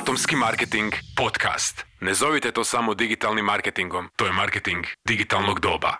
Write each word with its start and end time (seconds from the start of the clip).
Atomski 0.00 0.36
marketing 0.36 0.92
podcast. 1.16 1.84
Ne 2.00 2.14
zovite 2.14 2.52
to 2.52 2.64
samo 2.64 2.94
digitalnim 2.94 3.44
marketingom, 3.44 4.08
to 4.16 4.26
je 4.26 4.32
marketing 4.32 4.84
digitalnog 5.08 5.60
doba. 5.60 5.92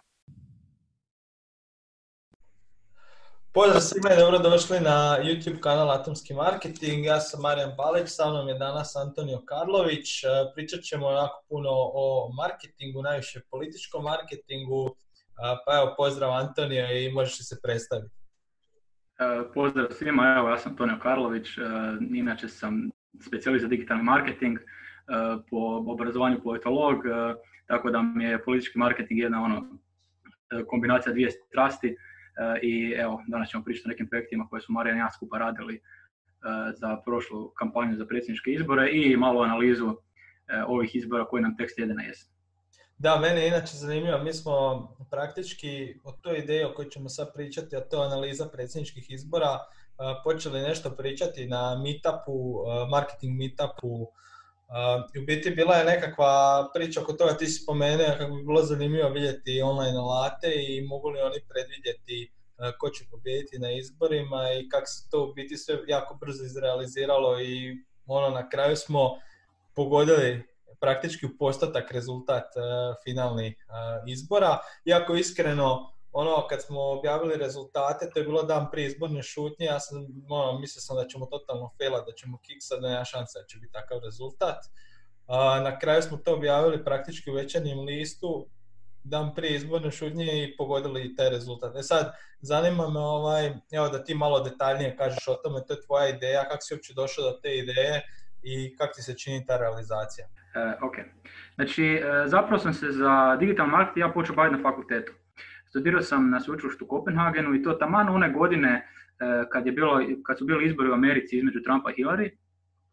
Pozdrav 3.52 3.80
svima 3.80 4.12
i 4.12 4.16
dobrodošli 4.16 4.80
na 4.80 5.18
YouTube 5.24 5.60
kanal 5.60 5.90
Atomski 5.90 6.34
marketing. 6.34 7.04
Ja 7.04 7.20
sam 7.20 7.40
Marijan 7.40 7.72
Palić, 7.76 8.08
sa 8.08 8.30
mnom 8.30 8.48
je 8.48 8.54
danas 8.54 8.96
Antonio 8.96 9.42
Karlović. 9.46 10.24
E, 10.24 10.26
Pričat 10.54 10.80
ćemo 10.80 11.10
jako 11.10 11.44
puno 11.48 11.70
o 11.72 12.32
marketingu, 12.36 13.02
najviše 13.02 13.40
političkom 13.50 14.04
marketingu. 14.04 14.86
E, 14.88 15.56
Pa 15.66 15.76
evo, 15.76 15.94
pozdrav 15.96 16.32
Antonio 16.32 16.86
i 16.98 17.12
možeš 17.12 17.48
se 17.48 17.60
predstaviti. 17.62 18.14
E, 19.18 19.52
Pozdrav 19.54 19.86
svima, 19.98 20.34
evo 20.38 20.48
ja 20.48 20.58
sam 20.58 20.76
Tonio 20.76 20.98
Karlović, 21.02 21.46
inače 22.14 22.48
sam 22.48 22.90
specijalist 23.20 23.62
za 23.62 23.68
digitalni 23.68 24.02
marketing, 24.02 24.58
e, 24.58 24.62
po 25.50 25.84
obrazovanju 25.86 26.40
politolog, 26.42 27.06
e, 27.06 27.34
tako 27.66 27.90
da 27.90 28.02
mi 28.02 28.24
je 28.24 28.44
politički 28.44 28.78
marketing 28.78 29.20
jedna 29.20 29.42
ono, 29.42 29.78
e, 30.50 30.64
kombinacija 30.66 31.12
dvije 31.12 31.30
strasti 31.30 31.96
i 32.62 32.94
evo, 32.98 33.22
danas 33.28 33.48
ćemo 33.48 33.64
pričati 33.64 33.88
o 33.88 33.90
nekim 33.90 34.08
projektima 34.08 34.48
koje 34.48 34.60
su 34.60 34.72
Marija 34.72 34.96
i 34.96 34.98
ja 34.98 35.10
skupa 35.12 35.38
radili 35.38 35.80
za 36.74 36.96
prošlu 37.04 37.50
kampanju 37.50 37.96
za 37.96 38.06
predsjedničke 38.06 38.50
izbore 38.50 38.90
i 38.92 39.16
malo 39.16 39.42
analizu 39.42 39.96
ovih 40.66 40.96
izbora 40.96 41.24
koji 41.24 41.42
nam 41.42 41.56
tek 41.56 41.70
slijede 41.74 41.94
na 41.94 42.02
jesen. 42.02 42.34
Da, 42.98 43.20
meni 43.20 43.40
je 43.40 43.48
inače 43.48 43.76
zanimljivo, 43.76 44.18
mi 44.18 44.32
smo 44.32 44.54
praktički 45.10 46.00
o 46.04 46.12
toj 46.12 46.38
ideji 46.38 46.64
o 46.64 46.72
kojoj 46.74 46.90
ćemo 46.90 47.08
sad 47.08 47.34
pričati, 47.34 47.76
a 47.76 47.80
to 47.80 48.02
je 48.02 48.06
analiza 48.06 48.48
predsjedničkih 48.48 49.10
izbora, 49.10 49.58
počeli 50.24 50.60
nešto 50.60 50.90
pričati 50.90 51.46
na 51.46 51.82
meetupu, 51.84 52.64
marketing 52.90 53.38
meetupu, 53.38 54.08
u 55.22 55.24
biti 55.26 55.50
bila 55.50 55.74
je 55.74 55.84
nekakva 55.84 56.68
priča 56.74 57.00
oko 57.00 57.12
toga, 57.12 57.36
ti 57.36 57.46
si 57.46 57.62
spomenuo 57.62 58.06
kako 58.18 58.34
bi 58.34 58.44
bilo 58.44 58.62
zanimljivo 58.62 59.08
vidjeti 59.08 59.62
online 59.62 59.98
alate 59.98 60.52
i 60.54 60.86
mogu 60.86 61.08
li 61.08 61.20
oni 61.20 61.40
predvidjeti 61.48 62.32
ko 62.78 62.90
će 62.90 63.04
pobijediti 63.10 63.58
na 63.58 63.72
izborima 63.72 64.52
i 64.52 64.68
kako 64.68 64.86
se 64.86 65.10
to 65.10 65.24
u 65.24 65.32
biti 65.32 65.56
sve 65.56 65.78
jako 65.86 66.14
brzo 66.14 66.44
izrealiziralo 66.44 67.40
i 67.40 67.76
ono 68.06 68.30
na 68.30 68.48
kraju 68.48 68.76
smo 68.76 69.10
pogodili 69.74 70.42
praktički 70.80 71.26
u 71.26 71.36
postotak 71.38 71.90
rezultat 71.90 72.44
finalnih 73.04 73.66
uh, 73.68 74.12
izbora. 74.12 74.58
Iako 74.84 75.14
iskreno, 75.14 75.93
ono 76.16 76.46
kad 76.46 76.62
smo 76.62 76.80
objavili 76.80 77.36
rezultate, 77.36 78.10
to 78.10 78.18
je 78.18 78.24
bilo 78.24 78.42
dan 78.42 78.70
prije 78.70 78.86
izborne 78.86 79.22
šutnje, 79.22 79.66
ja 79.66 79.80
sam 79.80 80.06
ono, 80.28 80.58
mislio 80.58 80.80
sam 80.80 80.96
da 80.96 81.06
ćemo 81.06 81.26
totalno 81.26 81.70
failat, 81.78 82.06
da 82.06 82.12
ćemo 82.12 82.38
kiksat, 82.42 82.80
da 82.80 82.88
nema 82.88 83.04
šanse 83.04 83.38
da 83.38 83.46
će 83.46 83.58
biti 83.58 83.72
takav 83.72 83.98
rezultat. 84.04 84.58
A, 85.26 85.60
na 85.60 85.78
kraju 85.78 86.02
smo 86.02 86.16
to 86.16 86.34
objavili 86.34 86.84
praktički 86.84 87.30
u 87.30 87.34
večernjem 87.34 87.80
listu, 87.80 88.46
dan 89.04 89.34
prije 89.34 89.56
izborne 89.56 89.90
šutnje 89.90 90.44
i 90.44 90.56
pogodili 90.56 91.16
taj 91.16 91.30
rezultat. 91.30 91.76
E 91.76 91.82
sad, 91.82 92.12
zanima 92.40 92.88
me 92.88 93.00
ovaj, 93.00 93.52
evo 93.72 93.88
da 93.88 94.04
ti 94.04 94.14
malo 94.14 94.40
detaljnije 94.40 94.96
kažeš 94.96 95.28
o 95.28 95.34
tome, 95.34 95.60
to 95.66 95.72
je 95.72 95.82
tvoja 95.86 96.08
ideja, 96.08 96.48
kako 96.48 96.60
si 96.60 96.74
uopće 96.74 96.92
došao 96.94 97.24
do 97.24 97.38
te 97.42 97.56
ideje 97.56 98.02
i 98.42 98.76
kako 98.76 98.94
ti 98.94 99.02
se 99.02 99.18
čini 99.18 99.46
ta 99.46 99.56
realizacija? 99.56 100.26
E, 100.54 100.84
ok, 100.86 100.94
znači 101.54 101.84
e, 101.84 102.28
zapravo 102.28 102.58
sam 102.58 102.74
se 102.74 102.86
za 102.90 103.36
digital 103.40 103.66
marketing 103.66 104.06
ja 104.06 104.12
počeo 104.12 104.36
baviti 104.36 104.56
na 104.56 104.70
fakultetu. 104.70 105.12
Studirao 105.74 106.02
sam 106.02 106.30
na 106.30 106.40
sveučilištu 106.40 106.84
u 106.84 106.88
Kopenhagenu 106.88 107.54
i 107.54 107.62
to 107.62 107.72
taman 107.72 108.08
one 108.08 108.30
godine 108.30 108.72
e, 108.78 108.84
kad, 109.52 109.66
je 109.66 109.72
bilo, 109.72 110.00
kad 110.22 110.38
su 110.38 110.44
bili 110.44 110.66
izbori 110.66 110.90
u 110.90 110.92
Americi 110.92 111.36
između 111.36 111.60
Trumpa 111.62 111.90
i 111.90 111.94
Hillary. 111.94 112.30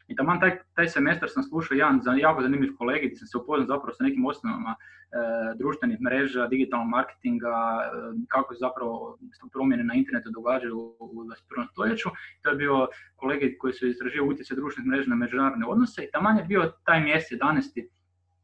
I 0.07 0.15
taman 0.15 0.39
taj, 0.39 0.57
taj 0.73 0.87
semestar 0.87 1.29
sam 1.29 1.43
slušao 1.43 1.75
jedan 1.75 2.01
za, 2.03 2.11
jako 2.11 2.41
zanimljiv 2.41 2.71
kolegi 2.77 3.07
gdje 3.07 3.15
sam 3.15 3.27
se 3.27 3.37
upoznao 3.37 3.67
zapravo 3.67 3.93
sa 3.93 4.03
nekim 4.03 4.25
osnovama 4.25 4.75
e, 4.75 4.77
društvenih 5.57 6.01
mreža, 6.01 6.47
digitalnog 6.47 6.89
marketinga, 6.89 7.47
e, 7.47 7.89
kako 8.27 8.53
se 8.53 8.59
zapravo 8.59 9.17
promjene 9.53 9.83
na 9.83 9.93
internetu 9.93 10.29
događaju 10.29 10.77
u, 10.77 10.95
u 10.99 11.23
21. 11.23 11.69
stoljeću. 11.71 12.09
To 12.41 12.49
je 12.49 12.55
bio 12.55 12.87
kolegi 13.15 13.57
koji 13.57 13.73
su 13.73 13.87
istražio 13.87 14.25
utjecaj 14.25 14.55
društvenih 14.55 14.87
mreža 14.87 15.09
na 15.09 15.15
međunarodne 15.15 15.65
odnose 15.65 16.03
i 16.03 16.11
taman 16.11 16.37
je 16.37 16.43
bio 16.43 16.71
taj 16.85 17.01
mjesec 17.01 17.39
11. 17.39 17.87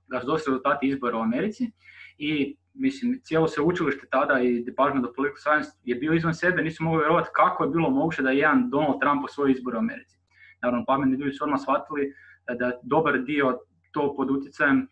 da 0.08 0.22
su 0.22 0.28
došli 0.28 0.46
rezultati 0.48 0.88
izbora 0.88 1.18
u 1.18 1.22
Americi 1.22 1.72
i 2.18 2.58
mislim, 2.80 3.20
cijelo 3.24 3.48
se 3.48 3.62
učilište 3.62 4.08
tada 4.12 4.40
i 4.42 4.64
Department 4.64 5.06
of 5.06 5.16
Political 5.16 5.42
Science 5.42 5.70
je 5.84 5.96
bio 5.96 6.14
izvan 6.14 6.34
sebe, 6.34 6.62
nisu 6.62 6.84
mogli 6.84 7.00
vjerovati 7.00 7.30
kako 7.36 7.64
je 7.64 7.70
bilo 7.70 7.90
moguće 7.90 8.22
da 8.22 8.30
je 8.30 8.38
jedan 8.38 8.70
Donald 8.70 9.00
Trump 9.02 9.24
osvoji 9.26 9.52
izbor 9.52 9.76
u 9.76 9.78
Americi. 9.78 10.18
Naravno, 10.62 10.86
pametni 10.86 11.18
ljudi 11.18 11.34
su 11.34 11.44
odmah 11.44 11.60
shvatili 11.60 12.14
da 12.60 12.66
je 12.66 12.74
dobar 12.84 13.20
dio 13.20 13.60
to 13.92 14.16
pod 14.16 14.32
utjecajem 14.32 14.88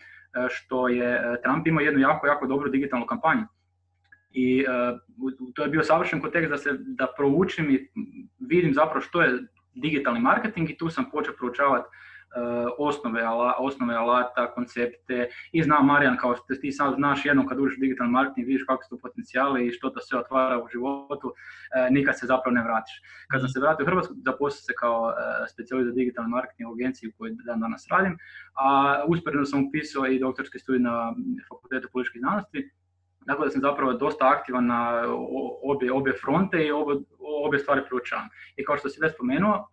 što 0.50 0.88
je 0.88 1.41
Trump 1.44 1.68
imao 1.68 1.81
jednu 1.81 2.00
jako, 2.00 2.28
jako 2.28 2.47
dobru 2.47 2.69
digitalnu 2.69 3.06
kampanju. 3.06 3.44
I 4.31 4.66
uh, 4.67 5.34
to 5.56 5.63
je 5.63 5.69
bio 5.69 5.84
savršen 5.84 6.22
kontekst 6.22 6.50
da 6.50 6.57
se 6.57 6.69
da 6.79 7.07
proučim 7.17 7.69
i 7.69 7.90
vidim 8.40 8.73
zapravo 8.73 9.02
što 9.02 9.22
je 9.22 9.40
digitalni 9.73 10.19
marketing 10.19 10.69
i 10.69 10.78
tu 10.78 10.90
sam 10.90 11.12
počeo 11.12 11.34
proučavati 11.34 11.88
osnove, 12.78 13.22
ala, 13.22 13.53
osnove 13.59 13.96
alata, 13.96 14.51
koncepte 14.51 15.29
i 15.51 15.63
znam 15.63 15.85
Marijan 15.85 16.18
kao 16.18 16.35
što 16.35 16.56
ti 16.62 16.72
sad 16.72 16.96
znaš 16.96 17.25
jednom 17.25 17.47
kad 17.47 17.59
uđeš 17.59 17.78
u 17.78 17.81
digitalni 17.81 18.12
marketing 18.12 18.47
vidiš 18.47 18.63
kakvi 18.63 18.85
su 18.90 19.01
potencijali 19.01 19.68
i 19.68 19.72
što 19.72 19.90
to 19.90 20.00
sve 20.01 20.19
otvara 20.19 20.63
u 20.63 20.68
životu, 20.68 21.28
uh, 21.28 21.34
nikad 21.90 22.19
se 22.19 22.25
zapravo 22.25 22.53
ne 22.56 22.63
vratiš. 22.63 22.94
Kad 23.31 23.41
sam 23.41 23.50
se 23.50 23.59
vratio 23.59 23.84
u 23.84 23.90
Hrvatsku, 23.90 24.13
zaposlio 24.25 24.62
se 24.68 24.73
kao 24.79 25.01
uh, 25.03 25.13
specijalist 25.53 25.88
za 25.90 25.94
digitalni 25.94 26.29
marketing 26.29 26.69
u 26.69 26.73
agenciji 26.73 27.09
u 27.09 27.13
kojoj 27.18 27.35
dan 27.46 27.59
danas 27.59 27.88
radim, 27.91 28.18
a 28.56 29.03
usporedno 29.07 29.46
sam 29.46 29.67
upisao 29.67 30.06
i 30.06 30.19
doktorski 30.19 30.59
studij 30.59 30.81
na 30.81 31.13
Fakultetu 31.50 31.88
političkih 31.94 32.19
znanosti, 32.19 32.69
tako 33.28 33.44
da 33.44 33.50
sam 33.50 33.62
zapravo 33.62 33.94
dosta 33.94 34.29
aktivan 34.29 34.66
na 34.66 35.03
obje, 35.63 35.91
obje 35.94 36.13
fronte 36.13 36.66
i 36.66 36.72
obje, 36.72 36.96
obje 37.46 37.59
stvari 37.59 37.81
proučavam. 37.88 38.28
I 38.56 38.63
kao 38.66 38.78
što 38.78 38.90
si 38.90 39.02
već 39.02 39.13
spomenuo, 39.13 39.67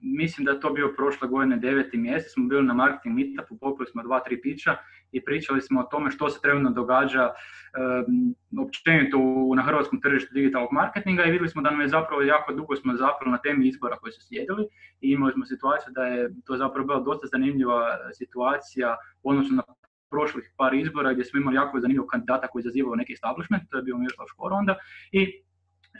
mislim 0.00 0.44
da 0.44 0.50
je 0.50 0.60
to 0.60 0.70
bio 0.70 0.94
prošle 0.96 1.28
godine 1.28 1.56
deveti 1.56 1.96
mjesec, 1.96 2.32
smo 2.32 2.48
bili 2.48 2.66
na 2.66 2.74
marketing 2.74 3.14
meetupu, 3.14 3.58
popili 3.58 3.86
smo 3.86 4.02
dva, 4.02 4.20
tri 4.20 4.40
pića 4.40 4.76
i 5.12 5.24
pričali 5.24 5.60
smo 5.60 5.80
o 5.80 5.88
tome 5.90 6.10
što 6.10 6.30
se 6.30 6.40
trenutno 6.42 6.70
događa 6.70 7.24
uh, 7.26 8.64
općenito 8.66 9.18
na 9.56 9.62
hrvatskom 9.62 10.00
tržištu 10.00 10.34
digitalnog 10.34 10.72
marketinga 10.72 11.24
i 11.24 11.30
vidjeli 11.30 11.48
smo 11.48 11.62
da 11.62 11.70
nam 11.70 11.80
je 11.80 11.88
zapravo 11.88 12.22
jako 12.22 12.52
dugo 12.52 12.76
smo 12.76 12.96
zapravo 12.96 13.30
na 13.30 13.38
temi 13.38 13.68
izbora 13.68 13.96
koji 13.96 14.12
su 14.12 14.26
slijedili 14.26 14.64
i 15.00 15.10
imali 15.10 15.32
smo 15.32 15.46
situaciju 15.46 15.92
da 15.92 16.04
je 16.04 16.30
to 16.44 16.56
zapravo 16.56 16.86
bila 16.86 17.00
dosta 17.00 17.26
zanimljiva 17.26 17.98
situacija 18.12 18.96
u 19.22 19.30
odnosu 19.30 19.54
na 19.54 19.62
prošlih 20.10 20.52
par 20.56 20.74
izbora 20.74 21.12
gdje 21.12 21.24
smo 21.24 21.40
imali 21.40 21.56
jako 21.56 21.80
zanimljivog 21.80 22.08
kandidata 22.08 22.48
koji 22.48 22.60
izazivao 22.60 22.94
neki 22.94 23.12
establishment, 23.12 23.62
to 23.70 23.76
je 23.76 23.82
bio 23.82 23.96
Miroslav 23.98 24.26
Škoro 24.32 24.54
onda 24.54 24.74
i 25.12 25.42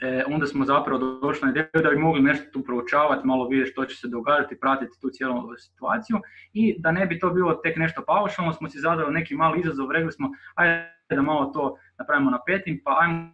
e, 0.01 0.23
onda 0.27 0.47
smo 0.47 0.65
zapravo 0.65 1.19
došli 1.21 1.45
na 1.45 1.51
ideju 1.51 1.83
da 1.83 1.89
bi 1.89 1.97
mogli 1.97 2.21
nešto 2.21 2.51
tu 2.51 2.63
proučavati, 2.63 3.27
malo 3.27 3.47
vidjeti 3.47 3.71
što 3.71 3.85
će 3.85 3.95
se 3.95 4.07
događati, 4.07 4.59
pratiti 4.59 4.99
tu 5.01 5.09
cijelu 5.09 5.55
situaciju 5.57 6.17
i 6.53 6.75
da 6.79 6.91
ne 6.91 7.05
bi 7.05 7.19
to 7.19 7.29
bilo 7.29 7.53
tek 7.53 7.77
nešto 7.77 8.03
paušalno, 8.07 8.53
smo 8.53 8.69
si 8.69 8.79
zadali 8.79 9.13
neki 9.13 9.35
mali 9.35 9.59
izazov, 9.59 9.91
rekli 9.91 10.11
smo 10.11 10.29
ajde 10.55 10.93
da 11.09 11.21
malo 11.21 11.45
to 11.45 11.77
napravimo 11.99 12.31
na 12.31 12.39
petim, 12.45 12.81
pa 12.83 12.97
ajmo 13.01 13.33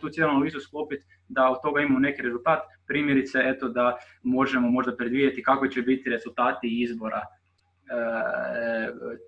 tu 0.00 0.08
cijelu 0.08 0.30
analizu 0.30 0.60
sklopiti 0.60 1.04
da 1.28 1.48
od 1.50 1.62
toga 1.62 1.80
imamo 1.80 1.98
neki 1.98 2.22
rezultat, 2.22 2.60
primjerice 2.86 3.38
eto 3.44 3.68
da 3.68 3.96
možemo 4.22 4.70
možda 4.70 4.96
predvidjeti 4.96 5.42
kako 5.42 5.68
će 5.68 5.82
biti 5.82 6.10
rezultati 6.10 6.82
izbora 6.82 7.20
e, 7.20 7.26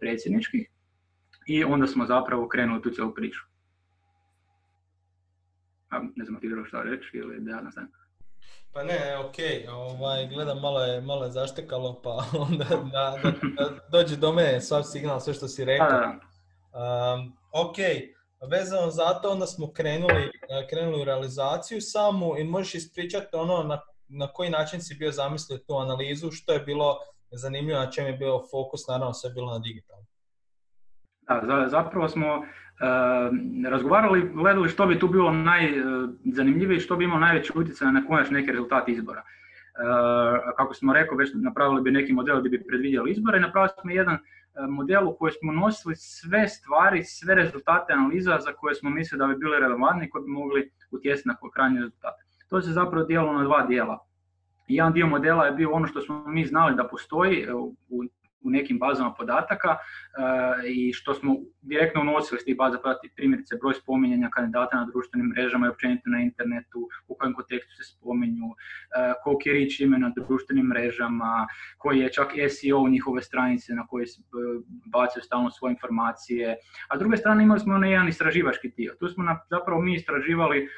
predsjedničkih 0.01 0.69
i 1.47 1.65
onda 1.65 1.87
smo 1.87 2.07
zapravo 2.07 2.49
krenuli 2.49 2.83
tu 2.83 2.91
cijelu 2.91 3.15
priču. 3.15 3.52
A, 5.93 6.01
ne 6.17 6.25
znam 6.25 6.41
ti 6.41 6.49
bilo 6.49 6.65
šta 6.65 6.83
reći 6.83 7.17
ili 7.17 7.41
da 7.41 7.51
ja 7.51 7.61
nastavim. 7.61 7.91
Pa 8.73 8.83
ne, 8.83 9.19
ok, 9.19 9.37
ovaj, 9.73 10.29
gledam 10.29 10.61
malo 10.61 10.85
je, 10.85 11.01
malo 11.01 11.25
je 11.25 11.31
zaštekalo, 11.31 12.01
pa 12.03 12.25
onda 12.49 12.65
da, 12.65 13.19
da, 13.23 13.31
da 13.57 13.71
dođe 13.93 14.17
do 14.17 14.33
mene 14.33 14.61
sav 14.61 14.83
signal, 14.83 15.21
sve 15.21 15.35
što 15.35 15.49
si 15.49 15.65
rekao. 15.65 16.13
Um, 16.73 17.37
ok, 17.53 17.77
vezano 18.51 18.91
za 18.91 19.21
to 19.23 19.31
onda 19.31 19.47
smo 19.47 19.73
krenuli, 19.73 20.31
krenuli 20.71 21.03
u 21.03 21.05
realizaciju 21.05 21.81
samu 21.81 22.39
i 22.39 22.45
možeš 22.45 22.75
ispričati 22.75 23.37
ono 23.37 23.63
na, 23.63 23.81
na 24.09 24.33
koji 24.33 24.51
način 24.51 24.83
si 24.83 24.95
bio 24.95 25.13
zamislio 25.13 25.59
tu 25.59 25.77
analizu, 25.77 26.31
što 26.31 26.53
je 26.53 26.61
bilo 26.61 26.99
zanimljivo, 27.31 27.81
na 27.81 27.91
čem 27.91 28.07
je 28.07 28.13
bio 28.13 28.43
fokus, 28.51 28.87
naravno 28.89 29.15
sve 29.15 29.31
je 29.31 29.35
bilo 29.35 29.53
na 29.53 29.59
digitalnom. 29.59 30.07
Da, 31.29 31.69
zapravo 31.69 32.09
smo 32.09 32.37
uh, 32.37 32.45
razgovarali, 33.71 34.31
gledali 34.35 34.69
što 34.69 34.87
bi 34.87 34.99
tu 34.99 35.09
bilo 35.09 35.33
najzanimljivije 35.33 36.77
i 36.77 36.81
što 36.81 36.97
bi 36.97 37.05
imalo 37.05 37.21
najveći 37.21 37.53
utjecaj 37.55 37.93
na 37.93 38.05
konačni 38.07 38.37
neki 38.37 38.53
rezultat 38.53 38.89
izbora. 38.89 39.23
Uh, 39.23 40.55
kako 40.57 40.75
smo 40.75 40.93
rekao, 40.93 41.17
već 41.17 41.31
napravili 41.35 41.83
bi 41.83 41.91
neki 41.91 42.13
model 42.13 42.41
gdje 42.41 42.51
bi 42.51 42.67
predvidjeli 42.67 43.11
izbore 43.11 43.39
i 43.39 43.41
napravili 43.41 43.71
smo 43.81 43.91
jedan 43.91 44.19
model 44.69 45.09
u 45.09 45.17
kojem 45.19 45.33
smo 45.41 45.53
nosili 45.53 45.97
sve 45.97 46.49
stvari, 46.49 47.05
sve 47.05 47.35
rezultate 47.35 47.93
analiza 47.93 48.39
za 48.39 48.53
koje 48.53 48.75
smo 48.75 48.91
mislili 48.91 49.19
da 49.19 49.27
bi 49.27 49.37
bile 49.37 49.61
relevantne 49.61 50.07
i 50.07 50.11
koje 50.11 50.23
bi 50.23 50.31
mogli 50.31 50.71
utjecati 50.91 51.29
na 51.29 51.37
krajnji 51.55 51.79
rezultat. 51.79 52.15
To 52.49 52.63
se 52.63 52.73
zapravo 52.73 53.05
dijelilo 53.05 53.33
na 53.33 53.45
dva 53.45 53.67
dijela. 53.67 53.99
Jedan 54.69 54.93
dio 54.93 55.07
modela 55.07 55.47
je 55.47 55.53
bio 55.53 55.71
ono 55.71 55.87
što 55.87 56.01
smo 56.01 56.25
mi 56.27 56.47
znali 56.47 56.77
da 56.77 56.89
postoji 56.89 57.47
u 57.89 58.05
nekim 58.53 58.79
bazama 58.79 59.15
podataka 59.15 59.71
e, 59.71 59.77
i 60.69 60.93
što 60.93 61.15
smo 61.15 61.37
direktno 61.63 62.01
unosili 62.01 62.41
s 62.41 62.45
tih 62.45 62.57
baza 62.57 62.79
podataka, 62.79 63.09
primjerice 63.17 63.57
broj 63.61 63.75
spominjanja 63.75 64.31
kandidata 64.31 64.77
na 64.77 64.87
društvenim 64.93 65.27
mrežama 65.27 65.67
i 65.67 65.71
općenito 65.71 66.11
na 66.11 66.21
internetu, 66.21 66.89
u 67.09 67.15
kojem 67.15 67.35
kontekstu 67.35 67.73
se 67.77 67.85
spominju, 67.85 68.49
e, 68.51 69.13
koliki 69.25 69.49
je 69.49 69.55
rič 69.55 69.81
ime 69.81 69.99
na 69.99 70.13
društvenim 70.17 70.67
mrežama, 70.67 71.47
koji 71.79 71.99
je 71.99 72.13
čak 72.13 72.29
SEO 72.51 72.89
njihove 72.89 73.23
stranice 73.23 73.75
na 73.75 73.87
koje 73.87 74.07
se 74.07 74.23
bacaju 74.87 75.23
stalno 75.23 75.51
svoje 75.51 75.73
informacije. 75.73 76.57
A 76.89 76.97
s 76.97 76.99
druge 76.99 77.17
strane 77.17 77.45
imali 77.45 77.61
smo 77.61 77.75
onaj 77.75 77.91
jedan 77.91 78.09
istraživački 78.09 78.69
dio. 78.77 78.95
Tu 79.01 79.09
smo 79.09 79.25
zapravo 79.51 79.81
mi 79.81 79.95
istraživali 79.95 80.59
e, 80.59 80.69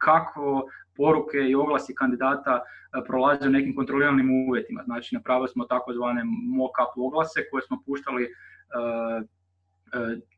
kako 0.00 0.62
poruke 0.96 1.38
i 1.38 1.54
oglasi 1.54 1.94
kandidata 1.94 2.54
e, 2.60 2.62
prolaze 3.06 3.48
u 3.48 3.50
nekim 3.50 3.74
kontroliranim 3.76 4.48
uvjetima. 4.48 4.82
Znači 4.84 5.14
napravili 5.14 5.48
smo 5.48 5.64
takozvane 5.64 6.22
mock-up 6.58 6.92
oglase 6.96 7.40
koje 7.50 7.62
smo 7.62 7.82
puštali 7.86 8.24
e, 8.24 8.28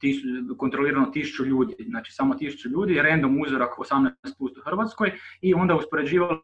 e, 0.05 0.57
kontrolirano 0.57 1.07
tisuću 1.07 1.45
ljudi, 1.45 1.75
znači 1.89 2.13
samo 2.13 2.35
tisuću 2.35 2.69
ljudi, 2.69 3.03
random 3.03 3.41
uzorak 3.41 3.71
18 3.79 4.13
u 4.39 4.49
Hrvatskoj 4.65 5.13
i 5.41 5.55
onda 5.55 5.75
uspoređivali 5.75 6.41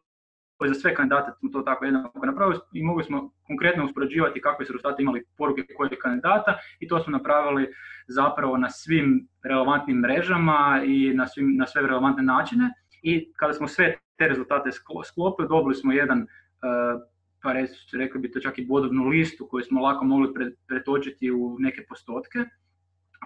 za 0.67 0.73
sve 0.73 0.95
kandidate 0.95 1.31
smo 1.39 1.49
to 1.49 1.61
tako 1.61 1.85
jednako 1.85 2.25
napravili 2.25 2.59
i 2.73 2.83
mogli 2.83 3.03
smo 3.03 3.31
konkretno 3.47 3.85
uspoređivati 3.85 4.41
kakve 4.41 4.65
su 4.65 4.73
rezultate 4.73 5.03
imali 5.03 5.25
poruke 5.37 5.63
koje 5.77 5.99
kandidata 6.01 6.57
i 6.79 6.87
to 6.87 6.99
smo 6.99 7.11
napravili 7.11 7.67
zapravo 8.07 8.57
na 8.57 8.69
svim 8.69 9.27
relevantnim 9.43 9.97
mrežama 9.97 10.81
i 10.85 11.13
na, 11.13 11.27
svim, 11.27 11.55
na 11.57 11.67
sve 11.67 11.81
relevantne 11.81 12.23
načine 12.23 12.73
i 13.01 13.33
kada 13.33 13.53
smo 13.53 13.67
sve 13.67 13.97
te 14.17 14.27
rezultate 14.27 14.69
sklopili, 15.03 15.47
dobili 15.47 15.75
smo 15.75 15.93
jedan, 15.93 16.19
uh, 16.21 17.01
pa 17.43 17.53
rekli 17.93 18.19
bi 18.19 18.31
to 18.31 18.39
čak 18.39 18.57
i 18.57 18.65
bodovnu 18.65 19.07
listu 19.07 19.47
koju 19.47 19.63
smo 19.63 19.81
lako 19.81 20.05
mogli 20.05 20.55
pretočiti 20.67 21.31
u 21.31 21.57
neke 21.59 21.85
postotke. 21.89 22.39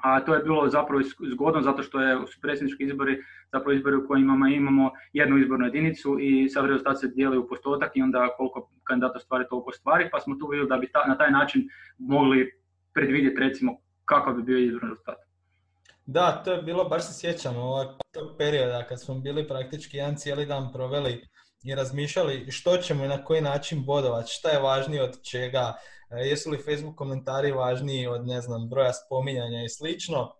A 0.03 0.19
to 0.19 0.33
je 0.33 0.43
bilo 0.43 0.69
zapravo 0.69 1.01
zgodno 1.31 1.61
zato 1.61 1.83
što 1.83 1.99
je, 2.01 2.27
su 2.27 2.41
predsjednički 2.41 2.83
izbori 2.83 3.21
zapravo 3.51 3.71
izbori 3.71 3.95
u 3.95 4.07
kojima 4.07 4.49
imamo 4.49 4.91
jednu 5.13 5.37
izbornu 5.37 5.65
jedinicu 5.65 6.17
i 6.19 6.49
sad 6.49 6.65
rezultat 6.65 6.99
se 6.99 7.07
dijeli 7.07 7.37
u 7.37 7.47
postotak 7.47 7.91
i 7.95 8.01
onda 8.01 8.29
koliko 8.37 8.69
kandidata 8.83 9.19
stvari 9.19 9.45
toliko 9.49 9.71
stvari, 9.71 10.09
pa 10.11 10.19
smo 10.19 10.35
tu 10.35 10.47
vidjeli 10.47 10.69
da 10.69 10.77
bi 10.77 10.89
na 11.07 11.17
taj 11.17 11.31
način 11.31 11.69
mogli 11.97 12.51
predvidjeti 12.93 13.39
recimo 13.39 13.77
kakav 14.05 14.33
bi 14.33 14.43
bio 14.43 14.57
izborni 14.57 14.89
rezultat. 14.89 15.32
Da, 16.05 16.41
to 16.45 16.51
je 16.51 16.61
bilo, 16.61 16.83
baš 16.83 17.07
se 17.07 17.13
sjećam 17.13 17.57
ovog 17.57 17.88
tog 18.11 18.38
perioda 18.38 18.88
kad 18.88 19.01
smo 19.01 19.15
bili 19.15 19.47
praktički 19.47 19.97
jedan 19.97 20.15
cijeli 20.17 20.45
dan 20.45 20.73
proveli 20.73 21.27
i 21.63 21.75
razmišljali 21.75 22.51
što 22.51 22.77
ćemo 22.77 23.05
i 23.05 23.07
na 23.07 23.25
koji 23.25 23.41
način 23.41 23.85
bodovati, 23.85 24.31
šta 24.31 24.50
je 24.50 24.59
važnije 24.59 25.03
od 25.03 25.21
čega, 25.21 25.73
e, 26.11 26.27
jesu 26.27 26.50
li 26.50 26.63
Facebook 26.65 26.95
komentari 26.95 27.51
važniji 27.51 28.07
od 28.07 28.27
ne 28.27 28.41
znam 28.41 28.69
broja 28.69 28.94
spominjanja 28.94 29.63
i 29.63 29.69
slično. 29.69 30.35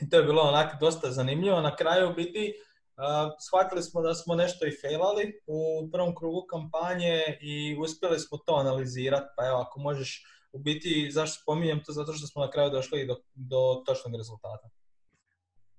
I 0.00 0.10
to 0.10 0.16
je 0.16 0.22
bilo 0.22 0.42
onak 0.42 0.80
dosta 0.80 1.10
zanimljivo. 1.10 1.60
Na 1.60 1.76
kraju 1.76 2.14
biti 2.14 2.52
uh, 2.96 3.32
shvatili 3.40 3.82
smo 3.82 4.02
da 4.02 4.14
smo 4.14 4.34
nešto 4.34 4.66
i 4.66 4.76
failali 4.82 5.40
u 5.46 5.88
prvom 5.92 6.14
krugu 6.14 6.46
kampanje 6.50 7.38
i 7.40 7.76
uspjeli 7.80 8.18
smo 8.18 8.38
to 8.38 8.54
analizirati. 8.54 9.26
Pa 9.36 9.46
evo, 9.46 9.58
ako 9.58 9.80
možeš 9.80 10.24
u 10.52 10.58
biti, 10.58 11.10
zašto 11.10 11.42
spominjem 11.42 11.82
to? 11.84 11.92
Zato 11.92 12.12
što 12.12 12.26
smo 12.26 12.42
na 12.42 12.50
kraju 12.50 12.70
došli 12.70 13.06
do, 13.06 13.16
do 13.34 13.82
točnog 13.86 14.14
rezultata. 14.16 14.68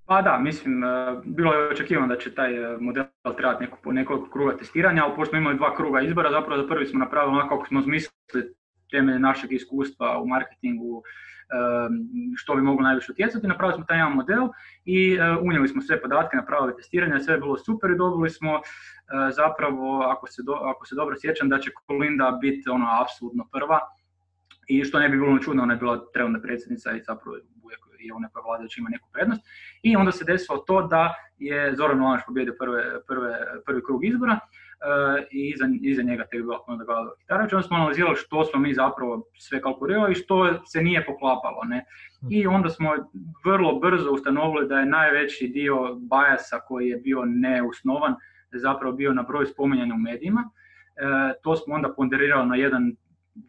Pa 0.07 0.21
da, 0.21 0.37
mislim, 0.37 0.83
e, 0.83 0.87
bilo 1.25 1.53
je 1.53 1.69
očekivano 1.69 2.07
da 2.07 2.17
će 2.17 2.35
taj 2.35 2.55
e, 2.55 2.77
model 2.79 3.05
trebati 3.37 3.63
neko, 3.63 3.91
nekoliko 3.91 4.29
kruga 4.29 4.57
testiranja, 4.57 5.03
ali 5.05 5.15
pošto 5.15 5.29
smo 5.29 5.39
imali 5.39 5.57
dva 5.57 5.75
kruga 5.75 6.01
izbora, 6.01 6.31
zapravo 6.31 6.61
za 6.61 6.67
prvi 6.67 6.85
smo 6.85 6.99
napravili 6.99 7.37
onako 7.37 7.55
kako 7.55 7.67
smo 7.67 7.81
smislili 7.81 8.53
temelje 8.91 9.19
našeg 9.19 9.51
iskustva 9.51 10.21
u 10.21 10.27
marketingu, 10.27 11.03
e, 11.03 11.55
što 12.35 12.55
bi 12.55 12.61
moglo 12.61 12.83
najviše 12.83 13.11
utjecati. 13.11 13.47
Napravili 13.47 13.75
smo 13.75 13.85
taj 13.85 13.97
jedan 13.97 14.13
model 14.13 14.47
i 14.85 15.17
unijeli 15.41 15.67
smo 15.67 15.81
sve 15.81 16.01
podatke, 16.01 16.37
napravili 16.37 16.75
testiranje, 16.75 17.19
sve 17.19 17.33
je 17.33 17.39
bilo 17.39 17.57
super 17.57 17.91
i 17.91 17.97
dobili 17.97 18.29
smo 18.29 18.61
zapravo, 19.31 20.01
ako 20.01 20.27
se, 20.27 20.43
do, 20.45 20.53
ako 20.53 20.85
se 20.85 20.95
dobro 20.95 21.15
sjećam, 21.21 21.49
da 21.49 21.59
će 21.59 21.71
Kolinda 21.87 22.37
biti 22.41 22.69
ono 22.69 22.87
apsolutno 23.01 23.47
prva 23.51 23.79
i 24.67 24.83
što 24.83 24.99
ne 24.99 25.09
bi 25.09 25.17
bilo 25.17 25.39
čudno, 25.39 25.63
ona 25.63 25.73
je 25.73 25.79
bila 25.79 26.11
trenutna 26.13 26.41
predsjednica 26.41 26.91
i 26.91 27.03
zapravo 27.03 27.37
i 27.99 28.11
ona 28.11 28.29
koja 28.29 28.43
vladajući 28.43 28.81
neku 28.89 29.09
prednost. 29.13 29.41
I 29.81 29.95
onda 29.95 30.11
se 30.11 30.25
desilo 30.25 30.57
to 30.57 30.87
da 30.87 31.15
je 31.37 31.75
Zoran 31.75 31.97
Milanović 31.97 32.23
pobjedio 32.27 32.55
prve, 32.59 32.83
prve, 33.07 33.39
prvi 33.65 33.81
krug 33.85 34.05
izbora 34.05 34.39
uh, 34.39 35.23
i 35.31 35.49
iza, 35.49 35.65
iza 35.81 36.01
njega 36.01 36.23
tek 36.23 36.41
bila 36.41 36.59
onda 36.67 36.83
Gala 36.85 37.15
Kitarović. 37.19 37.53
Onda 37.53 37.67
smo 37.67 37.77
analizirali 37.77 38.15
što 38.15 38.45
smo 38.45 38.59
mi 38.59 38.73
zapravo 38.73 39.23
sve 39.39 39.61
kalkulirali 39.61 40.11
i 40.11 40.15
što 40.15 40.63
se 40.65 40.81
nije 40.81 41.05
poklapalo. 41.05 41.63
Ne? 41.63 41.85
I 42.29 42.47
onda 42.47 42.69
smo 42.69 42.95
vrlo 43.45 43.79
brzo 43.79 44.11
ustanovili 44.11 44.67
da 44.67 44.79
je 44.79 44.85
najveći 44.85 45.47
dio 45.47 45.95
bajasa 45.95 46.59
koji 46.67 46.87
je 46.87 46.97
bio 46.97 47.23
neusnovan 47.25 48.15
zapravo 48.51 48.95
bio 48.95 49.13
na 49.13 49.23
broj 49.23 49.45
spominjanja 49.45 49.93
u 49.93 49.97
medijima. 49.97 50.49
Uh, 50.49 51.41
to 51.43 51.55
smo 51.55 51.75
onda 51.75 51.93
ponderirali 51.93 52.47
na 52.47 52.55
jedan 52.55 52.95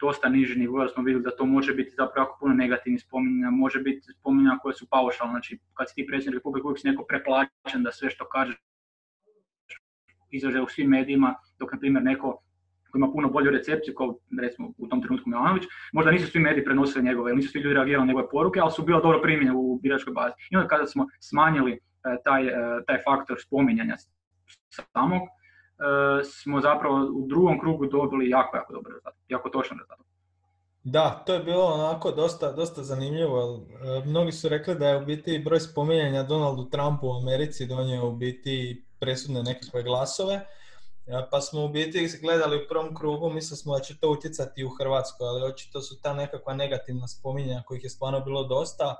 dosta 0.00 0.28
niži 0.28 0.58
nivo, 0.58 0.88
smo 0.88 1.02
vidjeli 1.02 1.24
da 1.24 1.36
to 1.36 1.46
može 1.46 1.74
biti 1.74 1.90
zapravo 1.90 2.24
jako 2.24 2.36
puno 2.40 2.54
negativnih 2.54 3.02
spominjanja, 3.02 3.50
može 3.50 3.80
biti 3.80 4.00
spominjanja 4.20 4.58
koje 4.62 4.74
su 4.74 4.86
paušalne, 4.90 5.30
znači 5.30 5.58
kad 5.74 5.88
si 5.88 5.94
ti 5.94 6.06
predsjednik 6.06 6.38
Republike 6.38 6.66
uvijek 6.66 6.80
si 6.80 6.88
neko 6.88 7.04
preplaćen 7.08 7.82
da 7.82 7.92
sve 7.92 8.10
što 8.10 8.28
kaže 8.28 8.56
izaže 10.30 10.60
u 10.60 10.68
svim 10.68 10.90
medijima, 10.90 11.34
dok 11.58 11.72
na 11.72 11.78
primjer 11.78 12.04
neko 12.04 12.42
koji 12.90 13.00
ima 13.00 13.12
puno 13.12 13.28
bolju 13.28 13.50
recepciju, 13.50 13.94
kao 13.94 14.18
recimo 14.40 14.72
u 14.78 14.86
tom 14.86 15.02
trenutku 15.02 15.30
Milanović, 15.30 15.62
možda 15.92 16.10
nisu 16.10 16.26
svi 16.26 16.40
mediji 16.40 16.64
prenosili 16.64 17.04
njegove, 17.04 17.34
nisu 17.34 17.48
svi 17.48 17.60
ljudi 17.60 17.74
reagirali 17.74 18.06
na 18.06 18.08
njegove 18.12 18.28
poruke, 18.30 18.60
ali 18.60 18.72
su 18.72 18.82
bila 18.82 19.00
dobro 19.00 19.22
primjene 19.22 19.52
u 19.52 19.78
biračkoj 19.82 20.12
bazi. 20.12 20.34
I 20.50 20.56
onda 20.56 20.68
kada 20.68 20.86
smo 20.86 21.06
smanjili 21.20 21.72
e, 21.72 21.78
taj, 22.24 22.46
e, 22.46 22.52
taj 22.86 22.98
faktor 23.04 23.36
spominjanja 23.46 23.96
samog, 24.70 25.22
smo 26.24 26.60
zapravo 26.60 26.96
u 27.14 27.26
drugom 27.28 27.60
krugu 27.60 27.86
dobili 27.86 28.30
jako, 28.30 28.56
jako 28.56 28.72
dobro 28.72 28.90
rezultat, 28.90 29.14
jako 29.28 29.48
točan 29.48 29.78
rezultat. 29.78 30.08
Da, 30.84 31.22
to 31.26 31.34
je 31.34 31.40
bilo 31.40 31.64
onako 31.64 32.12
dosta, 32.12 32.52
dosta 32.52 32.82
zanimljivo. 32.82 33.66
E, 33.82 34.08
mnogi 34.08 34.32
su 34.32 34.48
rekli 34.48 34.74
da 34.74 34.88
je 34.88 35.02
u 35.02 35.04
biti 35.04 35.38
broj 35.38 35.60
spominjanja 35.60 36.22
Donaldu 36.22 36.64
Trumpu 36.64 37.06
u 37.06 37.16
Americi 37.16 37.66
donio 37.66 38.08
u 38.08 38.12
biti 38.12 38.84
presudne 39.00 39.42
nekakve 39.42 39.82
glasove. 39.82 40.34
E, 40.34 40.46
pa 41.30 41.40
smo 41.40 41.64
u 41.64 41.68
biti 41.68 42.08
gledali 42.22 42.56
u 42.56 42.68
prvom 42.68 42.94
krugu, 42.94 43.30
mislili 43.30 43.56
smo 43.56 43.74
da 43.74 43.80
će 43.80 43.98
to 43.98 44.10
utjecati 44.10 44.64
u 44.64 44.68
Hrvatskoj, 44.68 45.28
ali 45.28 45.52
očito 45.52 45.80
su 45.80 46.00
ta 46.02 46.14
nekakva 46.14 46.54
negativna 46.54 47.08
spominjanja 47.08 47.62
kojih 47.66 47.84
je 47.84 47.90
stvarno 47.90 48.20
bilo 48.20 48.44
dosta 48.44 48.96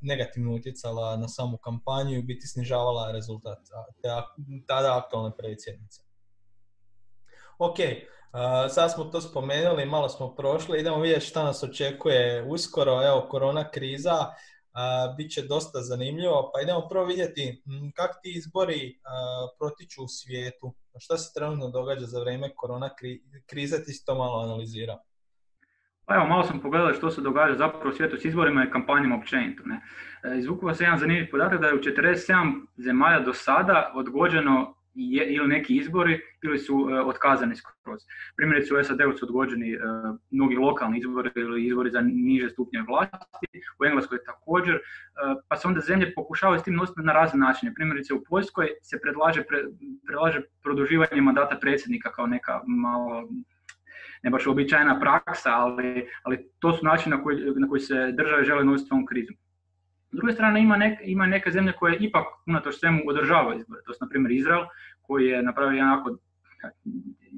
negativno 0.00 0.54
utjecala 0.54 1.16
na 1.16 1.28
samu 1.28 1.56
kampanju 1.56 2.18
i 2.18 2.22
biti 2.22 2.46
snižavala 2.46 3.12
rezultat 3.12 3.58
tada 4.66 4.98
aktualne 4.98 5.36
predsjednice. 5.36 6.02
Ok, 7.58 7.76
sad 8.70 8.92
smo 8.92 9.04
to 9.04 9.20
spomenuli, 9.20 9.86
malo 9.86 10.08
smo 10.08 10.34
prošli, 10.34 10.80
idemo 10.80 11.00
vidjeti 11.00 11.26
šta 11.26 11.44
nas 11.44 11.62
očekuje 11.62 12.44
uskoro, 12.48 13.06
evo 13.06 13.26
korona 13.30 13.70
kriza, 13.70 14.26
bit 15.16 15.32
će 15.32 15.42
dosta 15.42 15.80
zanimljivo, 15.80 16.50
pa 16.54 16.60
idemo 16.60 16.88
prvo 16.88 17.04
vidjeti 17.04 17.62
kako 17.94 18.18
ti 18.22 18.32
izbori 18.36 19.00
protiču 19.58 20.04
u 20.04 20.08
svijetu, 20.08 20.74
šta 20.98 21.18
se 21.18 21.32
trenutno 21.34 21.68
događa 21.68 22.06
za 22.06 22.20
vrijeme 22.20 22.54
korona 22.54 22.90
krize, 23.46 23.84
ti 23.84 23.92
si 23.92 24.04
to 24.04 24.14
malo 24.14 24.40
analizirao. 24.40 24.98
Pa 26.12 26.16
evo, 26.16 26.26
malo 26.26 26.44
sam 26.44 26.60
pogledao 26.60 26.94
što 26.94 27.10
se 27.10 27.20
događa 27.20 27.54
zapravo 27.54 27.88
u 27.88 27.92
svijetu 27.92 28.16
s 28.16 28.24
izborima 28.24 28.64
i 28.64 28.70
kampanjama 28.70 29.16
općenito. 29.16 29.62
Ne. 29.66 29.80
E, 30.24 30.38
izvukao 30.38 30.74
se 30.74 30.84
jedan 30.84 30.98
zanimljiv 30.98 31.30
podatak 31.30 31.60
da 31.60 31.66
je 31.66 31.74
u 31.74 31.78
47 31.78 32.66
zemalja 32.76 33.20
do 33.20 33.32
sada 33.32 33.92
odgođeno 33.94 34.74
ili 34.94 35.48
neki 35.48 35.76
izbori 35.76 36.20
ili 36.42 36.58
su 36.58 36.88
e, 36.90 37.00
otkazani 37.00 37.56
skroz. 37.56 38.00
Primjerice 38.36 38.74
u 38.74 38.84
SAD-u 38.84 39.12
su 39.12 39.26
odgođeni 39.26 39.72
e, 39.72 39.78
mnogi 40.30 40.56
lokalni 40.56 40.98
izbori 40.98 41.30
ili 41.36 41.66
izbori 41.66 41.90
za 41.90 42.00
niže 42.00 42.50
stupnje 42.50 42.82
vlasti, 42.88 43.46
u 43.80 43.84
Engleskoj 43.84 44.18
također, 44.24 44.78
pa 45.48 45.56
se 45.56 45.68
onda 45.68 45.80
zemlje 45.80 46.14
pokušavaju 46.14 46.60
s 46.60 46.64
tim 46.64 46.74
nositi 46.74 47.00
na 47.00 47.12
razne 47.12 47.40
načine. 47.40 47.74
Primjerice 47.74 48.14
u 48.14 48.24
Poljskoj 48.28 48.68
se 48.82 49.00
predlaže, 49.00 49.42
predlaže 50.06 50.40
produživanje 50.62 51.20
mandata 51.22 51.58
predsjednika 51.60 52.12
kao 52.12 52.26
neka 52.26 52.60
malo 52.66 53.28
ne 54.22 54.30
baš 54.30 54.46
uobičajena 54.46 55.00
praksa, 55.00 55.50
ali, 55.50 56.08
ali 56.22 56.50
to 56.58 56.72
su 56.72 56.84
načini 56.84 57.16
na 57.16 57.22
koji, 57.22 57.36
na 57.56 57.68
koji 57.68 57.80
se 57.80 58.12
države 58.12 58.44
žele 58.44 58.64
nositi 58.64 58.88
ovom 58.92 59.06
krizom. 59.06 59.36
S 60.12 60.16
druge 60.16 60.32
strane 60.32 60.62
ima, 60.62 60.76
nek, 60.76 60.98
ima 61.02 61.26
neke 61.26 61.50
zemlje 61.50 61.72
koje 61.72 61.96
ipak 61.96 62.24
unatoč 62.46 62.74
svemu 62.74 63.02
održavaju 63.06 63.58
izbore. 63.58 63.82
To 63.86 63.92
su 63.92 63.98
na 64.00 64.08
primjer 64.08 64.32
Izrael 64.32 64.64
koji 65.02 65.26
je 65.26 65.42
napravio 65.42 65.76
jedan 65.76 65.90
jako, 65.90 66.16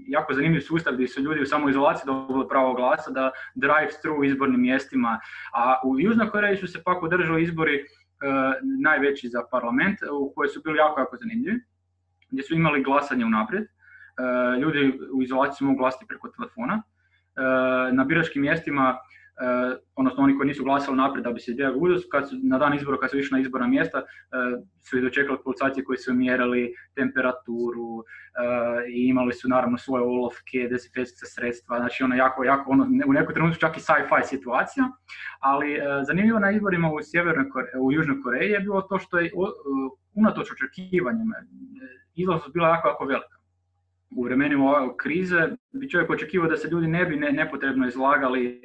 jako 0.08 0.34
zanimljiv 0.34 0.60
sustav 0.60 0.94
gdje 0.94 1.08
su 1.08 1.20
ljudi 1.20 1.42
u 1.42 1.46
samoizolaciji 1.46 2.06
dobili 2.06 2.48
pravo 2.48 2.74
glasa 2.74 3.10
da 3.10 3.30
drive 3.54 3.90
through 4.02 4.26
izbornim 4.26 4.60
mjestima. 4.60 5.20
A 5.54 5.80
u 5.84 6.00
Južnoj 6.00 6.30
Koreji 6.30 6.56
su 6.56 6.66
se 6.66 6.82
pak 6.84 7.02
održali 7.02 7.42
izbori 7.42 7.76
e, 7.76 7.84
najveći 8.82 9.28
za 9.28 9.42
parlament 9.50 9.98
u 10.12 10.32
koji 10.34 10.48
su 10.48 10.62
bili 10.64 10.78
jako, 10.78 11.00
jako 11.00 11.16
zanimljivi 11.16 11.60
gdje 12.30 12.42
su 12.42 12.54
imali 12.54 12.82
glasanje 12.82 13.24
unaprijed 13.24 13.64
ljudi 14.60 14.98
u 15.12 15.22
izolaciji 15.22 15.66
mogu 15.66 15.78
glasati 15.78 16.06
preko 16.08 16.28
telefona. 16.28 16.82
Na 17.92 18.04
biračkim 18.04 18.42
mjestima 18.42 18.98
Eh, 19.40 19.76
odnosno 19.94 20.22
oni 20.24 20.36
koji 20.36 20.46
nisu 20.46 20.64
glasali 20.64 20.96
naprijed 20.96 21.24
da 21.24 21.32
bi 21.32 21.40
se 21.40 21.50
izbjegao 21.50 21.78
uzos, 21.78 22.02
kad 22.12 22.28
su, 22.28 22.36
na 22.42 22.58
dan 22.58 22.74
izbora 22.74 22.98
kad 22.98 23.10
su 23.10 23.18
išli 23.18 23.34
na 23.34 23.40
izborna 23.40 23.66
mjesta 23.66 23.98
eh, 23.98 24.02
su 24.88 24.98
i 24.98 25.00
dočekali 25.00 25.38
policajci 25.44 25.84
koji 25.84 25.98
su 25.98 26.14
mjerili 26.14 26.74
temperaturu 26.94 27.98
eh, 28.00 28.88
i 28.88 29.08
imali 29.08 29.32
su 29.32 29.48
naravno 29.48 29.78
svoje 29.78 30.04
olovke, 30.04 30.68
dezinfekcijska 30.70 31.26
sredstva, 31.26 31.78
znači 31.78 32.04
ono 32.04 32.14
jako, 32.14 32.44
jako, 32.44 32.70
ono, 32.70 32.84
u 33.06 33.12
nekom 33.12 33.34
trenutku 33.34 33.60
čak 33.60 33.76
i 33.76 33.80
sci-fi 33.80 34.26
situacija, 34.26 34.84
ali 35.40 35.78
zanimljivo 36.06 36.38
na 36.38 36.50
izborima 36.50 36.92
u, 36.92 36.98
Sjevernoj 37.02 37.46
u 37.80 37.92
Južnoj 37.92 38.22
Koreji 38.22 38.50
je 38.50 38.60
bilo 38.60 38.82
to 38.82 38.98
što 38.98 39.18
je 39.18 39.32
unatoč 40.14 40.48
očekivanjima 40.52 41.34
izlaznost 42.14 42.52
bila 42.52 42.68
jako, 42.68 42.88
jako 42.88 43.04
velika 43.04 43.43
u 44.16 44.24
vremenima 44.24 44.96
krize 44.96 45.48
bi 45.72 45.90
čovjek 45.90 46.10
očekivao 46.10 46.48
da 46.48 46.56
se 46.56 46.68
ljudi 46.68 46.86
ne 46.86 47.04
bi 47.04 47.16
nepotrebno 47.16 47.88
izlagali 47.88 48.46
e, 48.46 48.60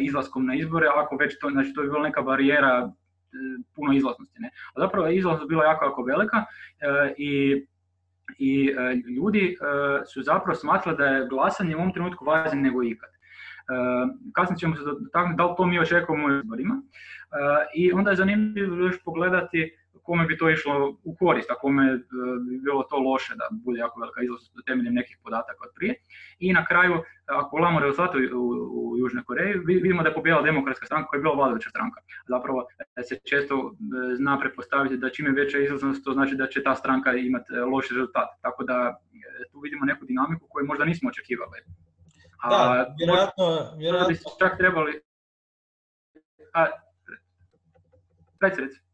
izlaskom 0.00 0.46
na 0.46 0.54
izbore, 0.54 0.86
ako 0.96 1.16
već 1.16 1.38
to, 1.38 1.50
znači 1.50 1.72
to 1.74 1.82
bi 1.82 1.88
bila 1.88 2.02
neka 2.02 2.22
barijera 2.22 2.88
e, 2.88 2.92
puno 3.74 3.92
izlaznosti. 3.92 4.40
Ne? 4.40 4.50
A 4.74 4.80
zapravo 4.80 5.06
je 5.06 5.16
izlaznost 5.16 5.48
bila 5.48 5.64
jako, 5.64 5.84
jako 5.84 6.02
velika 6.02 6.36
e, 6.36 7.14
i 7.18 7.64
i 8.38 8.72
ljudi 9.16 9.56
su 10.12 10.22
zapravo 10.22 10.54
smatrali 10.54 10.98
da 10.98 11.04
je 11.04 11.26
glasanje 11.28 11.76
u 11.76 11.78
ovom 11.78 11.92
trenutku 11.92 12.24
važnije 12.24 12.62
nego 12.62 12.82
ikad. 12.82 13.10
Kasnije 14.34 14.58
ćemo 14.58 14.76
se 14.76 14.82
dotaknuti 14.84 15.36
da 15.36 15.46
li 15.46 15.54
to 15.56 15.66
mi 15.66 15.78
očekujemo 15.78 16.26
u 16.26 16.38
izborima. 16.38 16.82
I 17.74 17.92
onda 17.92 18.10
je 18.10 18.16
zanimljivo 18.16 18.76
još 18.76 19.04
pogledati 19.04 19.74
kome 20.02 20.26
bi 20.26 20.38
to 20.38 20.50
išlo 20.50 20.96
u 21.04 21.14
korist, 21.14 21.50
a 21.50 21.54
kome 21.54 21.84
e, 21.92 21.98
bi 22.48 22.58
bilo 22.58 22.82
to 22.82 22.96
loše 22.96 23.34
da 23.34 23.48
bude 23.52 23.78
jako 23.78 24.00
velika 24.00 24.22
izlaznost 24.22 24.66
temeljem 24.66 24.94
nekih 24.94 25.18
podataka 25.24 25.64
od 25.64 25.72
prije. 25.74 25.94
I 26.38 26.52
na 26.52 26.64
kraju, 26.64 26.94
ako 27.26 27.56
gledamo 27.56 27.80
rezultate 27.80 28.18
u, 28.34 28.44
u 28.80 28.98
Južnoj 28.98 29.24
Koreji, 29.24 29.54
vidimo 29.64 30.02
da 30.02 30.08
je 30.08 30.14
pobjela 30.14 30.42
demokratska 30.42 30.86
stranka 30.86 31.08
koja 31.08 31.18
je 31.18 31.22
bila 31.22 31.34
vladajuća 31.34 31.70
stranka. 31.70 32.00
Zapravo 32.28 32.66
e, 32.96 33.02
se 33.02 33.18
često 33.30 33.54
e, 33.54 34.16
zna 34.16 34.38
pretpostaviti 34.40 34.96
da 34.96 35.10
čim 35.10 35.26
je 35.26 35.32
veća 35.32 35.58
izlaznost, 35.58 36.04
to 36.04 36.12
znači 36.12 36.34
da 36.36 36.46
će 36.46 36.62
ta 36.62 36.74
stranka 36.74 37.12
imati 37.12 37.52
loš 37.72 37.90
rezultat. 37.90 38.28
Tako 38.42 38.64
da 38.64 39.00
tu 39.52 39.60
vidimo 39.60 39.84
neku 39.84 40.04
dinamiku 40.04 40.46
koju 40.48 40.66
možda 40.66 40.84
nismo 40.84 41.08
očekivali. 41.08 41.58
A, 42.42 42.48
da, 42.50 42.94
vjerojatno, 42.98 43.76
vjerojatno. 43.78 44.14
čak 44.38 44.58
trebali... 44.58 45.00
A, 46.54 46.66
reci, 48.40 48.60
reci. 48.60 48.89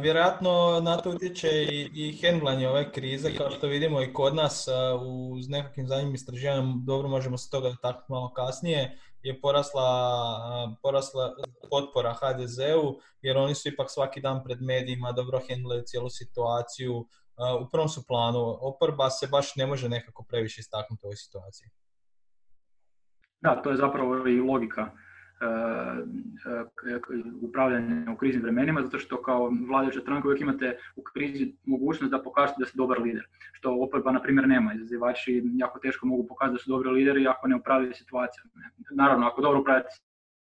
Vjerojatno 0.00 0.80
na 0.82 0.96
to 0.96 1.10
utječe 1.10 1.48
i, 1.48 1.90
i 1.94 2.18
hendlanje 2.20 2.68
ove 2.68 2.92
krize, 2.92 3.36
kao 3.36 3.50
što 3.50 3.66
vidimo 3.66 4.02
i 4.02 4.12
kod 4.12 4.34
nas 4.34 4.68
uz 5.00 5.48
nekakvim 5.48 5.88
zadnjim 5.88 6.14
istraživanjem, 6.14 6.84
dobro 6.84 7.08
možemo 7.08 7.38
se 7.38 7.50
toga 7.50 7.68
dotaknuti 7.68 8.12
malo 8.12 8.32
kasnije, 8.32 8.98
je 9.22 9.40
porasla, 9.40 10.76
porasla 10.82 11.34
potpora 11.70 12.14
HDZ-u, 12.14 13.00
jer 13.22 13.36
oni 13.36 13.54
su 13.54 13.68
ipak 13.68 13.90
svaki 13.90 14.20
dan 14.20 14.44
pred 14.44 14.62
medijima, 14.62 15.12
dobro 15.12 15.40
hendlaju 15.48 15.82
cijelu 15.82 16.10
situaciju, 16.10 17.06
u 17.60 17.70
prvom 17.72 17.88
su 17.88 18.06
planu. 18.06 18.58
Oporba 18.60 19.10
se 19.10 19.26
baš 19.26 19.56
ne 19.56 19.66
može 19.66 19.88
nekako 19.88 20.24
previše 20.28 20.60
istaknuti 20.60 21.00
u 21.02 21.06
ovoj 21.06 21.16
situaciji. 21.16 21.68
Da, 23.40 23.62
to 23.62 23.70
je 23.70 23.76
zapravo 23.76 24.28
i 24.28 24.40
logika 24.40 24.90
upravljanje 27.42 28.10
u 28.10 28.16
kriznim 28.16 28.42
vremenima, 28.42 28.82
zato 28.82 28.98
što 28.98 29.22
kao 29.22 29.52
vladajuća 29.68 30.00
stranka 30.00 30.28
uvijek 30.28 30.40
imate 30.40 30.78
u 30.96 31.02
krizi 31.02 31.54
mogućnost 31.64 32.10
da 32.10 32.22
pokažete 32.22 32.56
da 32.58 32.66
ste 32.66 32.76
dobar 32.76 33.00
lider, 33.00 33.26
što 33.52 33.74
oporba 33.74 34.12
na 34.12 34.22
primjer 34.22 34.48
nema. 34.48 34.74
Izazivači 34.74 35.42
jako 35.54 35.78
teško 35.78 36.06
mogu 36.06 36.26
pokazati 36.26 36.54
da 36.54 36.58
su 36.58 36.70
dobri 36.70 36.90
lideri 36.90 37.26
ako 37.26 37.48
ne 37.48 37.56
upravljaju 37.56 37.94
situacijom. 37.94 38.50
Naravno, 38.90 39.26
ako 39.26 39.42
dobro 39.42 39.60
upravljate 39.60 39.88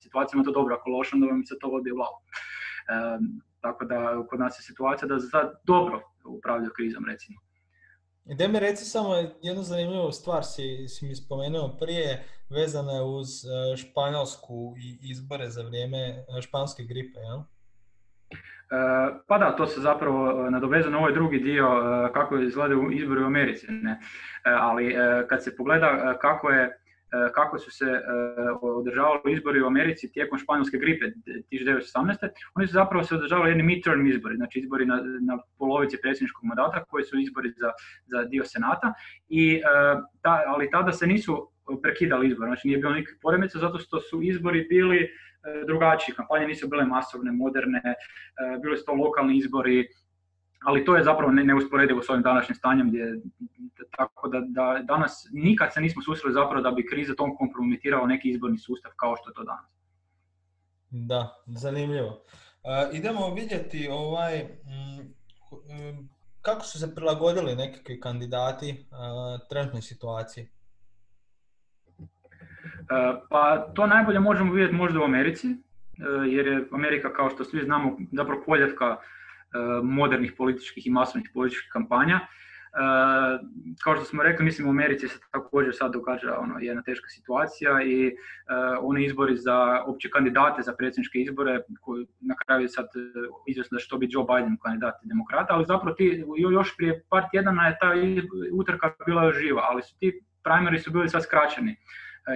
situacijom, 0.02 0.44
to 0.44 0.52
dobro, 0.52 0.74
ako 0.74 0.90
loše, 0.90 1.10
onda 1.14 1.26
vam 1.26 1.44
se 1.44 1.58
to 1.60 1.68
odbije 1.68 1.92
u 1.92 1.96
glavu. 1.96 2.16
E, 2.88 3.18
tako 3.60 3.84
da 3.84 4.26
kod 4.28 4.40
nas 4.40 4.58
je 4.58 4.62
situacija 4.62 5.08
da 5.08 5.18
za 5.18 5.52
dobro 5.64 6.00
upravljaju 6.24 6.70
krizom, 6.76 7.04
recimo. 7.06 7.43
Da 8.24 8.48
mi 8.48 8.60
reci 8.60 8.84
samo 8.84 9.14
jednu 9.42 9.62
zanimljivu 9.62 10.12
stvar 10.12 10.44
si, 10.44 10.88
si 10.88 11.06
mi 11.06 11.14
spomenuo 11.14 11.76
prije, 11.80 12.24
vezana 12.50 13.02
uz 13.02 13.28
e, 13.44 13.76
Španjolsku 13.76 14.74
i 14.78 15.10
izbore 15.10 15.48
za 15.48 15.62
vrijeme 15.62 15.98
e, 15.98 16.42
španske 16.42 16.82
gripe, 16.82 17.20
jel? 17.20 17.38
E, 17.38 17.44
pa 19.28 19.38
da, 19.38 19.56
to 19.56 19.66
se 19.66 19.80
zapravo 19.80 20.50
nadovezuje 20.50 20.92
na 20.92 20.98
ovaj 20.98 21.12
drugi 21.12 21.38
dio 21.38 21.68
kako 22.14 22.38
izgledaju 22.38 22.90
izbori 22.92 23.22
u 23.22 23.26
Americi. 23.26 23.66
Ne? 23.68 24.00
Ali 24.44 24.94
kad 25.28 25.44
se 25.44 25.56
pogleda 25.56 26.18
kako 26.18 26.50
je 26.50 26.83
kako 27.34 27.58
su 27.58 27.70
se 27.70 27.84
e, 27.84 28.00
održavali 28.62 29.32
izbori 29.32 29.62
u 29.62 29.66
Americi 29.66 30.12
tijekom 30.12 30.38
španjolske 30.38 30.78
gripe 30.78 31.04
1918. 31.52 32.28
Oni 32.54 32.66
su 32.66 32.72
zapravo 32.72 33.04
se 33.04 33.14
održavali 33.14 33.50
jedni 33.50 33.62
midterm 33.62 34.06
izbori, 34.06 34.36
znači 34.36 34.58
izbori 34.58 34.86
na, 34.86 34.96
na 35.20 35.38
polovici 35.58 35.98
predsjedničkog 36.02 36.44
mandata 36.44 36.84
koji 36.84 37.04
su 37.04 37.18
izbori 37.18 37.50
za, 37.50 37.70
za 38.06 38.24
dio 38.24 38.44
senata, 38.44 38.92
I, 39.28 39.54
e, 39.54 39.60
ta, 40.22 40.42
ali 40.46 40.70
tada 40.70 40.92
se 40.92 41.06
nisu 41.06 41.50
prekidali 41.82 42.28
izbori, 42.28 42.48
znači 42.48 42.68
nije 42.68 42.78
bilo 42.78 42.92
nikakvih 42.92 43.18
poremeća 43.22 43.58
zato 43.58 43.78
što 43.78 44.00
su 44.00 44.22
izbori 44.22 44.66
bili 44.68 45.08
drugačiji, 45.66 46.14
kampanje 46.14 46.46
nisu 46.46 46.68
bile 46.68 46.84
masovne, 46.84 47.32
moderne, 47.32 47.82
bili 48.62 48.76
su 48.76 48.84
to 48.84 48.92
lokalni 48.92 49.36
izbori, 49.36 49.86
ali 50.64 50.84
to 50.84 50.96
je 50.96 51.04
zapravo 51.04 51.32
neusporedivo 51.32 52.02
s 52.02 52.10
ovim 52.10 52.22
današnjim 52.22 52.54
stanjem 52.54 52.88
gdje 52.88 53.14
tako 53.96 54.28
da, 54.28 54.40
da 54.40 54.82
danas 54.82 55.28
nikad 55.32 55.74
se 55.74 55.80
nismo 55.80 56.02
susreli 56.02 56.34
zapravo 56.34 56.62
da 56.62 56.70
bi 56.70 56.86
kriza 56.86 57.14
tom 57.14 57.36
kompromitirao 57.36 58.06
neki 58.06 58.30
izborni 58.30 58.58
sustav 58.58 58.92
kao 58.96 59.16
što 59.16 59.30
je 59.30 59.34
to 59.34 59.44
danas. 59.44 59.70
Da, 60.90 61.42
zanimljivo. 61.46 62.08
Uh, 62.08 62.96
idemo 62.96 63.34
vidjeti 63.34 63.88
ovaj 63.90 64.42
mm, 64.42 65.00
mm, 65.74 66.08
kako 66.42 66.64
su 66.64 66.78
se 66.78 66.94
prilagodili 66.94 67.56
nekakvi 67.56 68.00
kandidati 68.00 68.70
uh, 68.90 69.48
trenutnoj 69.48 69.82
situaciji. 69.82 70.48
Pa 73.30 73.72
to 73.74 73.86
najbolje 73.86 74.20
možemo 74.20 74.52
vidjeti 74.52 74.74
možda 74.74 75.00
u 75.00 75.04
Americi, 75.04 75.46
jer 76.30 76.46
je 76.46 76.68
Amerika 76.72 77.12
kao 77.12 77.30
što 77.30 77.44
svi 77.44 77.64
znamo 77.64 77.96
zapravo 78.12 78.42
poljetka 78.46 78.96
E, 79.54 79.58
modernih 79.82 80.32
političkih 80.36 80.86
i 80.86 80.90
masovnih 80.90 81.30
političkih 81.34 81.70
kampanja. 81.72 82.20
E, 82.74 83.38
kao 83.84 83.96
što 83.96 84.04
smo 84.04 84.22
rekli, 84.22 84.44
mislim 84.44 84.66
u 84.66 84.70
Americi 84.70 85.08
se 85.08 85.18
također 85.32 85.76
sad 85.76 85.92
događa 85.92 86.38
ono, 86.38 86.54
jedna 86.60 86.82
teška 86.82 87.08
situacija 87.08 87.82
i 87.82 88.06
uh, 88.06 88.12
oni 88.80 89.04
izbori 89.04 89.36
za 89.36 89.82
opće 89.86 90.10
kandidate 90.10 90.62
za 90.62 90.74
predsjedničke 90.78 91.18
izbore, 91.18 91.60
koji 91.80 92.06
na 92.20 92.34
kraju 92.46 92.62
je 92.62 92.68
sad 92.68 92.86
izvjesno 93.46 93.76
da 93.76 93.80
će 93.80 93.88
to 93.88 93.98
biti 93.98 94.14
Joe 94.14 94.24
Biden 94.34 94.56
kandidat 94.62 94.94
demokrata, 95.02 95.54
ali 95.54 95.64
zapravo 95.68 95.94
ti, 95.94 96.24
još 96.52 96.76
prije 96.76 97.04
par 97.10 97.22
tjedana 97.30 97.66
je 97.66 97.76
ta 97.80 97.92
utrka 98.52 98.94
bila 99.06 99.32
živa, 99.32 99.62
ali 99.70 99.82
su 99.82 99.98
ti 99.98 100.20
primary 100.44 100.78
su 100.78 100.90
bili 100.90 101.08
sad 101.08 101.22
skraćeni, 101.22 101.76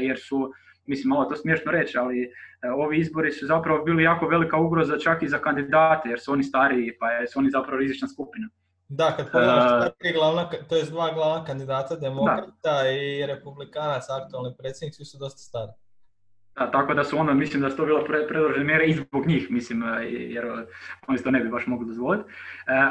jer 0.01 0.19
su 0.19 0.53
mislim 0.87 1.09
malo 1.09 1.25
to 1.25 1.37
smiješno 1.37 1.73
reći, 1.73 1.99
ali 1.99 2.31
ovi 2.77 2.99
izbori 2.99 3.33
su 3.33 3.47
zapravo 3.47 3.85
bili 3.85 4.03
jako 4.03 4.29
velika 4.29 4.57
ugroza 4.57 4.99
čak 4.99 5.23
i 5.23 5.29
za 5.29 5.39
kandidate, 5.39 6.09
jer 6.09 6.21
su 6.21 6.33
oni 6.33 6.43
stariji, 6.43 6.97
pa 7.01 7.07
su 7.33 7.39
oni 7.39 7.51
zapravo 7.51 7.79
rizična 7.79 8.09
skupina. 8.09 8.49
Da, 8.89 9.15
kad 9.17 9.31
pogledaš 9.33 9.91
uh, 10.05 10.13
glavna, 10.15 10.51
to 10.69 10.77
je 10.77 10.85
dva 10.85 11.13
glavna 11.15 11.45
kandidata, 11.45 11.97
demokrata 11.97 12.91
i 12.91 13.27
republikanac, 13.27 14.05
aktualni 14.11 14.55
predsjednik, 14.59 14.95
svi 14.95 15.05
su 15.05 15.19
dosta 15.19 15.39
stari. 15.39 15.73
Da, 16.59 16.71
tako 16.71 16.95
da 16.95 17.05
su 17.05 17.19
ono, 17.19 17.35
mislim 17.35 17.63
da 17.63 17.71
su 17.71 17.77
to 17.77 17.87
bilo 17.87 18.05
predložene 18.05 18.65
mjere 18.65 18.87
i 18.87 18.95
zbog 18.95 19.27
njih, 19.27 19.51
mislim, 19.51 19.83
e, 19.83 20.05
jer 20.11 20.47
oni 21.07 21.19
to 21.19 21.31
ne 21.31 21.41
bi 21.41 21.49
baš 21.49 21.67
mogli 21.67 21.87
dozvoliti. 21.87 22.31
E, 22.31 22.33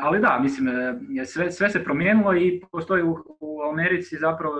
ali 0.03 0.19
da, 0.19 0.39
mislim, 0.39 0.67
e, 0.67 1.25
sve, 1.25 1.51
sve 1.51 1.69
se 1.69 1.83
promijenilo 1.83 2.35
i 2.35 2.61
postoji 2.71 3.03
u, 3.03 3.37
u 3.39 3.61
Americi 3.71 4.17
zapravo 4.17 4.55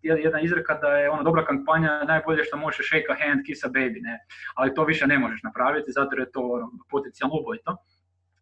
jedna 0.00 0.40
izreka 0.40 0.74
da 0.74 0.88
je 0.88 1.10
ona 1.10 1.22
dobra 1.22 1.44
kampanja 1.44 2.04
najbolje 2.04 2.44
što 2.44 2.56
može 2.56 2.82
shake 2.82 3.06
a 3.10 3.16
hand, 3.24 3.40
kiss 3.46 3.64
a 3.64 3.68
baby, 3.68 4.02
ne? 4.02 4.18
ali 4.54 4.74
to 4.74 4.84
više 4.84 5.06
ne 5.06 5.18
možeš 5.18 5.42
napraviti 5.42 5.92
zato 5.92 6.08
jer 6.12 6.20
je 6.20 6.32
to 6.32 6.40
ono, 6.40 6.70
potencijalno 6.90 7.36
ubojito 7.40 7.76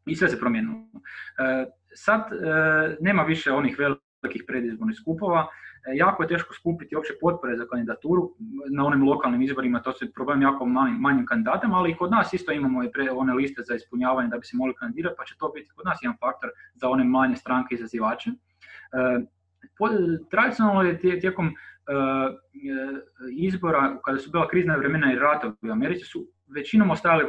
i 0.06 0.16
sve 0.16 0.28
se 0.28 0.40
promijenilo. 0.40 0.74
Sad 1.96 2.22
nema 3.00 3.22
više 3.22 3.52
onih 3.52 3.78
velikih 3.78 4.44
predizbornih 4.46 4.96
skupova, 4.96 5.46
E, 5.86 5.96
jako 5.96 6.22
je 6.22 6.28
teško 6.28 6.54
skupiti 6.54 6.96
opće 6.96 7.12
potpore 7.20 7.56
za 7.56 7.66
kandidaturu 7.66 8.34
na 8.70 8.86
onim 8.86 9.02
lokalnim 9.08 9.42
izborima, 9.42 9.82
to 9.82 9.92
su 9.92 10.12
problem 10.14 10.42
jako 10.42 10.66
manjim, 10.66 10.96
manjim 10.96 11.26
kandidatima, 11.26 11.76
ali 11.76 11.90
i 11.90 11.96
kod 11.96 12.10
nas 12.10 12.32
isto 12.32 12.52
imamo 12.52 12.84
i 12.84 12.92
pre, 12.92 13.10
one 13.10 13.34
liste 13.34 13.62
za 13.62 13.74
ispunjavanje 13.74 14.28
da 14.28 14.38
bi 14.38 14.46
se 14.46 14.56
mogli 14.56 14.74
kandidirati, 14.74 15.14
pa 15.18 15.24
će 15.24 15.34
to 15.38 15.52
biti 15.54 15.70
kod 15.74 15.86
nas 15.86 15.98
jedan 16.02 16.16
faktor 16.20 16.50
za 16.74 16.88
one 16.88 17.04
manje 17.04 17.36
stranke 17.36 17.74
izazivače. 17.74 18.30
E, 18.30 18.34
tradicionalno 20.30 20.82
je 20.82 20.98
tijekom 20.98 21.46
e, 21.46 21.52
izbora, 23.36 23.98
kada 24.04 24.18
su 24.18 24.30
bila 24.30 24.48
krizna 24.48 24.76
vremena 24.76 25.12
i 25.12 25.18
rata 25.18 25.48
u 25.62 25.70
Americi, 25.70 26.04
su 26.04 26.26
većinom 26.54 26.90
ostajali 26.90 27.24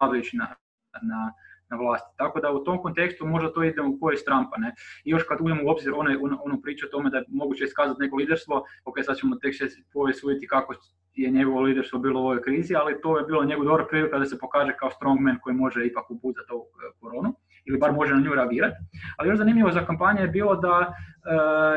vladajući 0.00 0.36
na, 0.36 0.54
na 1.02 1.32
na 1.70 1.76
vlasti. 1.76 2.16
Tako 2.16 2.40
da 2.40 2.52
u 2.52 2.64
tom 2.64 2.82
kontekstu 2.82 3.26
možda 3.26 3.52
to 3.52 3.62
ide 3.62 3.82
u 3.82 3.98
korist 4.00 4.26
Trumpa. 4.26 4.56
Ne? 4.58 4.74
I 5.04 5.10
još 5.10 5.22
kad 5.22 5.38
uzmemo 5.40 5.62
u 5.64 5.70
obzir 5.70 5.92
one, 5.96 6.18
onu, 6.22 6.38
onu 6.44 6.62
priču 6.62 6.86
o 6.86 6.90
tome 6.90 7.10
da 7.10 7.16
je 7.18 7.24
moguće 7.28 7.64
iskazati 7.64 8.02
neko 8.02 8.16
liderstvo, 8.16 8.64
ok, 8.84 8.96
sad 9.04 9.16
ćemo 9.16 9.36
tek 9.36 9.54
še 9.54 9.64
povijest 9.92 10.22
kako 10.48 10.74
je 11.14 11.30
njegovo 11.30 11.60
liderstvo 11.60 11.98
bilo 11.98 12.20
u 12.20 12.24
ovoj 12.24 12.42
krizi, 12.42 12.74
ali 12.74 13.00
to 13.02 13.18
je 13.18 13.24
bilo 13.24 13.44
njegov 13.44 13.64
dobra 13.64 13.86
prilika 13.86 14.18
da 14.18 14.26
se 14.26 14.38
pokaže 14.38 14.72
kao 14.76 14.90
strongman 14.90 15.38
koji 15.42 15.56
može 15.56 15.86
ipak 15.86 16.10
uputati 16.10 16.52
ovu 16.52 16.62
e, 16.62 16.98
koronu 17.00 17.34
ili 17.64 17.78
bar 17.78 17.92
može 17.92 18.14
na 18.14 18.20
nju 18.20 18.34
reagirati. 18.34 18.76
Ali 19.16 19.28
još 19.28 19.38
zanimljivo 19.38 19.70
za 19.72 19.86
kampanje 19.86 20.20
je 20.20 20.28
bilo 20.28 20.54
da 20.56 20.76
e, 20.78 20.92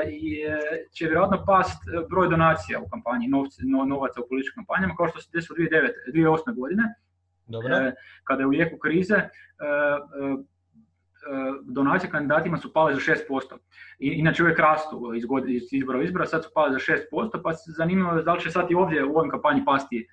je, 0.09 0.59
će 0.93 1.05
vjerojatno 1.05 1.45
past 1.45 1.81
broj 2.09 2.27
donacija 2.27 2.79
u 2.79 2.89
kampanji, 2.89 3.27
novci, 3.27 3.61
novaca 3.65 4.21
u 4.21 4.27
političkim 4.29 4.65
kampanjama, 4.65 4.95
kao 4.95 5.07
što 5.07 5.21
se 5.21 5.29
desilo 5.33 5.57
2009, 5.57 5.89
2008. 6.13 6.55
godine, 6.55 6.83
Dobro. 7.51 7.75
E, 7.75 7.93
kada 8.23 8.41
je 8.41 8.47
u 8.47 8.53
jeku 8.53 8.77
krize 8.77 9.15
e, 9.15 9.19
e, 9.19 9.29
donacije 11.63 12.09
kandidatima 12.09 12.57
su 12.57 12.73
pale 12.73 12.93
za 12.93 12.99
6%. 12.99 13.15
I, 13.99 14.07
inače 14.07 14.43
uvijek 14.43 14.59
rastu 14.59 15.11
iz, 15.15 15.23
iz 15.47 15.63
izbora 15.71 15.99
u 15.99 16.01
izbora, 16.01 16.25
sad 16.25 16.43
su 16.43 16.49
pale 16.53 16.71
za 16.71 16.79
6%, 17.13 17.41
pa 17.43 17.53
se 17.53 17.71
zanimljivo 17.71 18.21
da 18.21 18.33
li 18.33 18.41
će 18.41 18.51
sad 18.51 18.71
i 18.71 18.75
ovdje 18.75 19.05
u 19.05 19.09
ovoj 19.09 19.29
kampanji 19.29 19.65
pasti 19.65 20.07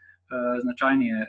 značajnije 0.62 1.26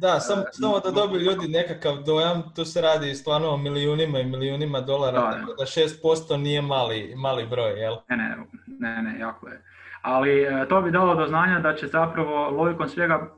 da, 0.00 0.20
sam, 0.20 0.42
samo 0.52 0.80
da 0.80 0.90
dobiju 0.90 1.20
ljudi 1.20 1.48
nekakav 1.48 2.02
dojam, 2.02 2.42
tu 2.54 2.64
se 2.64 2.80
radi 2.80 3.14
stvarno 3.14 3.48
o 3.48 3.56
milijunima 3.56 4.18
i 4.18 4.24
milijunima 4.24 4.80
dolara, 4.80 5.20
da, 5.20 5.30
tako 5.30 5.54
da 5.54 5.64
6% 5.64 6.36
nije 6.36 6.62
mali, 6.62 7.14
mali 7.16 7.46
broj, 7.46 7.80
jel? 7.80 7.96
Ne, 8.08 8.16
ne, 8.16 8.36
ne, 8.66 9.02
ne, 9.02 9.18
jako 9.18 9.48
je. 9.48 9.62
Ali 10.02 10.46
to 10.68 10.82
bi 10.82 10.90
dalo 10.90 11.14
do 11.14 11.26
znanja 11.26 11.60
da 11.60 11.74
će 11.74 11.86
zapravo 11.86 12.50
logikom 12.50 12.88
svega 12.88 13.30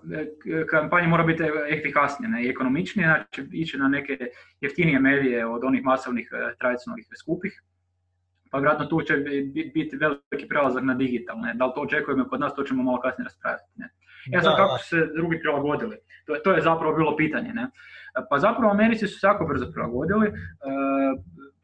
kampanje 0.70 1.08
mora 1.08 1.24
biti 1.24 1.42
efikasnije 1.70 2.30
ne, 2.30 2.44
i 2.44 2.48
ekonomičnije, 2.48 3.06
znači 3.06 3.48
ići 3.52 3.78
na 3.78 3.88
neke 3.88 4.18
jeftinije 4.60 5.00
medije 5.00 5.46
od 5.46 5.64
onih 5.64 5.84
masovnih 5.84 6.30
tradicionalnih 6.58 7.06
skupih. 7.20 7.62
Pa 8.50 8.58
vjerojatno 8.58 8.86
tu 8.86 9.02
će 9.02 9.16
biti 9.74 9.96
veliki 9.96 10.48
prelazak 10.48 10.84
na 10.84 10.94
digitalne. 10.94 11.54
Da 11.54 11.66
li 11.66 11.72
to 11.74 11.80
očekujemo 11.80 12.28
kod 12.28 12.40
nas, 12.40 12.54
to 12.54 12.62
ćemo 12.62 12.82
malo 12.82 13.00
kasnije 13.00 13.24
raspraviti. 13.24 13.70
Ne? 13.76 13.88
Ja 14.26 14.42
sad 14.42 14.56
kako 14.56 14.78
su 14.78 14.88
se 14.88 15.08
drugi 15.14 15.40
prilagodili? 15.40 15.96
To, 16.26 16.34
to 16.44 16.52
je 16.52 16.62
zapravo 16.62 16.96
bilo 16.96 17.16
pitanje. 17.16 17.52
Ne? 17.52 17.66
Pa 18.30 18.38
zapravo 18.38 18.68
u 18.68 18.74
Americi 18.74 19.06
su 19.06 19.18
se 19.18 19.26
jako 19.26 19.46
brzo 19.46 19.72
prilagodili. 19.72 20.32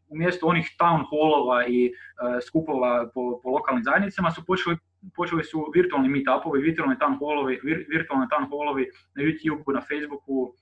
Umjesto 0.08 0.46
onih 0.46 0.68
town 0.78 1.04
hallova 1.10 1.66
i 1.66 1.90
uh, 1.90 2.38
skupova 2.46 3.10
po, 3.14 3.40
po, 3.42 3.50
lokalnim 3.50 3.84
zajednicama 3.84 4.30
su 4.30 4.44
počeli, 4.44 4.76
počeli 5.16 5.44
su 5.44 5.66
virtualni 5.74 6.08
meetupovi, 6.08 6.62
virtualni 6.62 6.98
town 6.98 7.18
hallovi, 7.18 7.60
vir, 7.62 7.86
virtualni 7.88 8.28
town 8.30 8.46
hallovi 8.50 8.86
na 9.14 9.22
YouTubeu, 9.22 9.74
na 9.74 9.80
Facebooku, 9.80 10.54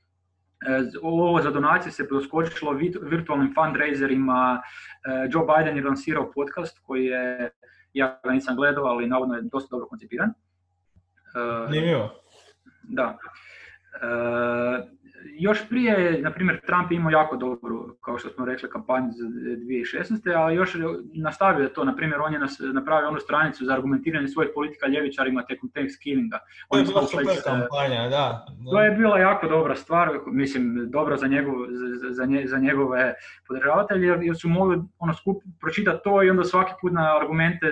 e, 0.66 0.80
ovo 1.02 1.42
za 1.42 1.50
donacije 1.50 1.92
se 1.92 2.06
doskočilo 2.10 2.72
virtualnim 3.02 3.54
fundraiserima. 3.54 4.62
Joe 5.32 5.44
Biden 5.46 5.76
je 5.76 5.84
lansirao 5.84 6.30
podcast 6.34 6.78
koji 6.86 7.04
je, 7.04 7.50
ja 7.92 8.20
ga 8.24 8.30
nisam 8.30 8.56
gledao, 8.56 8.84
ali 8.84 9.08
navodno 9.08 9.34
je 9.34 9.42
dosta 9.42 9.68
dobro 9.70 9.86
koncipiran. 9.86 10.32
Zanimljivo. 11.68 12.10
Da. 12.82 13.18
E, 13.94 14.94
još 15.38 15.68
prije, 15.68 16.20
na 16.22 16.30
primjer, 16.30 16.60
Trump 16.66 16.92
imao 16.92 17.10
jako 17.10 17.36
dobru, 17.36 17.96
kao 18.00 18.18
što 18.18 18.28
smo 18.28 18.44
rekli, 18.44 18.70
kampanju 18.70 19.10
za 19.12 19.26
2016. 19.26 20.36
ali 20.36 20.54
još 20.54 20.76
nastavio 21.14 21.68
to, 21.68 21.84
na 21.84 21.96
primjer, 21.96 22.20
on 22.20 22.32
je 22.32 22.40
napravio 22.72 23.08
onu 23.08 23.20
stranicu 23.20 23.64
za 23.64 23.74
argumentiranje 23.74 24.28
svojih 24.28 24.50
politika 24.54 24.86
ljevičarima 24.86 25.42
tijekom 25.42 25.70
Thanksgivinga. 25.70 26.38
To 26.70 26.78
je 26.78 26.84
bila 26.84 27.06
super 27.06 27.36
kampanja, 27.44 28.08
da. 28.08 28.46
To 28.70 28.80
je 28.80 28.90
bila 28.90 29.18
jako 29.18 29.48
dobra 29.48 29.76
stvar, 29.76 30.10
mislim, 30.26 30.90
dobra 30.90 31.16
za, 31.16 31.26
njegov, 31.26 31.54
za, 32.10 32.26
za 32.44 32.58
njegove 32.58 33.14
podržavatelje, 33.48 34.06
jer 34.06 34.36
su 34.36 34.48
mogli 34.48 34.82
ono, 34.98 35.14
skup, 35.14 35.42
pročitati 35.60 36.00
to 36.04 36.22
i 36.22 36.30
onda 36.30 36.44
svaki 36.44 36.72
put 36.80 36.92
na 36.92 37.16
argumente 37.16 37.66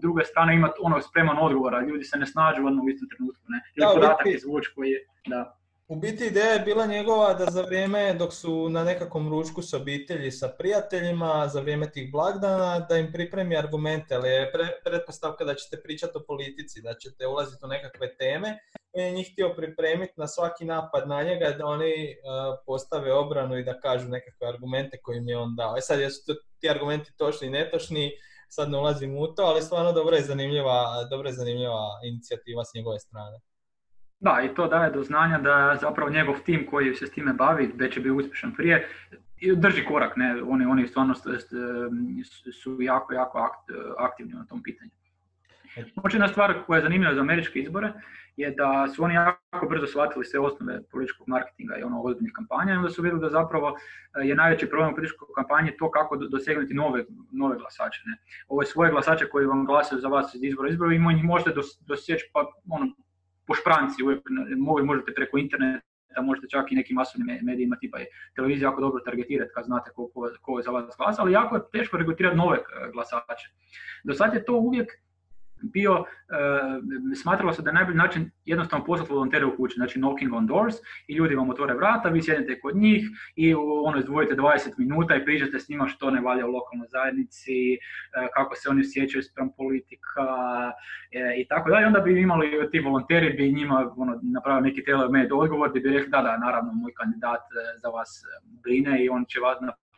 druga 0.00 0.24
strana 0.24 0.52
ima 0.52 0.72
ono 0.80 1.02
spreman 1.02 1.38
odgovor, 1.40 1.72
ljudi 1.88 2.04
se 2.04 2.18
ne 2.18 2.26
snađu 2.26 2.66
odmah 2.66 2.84
u 2.84 2.88
istom 2.88 3.08
trenutku, 3.08 3.44
ne? 3.48 3.58
Ili 3.76 3.86
podatak 3.94 4.26
izvući 4.26 4.70
koji 4.74 4.90
je, 4.90 5.06
da. 5.26 5.58
U 5.88 5.96
biti 5.96 6.26
ideja 6.26 6.52
je 6.52 6.60
bila 6.60 6.86
njegova 6.86 7.34
da 7.34 7.44
za 7.44 7.62
vrijeme 7.62 8.14
dok 8.14 8.32
su 8.32 8.68
na 8.68 8.84
nekakvom 8.84 9.28
ručku 9.28 9.62
s 9.62 9.74
obitelji, 9.74 10.30
sa 10.30 10.48
prijateljima, 10.58 11.48
za 11.48 11.60
vrijeme 11.60 11.90
tih 11.90 12.12
blagdana, 12.12 12.78
da 12.78 12.96
im 12.96 13.12
pripremi 13.12 13.56
argumente, 13.56 14.14
ali 14.14 14.28
je 14.28 14.52
pre, 14.52 14.66
pretpostavka 14.84 15.44
da 15.44 15.54
ćete 15.54 15.82
pričati 15.82 16.12
o 16.14 16.24
politici, 16.26 16.82
da 16.82 16.94
ćete 16.94 17.26
ulaziti 17.26 17.64
u 17.64 17.68
nekakve 17.68 18.16
teme. 18.16 18.58
On 18.92 19.02
je 19.02 19.10
njih 19.10 19.32
htio 19.32 19.54
pripremiti 19.56 20.12
na 20.16 20.26
svaki 20.26 20.64
napad 20.64 21.08
na 21.08 21.22
njega, 21.22 21.50
da 21.58 21.66
oni 21.66 21.94
uh, 21.94 22.58
postave 22.66 23.12
obranu 23.12 23.58
i 23.58 23.64
da 23.64 23.80
kažu 23.80 24.08
nekakve 24.08 24.48
argumente 24.48 24.98
koje 25.02 25.18
im 25.18 25.28
je 25.28 25.38
on 25.38 25.54
dao. 25.56 25.76
E 25.76 25.80
sad, 25.80 26.00
jesu 26.00 26.34
ti 26.60 26.70
argumenti 26.70 27.16
točni 27.16 27.46
i 27.46 27.50
netočni, 27.50 28.12
sad 28.48 28.70
ne 28.70 28.78
ulazim 28.78 29.16
u 29.18 29.26
to, 29.26 29.42
ali 29.42 29.62
stvarno 29.62 29.92
dobro 29.92 30.16
je 30.16 30.22
zanimljiva, 30.22 31.04
dobro 31.10 31.28
je 31.28 31.32
zanimljiva 31.32 31.80
inicijativa 32.04 32.64
s 32.64 32.74
njegove 32.74 32.98
strane. 32.98 33.38
Da, 34.20 34.42
i 34.44 34.54
to 34.54 34.66
daje 34.66 34.90
do 34.90 35.02
znanja 35.02 35.38
da 35.38 35.78
zapravo 35.80 36.10
njegov 36.10 36.34
tim 36.44 36.66
koji 36.70 36.94
se 36.94 37.06
s 37.06 37.10
time 37.10 37.32
bavi, 37.32 37.72
već 37.74 37.96
je 37.96 38.02
bio 38.02 38.16
uspješan 38.16 38.54
prije, 38.56 38.88
drži 39.56 39.84
korak, 39.84 40.16
ne, 40.16 40.42
oni, 40.42 40.66
oni 40.66 40.88
stvarno 40.88 41.14
su 42.62 42.82
jako, 42.82 43.14
jako 43.14 43.48
aktivni 43.98 44.34
na 44.34 44.46
tom 44.46 44.62
pitanju. 44.62 44.90
Još 45.76 46.14
jedna 46.14 46.28
stvar 46.28 46.54
koja 46.66 46.76
je 46.76 46.82
zanimljiva 46.82 47.14
za 47.14 47.20
američke 47.20 47.58
izbore 47.58 47.92
je 48.36 48.50
da 48.50 48.88
su 48.88 49.04
oni 49.04 49.14
jako 49.14 49.66
brzo 49.68 49.86
shvatili 49.86 50.24
sve 50.24 50.40
osnove 50.40 50.82
političkog 50.90 51.28
marketinga 51.28 51.76
i 51.76 51.82
ono 51.82 52.02
ozbiljnih 52.02 52.32
kampanja 52.34 52.72
i 52.72 52.76
onda 52.76 52.90
su 52.90 53.02
vidjeli 53.02 53.20
da 53.20 53.30
zapravo 53.30 53.68
e, 53.68 54.26
je 54.28 54.34
najveći 54.34 54.70
problem 54.70 54.94
političkoj 54.94 55.28
kampanji 55.34 55.76
to 55.78 55.90
kako 55.90 56.16
dosegnuti 56.16 56.74
nove, 56.74 57.04
nove 57.32 57.56
glasače. 57.58 58.00
Ne. 58.06 58.16
Ove 58.48 58.66
svoje 58.66 58.90
glasače 58.90 59.28
koji 59.28 59.46
vam 59.46 59.64
glasaju 59.66 60.00
za 60.00 60.08
vas 60.08 60.34
iz 60.34 60.42
izbora 60.44 60.68
izbora, 60.68 60.90
vi 60.90 61.14
njih 61.14 61.24
možete 61.24 61.50
dosjeći 61.80 62.30
pa, 62.32 62.40
ono, 62.70 62.86
po 63.46 63.54
špranci, 63.54 64.02
uvijek, 64.02 64.20
možete 64.84 65.14
preko 65.14 65.38
interneta, 65.38 66.22
možete 66.22 66.46
čak 66.48 66.72
i 66.72 66.74
nekim 66.74 66.94
masovnim 66.94 67.38
medijima 67.42 67.76
tipa 67.76 67.98
je 67.98 68.06
televizija 68.34 68.68
jako 68.68 68.80
dobro 68.80 69.00
targetirati 69.00 69.50
kad 69.54 69.64
znate 69.64 69.90
ko, 69.90 70.10
ko, 70.40 70.58
je 70.58 70.62
za 70.62 70.70
vas 70.70 70.96
glasa, 70.98 71.22
ali 71.22 71.32
jako 71.32 71.56
je 71.56 71.62
teško 71.72 71.96
regrutirati 71.96 72.36
nove 72.36 72.56
e, 72.56 72.90
glasače. 72.92 73.48
Do 74.04 74.14
sad 74.14 74.34
je 74.34 74.44
to 74.44 74.56
uvijek 74.56 75.05
bio, 75.62 75.92
e, 75.94 77.14
smatralo 77.14 77.52
se 77.52 77.62
da 77.62 77.70
je 77.70 77.74
najbolji 77.74 77.96
način 77.96 78.30
jednostavno 78.44 78.84
poslati 78.84 79.12
volontere 79.12 79.44
u 79.44 79.56
kući, 79.56 79.74
znači 79.76 79.98
knocking 79.98 80.32
on 80.32 80.46
doors 80.46 80.74
i 81.08 81.14
ljudi 81.14 81.34
vam 81.34 81.50
otvore 81.50 81.74
vrata, 81.74 82.08
vi 82.08 82.22
sjednete 82.22 82.60
kod 82.60 82.76
njih 82.76 83.04
i 83.36 83.54
ono 83.84 83.98
izdvojite 83.98 84.34
20 84.34 84.78
minuta 84.78 85.16
i 85.16 85.24
pričate 85.24 85.58
s 85.58 85.68
njima 85.68 85.86
što 85.88 86.10
ne 86.10 86.20
valja 86.20 86.46
u 86.46 86.50
lokalnoj 86.50 86.86
zajednici, 86.88 87.74
e, 87.74 87.78
kako 88.34 88.54
se 88.54 88.68
oni 88.68 88.80
osjećaju 88.80 89.22
sprem 89.22 89.50
politika 89.56 90.26
e, 91.12 91.40
i 91.40 91.48
tako 91.48 91.70
dalje. 91.70 91.86
Onda 91.86 92.00
bi 92.00 92.20
imali 92.20 92.68
ti 92.70 92.80
volonteri, 92.80 93.32
bi 93.32 93.52
njima 93.52 93.94
ono, 93.96 94.20
napravili 94.22 94.68
neki 94.68 94.84
telemed 94.84 95.32
odgovor, 95.32 95.72
bi 95.72 95.80
rekli 95.80 96.10
da, 96.10 96.22
da, 96.22 96.38
naravno, 96.38 96.72
moj 96.72 96.92
kandidat 96.94 97.40
za 97.82 97.88
vas 97.88 98.22
brine 98.62 99.04
i 99.04 99.08
on 99.08 99.24
će 99.28 99.40
vas 99.40 99.56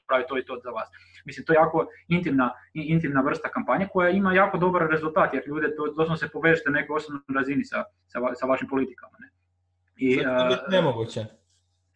napraviti 0.08 0.28
to 0.28 0.38
i 0.38 0.44
to 0.44 0.60
za 0.64 0.70
vas. 0.70 0.88
Mislim, 1.24 1.46
to 1.46 1.52
je 1.52 1.56
jako 1.56 1.86
intimna, 2.08 2.50
intimna 2.74 3.20
vrsta 3.20 3.48
kampanje 3.48 3.88
koja 3.92 4.10
ima 4.10 4.34
jako 4.34 4.58
dobar 4.58 4.88
rezultat, 4.90 5.34
jer 5.34 5.42
ljude 5.46 5.68
doslovno 5.96 6.16
se 6.16 6.28
povežete 6.28 6.70
na 6.70 6.80
nekoj 6.80 6.96
osobnoj 6.96 7.20
razini 7.34 7.64
sa, 7.64 7.84
sa, 8.06 8.18
sa 8.34 8.46
vašim 8.46 8.68
politikama. 8.68 9.16
Ne? 9.20 9.28
I, 9.96 10.16
to 10.16 10.30
je 10.30 10.58
nemoguće. 10.70 11.24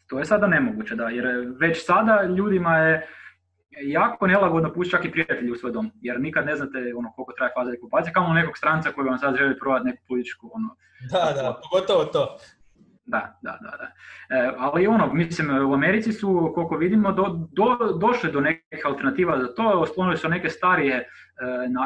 To 0.07 0.19
je 0.19 0.25
sada 0.25 0.47
nemoguće, 0.47 0.95
da, 0.95 1.09
jer 1.09 1.27
već 1.61 1.87
sada 1.87 2.23
ljudima 2.23 2.79
je 2.79 3.09
jako 3.83 4.27
nelagodno 4.27 4.73
pusti 4.73 4.91
čak 4.91 5.05
i 5.05 5.11
prijatelji 5.11 5.51
u 5.51 5.57
svoj 5.57 5.73
dom, 5.73 5.91
jer 6.01 6.21
nikad 6.21 6.47
ne 6.47 6.57
znate 6.57 6.79
ono, 6.97 7.13
koliko 7.13 7.33
traje 7.33 7.53
faza 7.57 7.73
okupacije, 7.79 8.13
kao 8.13 8.33
nekog 8.33 8.59
stranca 8.59 8.93
koji 8.93 9.09
vam 9.09 9.19
sad 9.19 9.37
želi 9.37 9.59
provati 9.59 9.87
neku 9.87 10.03
političku... 10.09 10.51
Ono, 10.55 10.77
da, 11.13 11.43
da, 11.43 11.61
pogotovo 11.63 12.05
to. 12.05 12.39
Da, 13.05 13.39
da, 13.43 13.59
da. 13.63 13.77
da. 13.77 13.93
E, 14.37 14.53
ali 14.59 14.87
ono, 14.87 15.13
mislim, 15.15 15.71
u 15.71 15.75
Americi 15.75 16.13
su, 16.13 16.53
koliko 16.55 16.77
vidimo, 16.77 17.13
do, 17.13 17.49
do, 17.53 17.99
došli 18.01 18.33
do 18.33 18.41
nekih 18.41 18.87
alternativa 18.87 19.39
za 19.39 19.55
to, 19.55 19.69
osplonili 19.69 20.17
su 20.17 20.29
neke 20.29 20.49
starije, 20.49 20.97
e, 20.97 21.05
na, 21.69 21.81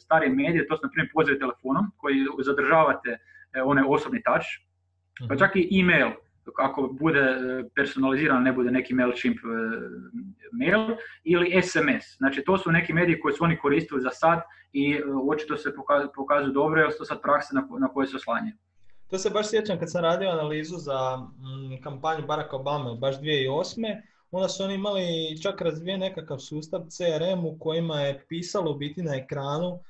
starije 0.00 0.34
medije, 0.34 0.66
to 0.66 0.76
su 0.76 0.80
na 0.82 0.90
primjer 0.90 1.10
pozive 1.14 1.38
telefonom, 1.38 1.90
koji 1.96 2.26
zadržavate 2.44 3.10
e, 3.54 3.62
onaj 3.62 3.84
osobni 3.88 4.22
touch, 4.22 4.46
pa 5.28 5.36
čak 5.36 5.56
i 5.56 5.80
e-mail, 5.80 6.10
ako 6.58 6.96
bude 7.00 7.20
e, 7.20 7.64
personaliziran, 7.74 8.42
ne 8.42 8.52
bude 8.52 8.70
neki 8.70 8.94
MailChimp 8.94 9.36
e, 9.36 9.48
mail, 10.52 10.96
ili 11.24 11.62
SMS. 11.62 12.16
Znači, 12.18 12.42
to 12.44 12.58
su 12.58 12.72
neki 12.72 12.92
mediji 12.92 13.20
koji 13.20 13.34
su 13.34 13.44
oni 13.44 13.58
koristili 13.58 14.00
za 14.00 14.10
sad 14.10 14.40
i 14.72 15.00
očito 15.30 15.56
se 15.56 15.74
pokazuju 16.14 16.52
dobro, 16.52 16.80
jer 16.80 16.90
to 16.98 17.04
sad 17.04 17.22
prakse 17.22 17.54
na 17.80 17.88
koje 17.88 18.06
se 18.06 18.16
oslanjaju. 18.16 18.54
To 19.12 19.18
se 19.18 19.30
baš 19.30 19.50
sjećam 19.50 19.78
kad 19.78 19.90
sam 19.90 20.02
radio 20.02 20.30
analizu 20.30 20.76
za 20.76 21.16
mm, 21.16 21.82
kampanju 21.82 22.26
Barack 22.26 22.52
Obama, 22.52 22.94
baš 22.94 23.20
2008. 23.20 24.02
Onda 24.30 24.48
su 24.48 24.64
oni 24.64 24.74
imali 24.74 25.38
čak 25.42 25.60
razvijen 25.60 26.00
nekakav 26.00 26.38
sustav 26.38 26.80
CRM 26.88 27.46
u 27.46 27.58
kojima 27.58 28.00
je 28.00 28.24
pisalo 28.28 28.74
biti 28.74 29.02
na 29.02 29.14
ekranu 29.14 29.80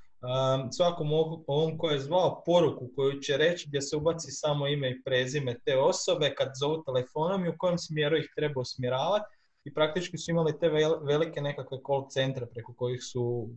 svakom 0.72 1.12
ovom 1.46 1.78
ko 1.78 1.90
je 1.90 2.00
zvao 2.00 2.42
poruku 2.46 2.88
koju 2.96 3.20
će 3.20 3.36
reći 3.36 3.68
gdje 3.68 3.82
se 3.82 3.96
ubaci 3.96 4.30
samo 4.30 4.66
ime 4.66 4.90
i 4.90 5.02
prezime 5.02 5.58
te 5.64 5.78
osobe 5.78 6.34
kad 6.34 6.48
zovu 6.60 6.82
telefonom 6.82 7.44
i 7.44 7.48
u 7.48 7.54
kojem 7.58 7.78
smjeru 7.78 8.16
ih 8.16 8.32
treba 8.36 8.60
usmjeravati 8.60 9.36
i 9.64 9.74
praktički 9.74 10.18
su 10.18 10.30
imali 10.30 10.58
te 10.58 10.68
velike 11.02 11.40
nekakve 11.40 11.78
call 11.86 12.08
centre 12.10 12.46
preko 12.46 12.74
kojih 12.74 13.00
su, 13.02 13.48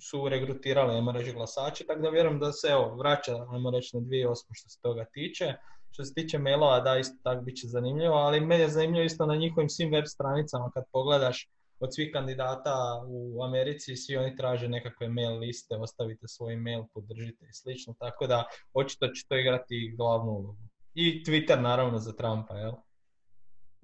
su 0.00 0.28
regrutirali, 0.28 0.94
ajmo 0.94 1.12
reći, 1.12 1.32
glasači, 1.32 1.86
tako 1.86 2.00
da 2.00 2.10
vjerujem 2.10 2.38
da 2.38 2.52
se 2.52 2.68
evo, 2.68 2.94
vraća, 2.96 3.46
ajmo 3.50 3.70
reći, 3.70 3.96
na 3.96 4.02
2008 4.02 4.34
što 4.52 4.68
se 4.68 4.80
toga 4.82 5.04
tiče. 5.04 5.54
Što 5.90 6.04
se 6.04 6.14
tiče 6.14 6.38
mailova, 6.38 6.80
da, 6.80 6.98
isto 6.98 7.16
tako 7.22 7.42
bit 7.42 7.56
će 7.56 7.66
zanimljivo, 7.66 8.14
ali 8.14 8.40
meni 8.40 8.62
je 8.62 8.68
zanimljivo 8.68 9.04
isto 9.04 9.26
na 9.26 9.36
njihovim 9.36 9.68
svim 9.68 9.92
web 9.92 10.04
stranicama 10.06 10.70
kad 10.74 10.84
pogledaš 10.92 11.48
od 11.80 11.94
svih 11.94 12.10
kandidata 12.12 12.74
u 13.06 13.42
Americi, 13.44 13.96
svi 13.96 14.16
oni 14.16 14.36
traže 14.36 14.68
nekakve 14.68 15.08
mail 15.08 15.38
liste, 15.38 15.76
ostavite 15.76 16.28
svoj 16.28 16.56
mail, 16.56 16.84
podržite 16.94 17.46
i 17.46 17.52
slično, 17.52 17.94
tako 17.98 18.26
da 18.26 18.44
očito 18.72 19.08
će 19.08 19.26
to 19.28 19.36
igrati 19.36 19.94
glavnu 19.96 20.32
ulogu. 20.32 20.56
I 20.94 21.24
Twitter 21.24 21.60
naravno 21.60 21.98
za 21.98 22.12
Trumpa, 22.12 22.54
jel? 22.54 22.72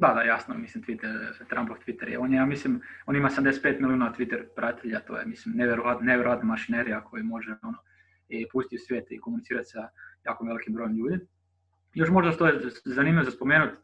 Da, 0.00 0.12
da, 0.14 0.22
jasno, 0.22 0.54
mislim, 0.54 0.84
Twitter, 0.84 1.32
Trumpov 1.48 1.76
Twitter 1.86 2.08
je, 2.08 2.18
on 2.18 2.32
je, 2.32 2.36
ja 2.36 2.46
mislim, 2.46 2.80
on 3.06 3.16
ima 3.16 3.28
75 3.30 3.80
milijuna 3.80 4.12
Twitter 4.18 4.42
pratitelja, 4.56 5.00
to 5.00 5.16
je, 5.16 5.26
mislim, 5.26 5.54
nevjerojatna 6.00 6.48
mašinerija 6.48 7.04
koji 7.04 7.22
može, 7.22 7.56
ono, 7.62 7.78
i 8.28 8.46
pustiti 8.52 8.76
u 8.76 8.86
svijet 8.86 9.06
i 9.10 9.20
komunicirati 9.20 9.68
sa 9.68 9.88
jako 10.24 10.44
velikim 10.44 10.74
brojem 10.74 10.96
ljudi. 10.96 11.18
Još 11.94 12.08
možda 12.10 12.32
što 12.32 12.46
je 12.46 12.60
zanimljivo 12.84 13.24
za 13.24 13.30
spomenuti, 13.30 13.76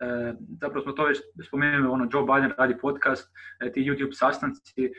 e, 0.00 0.34
zapravo 0.60 0.82
smo 0.82 0.92
to 0.92 1.04
već 1.04 1.18
spomenuli, 1.46 1.88
ono, 1.88 2.08
Joe 2.12 2.22
Biden 2.22 2.52
radi 2.58 2.78
podcast, 2.80 3.32
e, 3.60 3.72
ti 3.72 3.80
YouTube 3.80 4.12
sastanci, 4.12 4.84
e, 4.84 4.90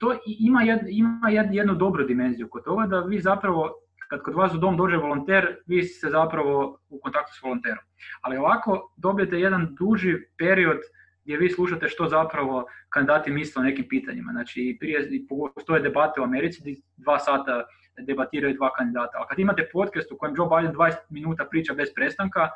to 0.00 0.18
ima, 0.38 0.62
jed, 0.62 0.80
ima 0.88 1.30
jednu 1.30 1.74
dobru 1.74 2.04
dimenziju 2.04 2.48
kod 2.48 2.64
toga 2.64 2.86
da 2.86 3.00
vi 3.00 3.20
zapravo 3.20 3.83
kad 4.16 4.34
kod 4.34 4.34
vas 4.34 4.54
u 4.54 4.58
dom 4.58 4.76
dođe 4.76 4.96
volonter, 4.96 5.56
vi 5.66 5.82
ste 5.82 6.08
zapravo 6.10 6.78
u 6.88 7.00
kontaktu 7.00 7.32
s 7.38 7.42
volonterom. 7.42 7.84
Ali 8.20 8.36
ovako 8.36 8.94
dobijete 8.96 9.40
jedan 9.40 9.74
duži 9.78 10.14
period 10.38 10.78
gdje 11.24 11.36
vi 11.36 11.50
slušate 11.50 11.88
što 11.88 12.08
zapravo 12.08 12.66
kandidati 12.88 13.30
misle 13.30 13.60
o 13.60 13.64
nekim 13.64 13.86
pitanjima. 13.88 14.32
Znači, 14.32 14.76
prije 14.80 15.08
postoje 15.54 15.82
debate 15.82 16.20
u 16.20 16.24
Americi 16.24 16.60
gdje 16.60 16.76
dva 16.96 17.18
sata 17.18 17.64
debatiraju 17.98 18.54
dva 18.54 18.72
kandidata. 18.72 19.18
A 19.18 19.26
kad 19.26 19.38
imate 19.38 19.68
podcast 19.72 20.12
u 20.12 20.18
kojem 20.18 20.34
Joe 20.36 20.48
Biden 20.48 20.76
20 20.76 20.92
minuta 21.10 21.44
priča 21.50 21.74
bez 21.74 21.88
prestanka, 21.94 22.48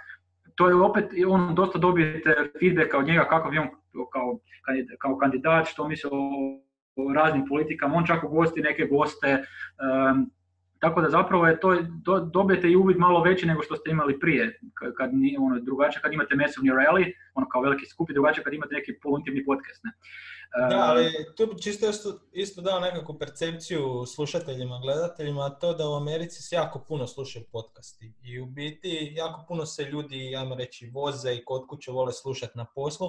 to 0.55 0.69
je 0.69 0.75
opet, 0.75 1.05
on 1.29 1.55
dosta 1.55 1.79
dobijete 1.79 2.35
feedback 2.61 2.95
od 2.95 3.07
njega 3.07 3.25
kako 3.25 3.51
bi 3.51 3.59
on 3.59 3.69
kao, 4.13 4.39
kao 4.99 5.19
kandidat, 5.19 5.67
što 5.67 5.89
misle 5.89 6.11
o 6.13 7.13
raznim 7.15 7.45
politikama, 7.49 7.95
on 7.95 8.07
čak 8.07 8.25
ugosti 8.25 8.61
neke 8.61 8.85
goste, 8.87 9.45
tako 10.81 11.01
da 11.01 11.11
zapravo 11.11 11.47
je 11.47 11.61
to, 11.61 11.77
do, 12.05 12.21
dobijete 12.21 12.69
i 12.71 12.77
uvid 12.77 12.99
malo 12.99 13.23
veći 13.23 13.47
nego 13.47 13.63
što 13.63 13.77
ste 13.77 13.91
imali 13.91 14.21
prije, 14.21 14.61
kad, 14.75 14.95
kad 14.95 15.11
ono, 15.39 15.61
drugačije 15.61 16.03
kad 16.03 16.13
imate 16.13 16.35
masovni 16.37 16.71
rally, 16.71 17.13
ono 17.35 17.49
kao 17.49 17.63
veliki 17.63 17.87
skup 17.87 18.11
i 18.11 18.13
drugačije 18.15 18.45
kad 18.45 18.55
imate 18.55 18.75
neki 18.75 18.99
poluintimni 19.03 19.45
podcast. 19.45 19.85
Ne. 19.85 19.93
Da, 20.71 20.79
ali 20.89 21.11
tu 21.37 21.47
bi 21.47 21.63
čisto 21.63 21.89
isto, 21.89 22.21
isto 22.33 22.63
dao 22.63 22.81
nekakvu 22.81 23.19
percepciju 23.19 24.07
slušateljima, 24.15 24.81
gledateljima, 24.83 25.51
to 25.51 25.75
da 25.75 25.89
u 25.89 25.95
Americi 25.95 26.43
se 26.43 26.57
jako 26.57 26.85
puno 26.89 27.07
slušaju 27.07 27.45
podcasti 27.53 28.13
i 28.23 28.41
u 28.41 28.47
biti 28.47 29.13
jako 29.17 29.45
puno 29.49 29.67
se 29.67 29.85
ljudi, 29.85 30.37
ajmo 30.37 30.55
reći, 30.55 30.91
voze 30.95 31.35
i 31.35 31.45
kod 31.45 31.67
kuće 31.69 31.91
vole 31.91 32.13
slušati 32.13 32.59
na 32.59 32.67
poslu, 32.75 33.09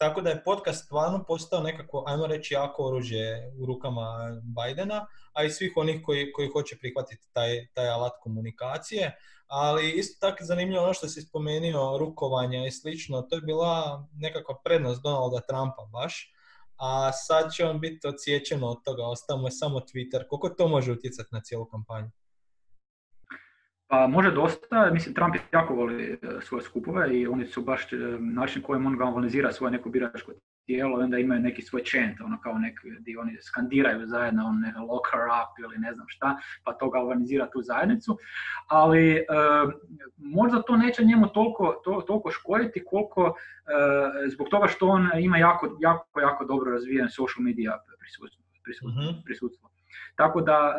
tako 0.00 0.20
da 0.20 0.30
je 0.30 0.44
podcast 0.44 0.84
stvarno 0.84 1.24
postao 1.24 1.62
nekako, 1.62 2.04
ajmo 2.06 2.26
reći, 2.26 2.54
jako 2.54 2.84
oružje 2.86 3.52
u 3.58 3.66
rukama 3.66 4.18
Bidena, 4.42 5.06
a 5.32 5.44
i 5.44 5.50
svih 5.50 5.72
onih 5.76 6.00
koji, 6.04 6.32
koji 6.32 6.48
hoće 6.48 6.78
prihvatiti 6.78 7.28
taj, 7.32 7.66
taj 7.74 7.88
alat 7.88 8.12
komunikacije. 8.22 9.18
Ali 9.46 9.92
isto 9.92 10.26
tako 10.26 10.44
zanimljivo 10.44 10.84
ono 10.84 10.94
što 10.94 11.08
si 11.08 11.22
spomenuo, 11.22 11.98
rukovanja 11.98 12.66
i 12.66 12.70
slično, 12.70 13.22
to 13.22 13.36
je 13.36 13.42
bila 13.42 14.06
nekakva 14.12 14.54
prednost 14.64 15.02
Donalda 15.02 15.40
Trumpa 15.40 15.88
baš, 15.92 16.32
a 16.76 17.12
sad 17.12 17.52
će 17.52 17.66
on 17.66 17.80
biti 17.80 18.06
odsječen 18.06 18.64
od 18.64 18.76
toga, 18.84 19.06
ostao 19.06 19.36
mu 19.36 19.46
je 19.46 19.50
samo 19.50 19.80
Twitter. 19.80 20.28
Koliko 20.28 20.48
to 20.48 20.68
može 20.68 20.92
utjecati 20.92 21.28
na 21.32 21.40
cijelu 21.40 21.64
kampanju? 21.64 22.10
Pa 23.90 24.06
može 24.06 24.30
dosta, 24.30 24.90
mislim 24.92 25.14
Trump 25.14 25.34
jako 25.52 25.74
voli 25.74 26.12
e, 26.12 26.18
svoje 26.40 26.62
skupove 26.62 27.18
i 27.18 27.26
oni 27.26 27.46
su 27.46 27.62
baš 27.62 27.92
e, 27.92 27.96
način 28.20 28.62
kojim 28.62 28.86
on 28.86 28.96
galvanizira 28.96 29.52
svoje 29.52 29.70
neko 29.70 29.88
biračko 29.88 30.32
tijelo 30.66 31.00
i 31.00 31.04
onda 31.04 31.18
imaju 31.18 31.40
neki 31.40 31.62
svoj 31.62 31.82
chant, 31.84 32.20
ono 32.20 32.40
kao 32.40 32.58
neki 32.58 32.76
gdje 33.00 33.18
oni 33.18 33.38
skandiraju 33.42 34.06
zajedno, 34.06 34.44
on 34.46 34.60
neka 34.60 34.80
lock 34.80 35.06
her 35.12 35.20
up 35.20 35.64
ili 35.64 35.78
ne 35.78 35.94
znam 35.94 36.06
šta, 36.08 36.36
pa 36.64 36.72
to 36.72 36.90
galvanizira 36.90 37.50
tu 37.50 37.62
zajednicu. 37.62 38.18
Ali 38.66 39.16
e, 39.16 39.24
možda 40.16 40.62
to 40.62 40.76
neće 40.76 41.04
njemu 41.04 41.28
toliko, 41.28 41.80
to, 41.84 42.00
toliko 42.06 42.30
škoditi 42.30 42.84
koliko 42.84 43.34
zbog 44.32 44.48
toga 44.48 44.66
što 44.66 44.88
on 44.88 45.08
ima 45.20 45.38
jako, 45.38 45.76
jako, 45.80 46.20
jako 46.20 46.44
dobro 46.44 46.72
razvijen 46.72 47.08
social 47.10 47.44
media 47.44 47.78
prisutstvo. 47.98 48.44
prisutstvo. 49.24 49.68
Mhm. 49.68 49.69
Tako 50.16 50.40
da 50.40 50.74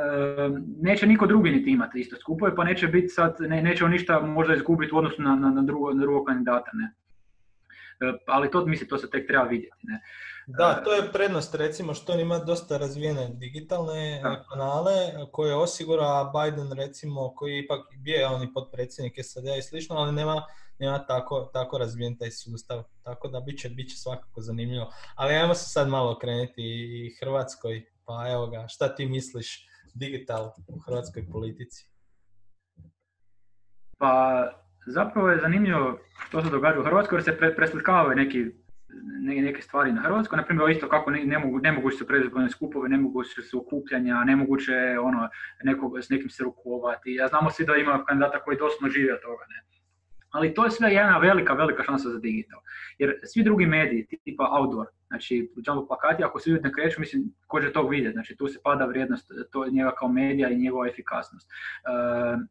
neće 0.81 1.07
niko 1.07 1.27
drugi 1.27 1.51
niti 1.51 1.71
imati 1.71 1.99
isto 1.99 2.15
skupove, 2.15 2.55
pa 2.55 2.63
neće 2.63 2.87
biti 2.87 3.07
sad, 3.07 3.35
ne, 3.39 3.61
neće 3.61 3.85
on 3.85 3.91
ništa 3.91 4.19
možda 4.19 4.55
izgubiti 4.55 4.95
u 4.95 4.97
odnosu 4.97 5.21
na, 5.21 5.35
na, 5.35 5.49
na, 5.49 5.61
drugo, 5.61 5.93
na 5.93 6.01
drugog 6.01 6.25
kandidata. 6.25 6.71
Ne? 6.73 6.93
E, 8.01 8.13
ali 8.27 8.51
to 8.51 8.65
mislim, 8.65 8.89
to 8.89 8.97
se 8.97 9.09
tek 9.09 9.27
treba 9.27 9.43
vidjeti. 9.43 9.77
Ne? 9.83 10.01
Da, 10.47 10.77
e, 10.81 10.83
to 10.83 10.93
je 10.93 11.11
prednost 11.13 11.55
recimo 11.55 11.93
što 11.93 12.13
on 12.13 12.19
ima 12.19 12.39
dosta 12.39 12.77
razvijene 12.77 13.29
digitalne 13.33 14.21
kanale 14.49 14.93
koje 15.31 15.55
osigura 15.55 16.31
Biden 16.33 16.71
recimo 16.71 17.35
koji 17.35 17.59
ipak 17.59 17.79
bio 17.97 18.29
on 18.29 18.43
i 18.43 18.53
potpredsjednik 18.53 19.13
SAD 19.23 19.43
i 19.59 19.61
slično, 19.61 19.95
ali 19.95 20.11
nema, 20.11 20.43
nema 20.79 21.05
tako, 21.05 21.49
tako 21.53 21.77
razvijen 21.77 22.17
taj 22.17 22.31
sustav. 22.31 22.83
Tako 23.03 23.27
da 23.27 23.39
bit 23.39 23.59
će, 23.59 23.69
bit 23.69 23.89
će 23.89 23.97
svakako 23.97 24.41
zanimljivo. 24.41 24.91
Ali 25.15 25.35
ajmo 25.35 25.53
se 25.53 25.69
sad 25.69 25.87
malo 25.87 26.11
okrenuti 26.11 26.63
i 26.63 27.15
Hrvatskoj. 27.19 27.90
Pa 28.05 28.31
evo 28.33 28.47
ga, 28.47 28.67
šta 28.67 28.95
ti 28.95 29.05
misliš 29.05 29.67
digital 29.93 30.51
u 30.67 30.79
hrvatskoj 30.79 31.27
politici? 31.31 31.91
Pa 33.97 34.43
zapravo 34.87 35.29
je 35.29 35.41
zanimljivo 35.41 35.99
što 36.27 36.43
se 36.43 36.49
događa 36.49 36.79
u 36.79 36.83
Hrvatskoj 36.83 37.15
jer 37.15 37.23
se 37.23 37.37
pre, 37.37 37.55
preslikavaju 37.55 38.15
neki 38.15 38.45
neke 39.23 39.61
stvari 39.61 39.91
na 39.91 40.01
Hrvatskoj, 40.01 40.37
na 40.37 40.45
primjer 40.45 40.69
isto 40.69 40.89
kako 40.89 41.11
ne, 41.11 41.25
ne, 41.25 41.39
mogu, 41.39 41.59
ne 41.59 41.71
mogu 41.71 41.91
se 41.91 42.07
predizborne 42.07 42.49
skupove, 42.49 42.89
ne 42.89 42.97
mogu 42.97 43.23
se 43.23 43.57
okupljanja, 43.57 44.23
nemoguće 44.23 44.73
ono, 45.01 45.29
nekog, 45.63 45.97
s 46.01 46.09
nekim 46.09 46.29
se 46.29 46.43
rukovati. 46.43 47.13
Ja 47.13 47.27
znamo 47.27 47.49
svi 47.49 47.65
da 47.65 47.75
ima 47.75 48.05
kandidata 48.05 48.43
koji 48.43 48.57
doslovno 48.57 48.89
žive 48.89 49.13
od 49.13 49.21
toga. 49.21 49.45
Ne? 49.49 49.70
Ali 50.31 50.53
to 50.53 50.65
je 50.65 50.71
sve 50.71 50.93
jedna 50.93 51.17
velika, 51.17 51.53
velika 51.53 51.83
šansa 51.83 52.09
za 52.09 52.19
digital. 52.19 52.59
Jer 52.97 53.19
svi 53.23 53.43
drugi 53.43 53.65
mediji, 53.65 54.07
tipa 54.23 54.49
outdoor, 54.59 54.87
znači 55.07 55.51
jumbo 55.67 55.87
plakati, 55.87 56.23
ako 56.23 56.39
se 56.39 56.49
ljudi 56.49 56.63
ne 56.63 56.73
kreću, 56.73 56.99
mislim, 56.99 57.23
ko 57.47 57.61
će 57.61 57.73
to 57.73 57.87
vidjeti, 57.87 58.13
znači 58.13 58.35
tu 58.35 58.47
se 58.47 58.59
pada 58.63 58.85
vrijednost 58.85 59.31
to 59.51 59.65
je 59.65 59.71
njega 59.71 59.91
kao 59.99 60.07
medija 60.07 60.49
i 60.49 60.57
njegova 60.57 60.87
efikasnost. 60.87 61.47
Uh, 61.47 62.41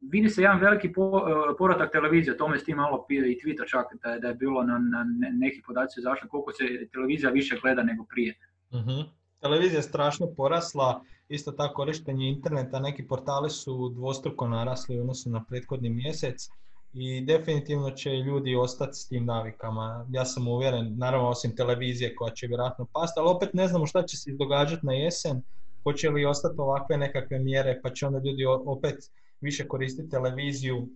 vidi 0.00 0.28
se 0.28 0.42
jedan 0.42 0.60
veliki 0.60 0.92
po, 0.92 1.26
povratak 1.58 1.92
televizije, 1.92 2.36
tome 2.36 2.58
s 2.58 2.64
tim 2.64 2.76
malo 2.76 3.06
i 3.10 3.38
Twitter 3.44 3.70
čak 3.70 3.86
da 4.20 4.28
je, 4.28 4.34
bilo 4.34 4.62
na, 4.62 4.78
na 4.78 5.06
neki 5.32 5.62
podaci 5.66 6.00
zašto 6.00 6.28
koliko 6.28 6.52
se 6.52 6.64
televizija 6.92 7.30
više 7.30 7.58
gleda 7.62 7.82
nego 7.82 8.04
prije. 8.04 8.34
uh 8.70 9.20
Televizija 9.40 9.78
je 9.78 9.82
strašno 9.82 10.26
porasla, 10.36 11.04
isto 11.28 11.52
tako 11.52 11.74
korištenje 11.74 12.28
interneta, 12.28 12.80
neki 12.80 13.06
portali 13.06 13.50
su 13.50 13.88
dvostruko 13.88 14.48
narasli 14.48 14.98
u 14.98 15.00
odnosu 15.00 15.30
na 15.30 15.44
prethodni 15.44 15.90
mjesec 15.90 16.48
i 16.92 17.20
definitivno 17.20 17.90
će 17.90 18.10
ljudi 18.10 18.56
ostati 18.56 18.94
s 18.94 19.08
tim 19.08 19.24
navikama. 19.24 20.06
Ja 20.10 20.24
sam 20.24 20.48
uvjeren, 20.48 20.98
naravno 20.98 21.28
osim 21.28 21.56
televizije 21.56 22.14
koja 22.14 22.34
će 22.34 22.46
vjerojatno 22.46 22.86
pasti, 22.92 23.20
ali 23.20 23.28
opet 23.28 23.54
ne 23.54 23.68
znamo 23.68 23.86
šta 23.86 24.02
će 24.02 24.16
se 24.16 24.32
događati 24.32 24.86
na 24.86 24.92
jesen, 24.92 25.42
hoće 25.82 26.10
li 26.10 26.24
ostati 26.24 26.54
ovakve 26.58 26.96
nekakve 26.96 27.38
mjere 27.38 27.80
pa 27.82 27.90
će 27.90 28.06
onda 28.06 28.18
ljudi 28.18 28.44
opet 28.46 28.96
više 29.40 29.68
koristiti 29.68 30.10
televiziju 30.10 30.88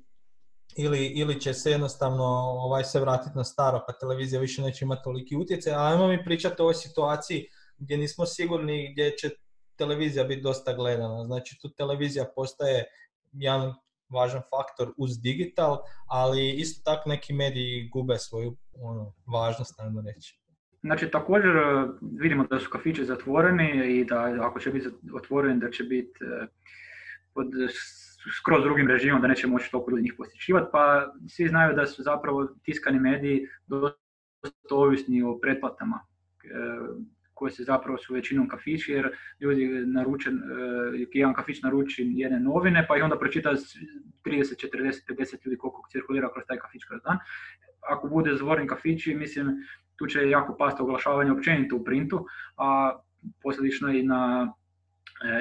ili, 0.76 1.06
ili 1.06 1.40
će 1.40 1.54
se 1.54 1.70
jednostavno 1.70 2.24
ovaj 2.58 2.84
se 2.84 3.00
vratiti 3.00 3.36
na 3.36 3.44
staro 3.44 3.84
pa 3.86 3.92
televizija 3.92 4.40
više 4.40 4.62
neće 4.62 4.84
imati 4.84 5.04
toliki 5.04 5.36
utjecaj. 5.36 5.72
A 5.72 5.86
ajmo 5.86 6.08
mi 6.08 6.24
pričati 6.24 6.62
o 6.62 6.64
ovoj 6.64 6.74
situaciji 6.74 7.46
gdje 7.78 7.96
nismo 7.96 8.26
sigurni 8.26 8.92
gdje 8.92 9.16
će 9.16 9.30
televizija 9.76 10.24
biti 10.24 10.42
dosta 10.42 10.72
gledana. 10.72 11.24
Znači 11.24 11.58
tu 11.62 11.68
televizija 11.68 12.24
postaje 12.36 12.84
jedan 13.32 13.74
važan 14.14 14.42
faktor 14.50 14.92
uz 14.96 15.18
digital, 15.22 15.78
ali 16.06 16.50
isto 16.50 16.82
tako 16.84 17.08
neki 17.08 17.32
mediji 17.32 17.88
gube 17.92 18.18
svoju 18.18 18.56
ono, 18.80 19.12
važnost, 19.26 19.80
ajmo 19.80 20.00
reći. 20.00 20.40
Znači 20.82 21.10
također 21.10 21.56
e, 21.56 21.88
vidimo 22.20 22.46
da 22.50 22.60
su 22.60 22.70
kafići 22.70 23.04
zatvoreni 23.04 23.98
i 24.00 24.04
da 24.04 24.36
ako 24.40 24.60
će 24.60 24.70
biti 24.70 24.88
otvoreni 25.14 25.60
da 25.60 25.70
će 25.70 25.84
biti 25.84 26.18
e, 26.24 26.46
pod 27.34 27.46
skroz 28.40 28.62
drugim 28.62 28.88
režimom 28.88 29.20
da 29.22 29.28
neće 29.28 29.46
moći 29.46 29.70
toliko 29.70 29.90
ljudi 29.90 30.02
njih 30.02 30.14
posjećivati, 30.16 30.66
pa 30.72 31.12
svi 31.28 31.48
znaju 31.48 31.76
da 31.76 31.86
su 31.86 32.02
zapravo 32.02 32.46
tiskani 32.62 33.00
mediji 33.00 33.46
dosta 33.66 33.98
ovisni 34.70 35.22
o 35.22 35.38
pretplatama. 35.42 36.00
E, 37.34 37.36
koje 37.36 37.50
se 37.50 37.64
zapravo 37.64 37.98
su 37.98 38.14
većinom 38.14 38.48
kafići, 38.48 38.92
jer 38.92 39.10
ljudi 39.40 39.66
naruče, 39.86 40.30
jedan 41.12 41.34
kafić 41.34 41.62
naruči 41.62 42.12
jedne 42.16 42.40
novine, 42.40 42.86
pa 42.88 42.96
ih 42.96 43.04
onda 43.04 43.18
pročita 43.18 43.50
30, 43.50 43.56
40, 44.24 45.14
50 45.18 45.46
ljudi 45.46 45.58
koliko 45.58 45.88
cirkulira 45.92 46.32
kroz 46.32 46.44
taj 46.48 46.58
kafić 46.58 46.84
kroz 46.84 47.02
dan. 47.02 47.18
Ako 47.90 48.08
bude 48.08 48.36
zvoren 48.36 48.66
kafići, 48.66 49.14
mislim, 49.14 49.46
tu 49.96 50.06
će 50.06 50.30
jako 50.30 50.56
pasti 50.56 50.82
oglašavanje 50.82 51.32
općenito 51.32 51.76
u 51.76 51.84
printu, 51.84 52.26
a 52.56 52.98
posljedično 53.42 53.92
i 53.92 54.02
na 54.02 54.52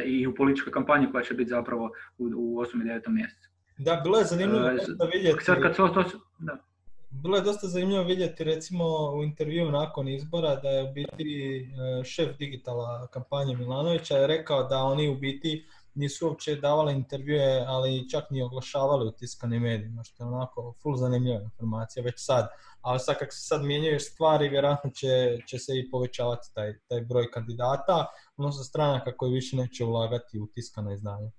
i 0.06 0.28
u 0.28 0.36
političkoj 0.36 0.74
kampanji 0.74 1.12
koja 1.12 1.24
će 1.24 1.34
biti 1.34 1.50
zapravo 1.50 1.92
u, 2.18 2.26
u 2.26 2.58
8. 2.60 2.82
i 2.82 2.90
9. 2.90 3.10
mjesecu. 3.10 3.50
Da, 3.78 4.02
bilo 4.04 4.18
je 4.18 4.26
zanimljivo 4.26 4.66
uh, 4.66 5.10
vidjeti. 5.14 5.44
Sad 5.44 5.62
kad 5.62 5.76
to, 5.76 5.88
to, 5.88 6.04
da. 6.40 6.73
Bilo 7.22 7.38
je 7.38 7.44
dosta 7.44 7.68
zanimljivo 7.68 8.04
vidjeti 8.04 8.44
recimo 8.44 8.86
u 9.16 9.24
intervju 9.24 9.72
nakon 9.72 10.08
izbora 10.08 10.56
da 10.56 10.70
je 10.70 10.84
u 10.84 10.94
biti 10.94 11.58
e, 11.62 12.04
šef 12.04 12.38
digitala 12.38 13.08
kampanje 13.08 13.58
Milanovića 13.58 14.18
je 14.18 14.28
rekao 14.28 14.64
da 14.64 14.78
oni 14.78 15.10
u 15.10 15.16
biti 15.16 15.68
nisu 15.96 16.28
uopće 16.28 16.56
davali 16.56 16.94
intervjue, 16.94 17.64
ali 17.68 18.10
čak 18.10 18.24
ni 18.30 18.42
oglašavali 18.42 19.08
u 19.08 19.12
tiskanim 19.12 19.62
medijima, 19.62 20.04
što 20.04 20.24
je 20.24 20.28
onako 20.28 20.76
full 20.82 20.96
zanimljiva 20.96 21.42
informacija 21.42 22.04
već 22.04 22.16
sad. 22.18 22.48
Ali 22.82 23.00
sad 23.00 23.20
kako 23.20 23.32
se 23.32 23.42
sad 23.42 23.64
mijenjaju 23.64 24.00
stvari, 24.00 24.50
vjerojatno 24.50 24.90
će, 24.90 25.38
će 25.48 25.60
se 25.60 25.72
i 25.78 25.90
povećavati 25.92 26.48
taj, 26.54 26.80
taj 26.88 27.02
broj 27.02 27.32
kandidata, 27.32 28.06
odnosno 28.38 28.64
stranaka 28.64 29.18
koji 29.18 29.34
više 29.34 29.56
neće 29.56 29.86
ulagati 29.86 30.40
u 30.40 30.48
tiskano 30.48 30.94
izdanje. 30.94 31.32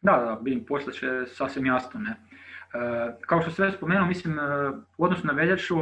Da, 0.00 0.12
da, 0.12 0.40
vidim, 0.42 0.64
poslije 0.68 0.94
će 0.94 1.34
sasvim 1.34 1.66
jasno, 1.66 2.00
ne. 2.00 2.16
E, 2.74 3.16
kao 3.26 3.42
što 3.42 3.50
sve 3.50 3.72
spomenuo, 3.72 4.06
mislim, 4.06 4.38
e, 4.38 4.42
u 4.98 5.04
odnosu 5.04 5.26
na 5.26 5.32
veljaču, 5.32 5.76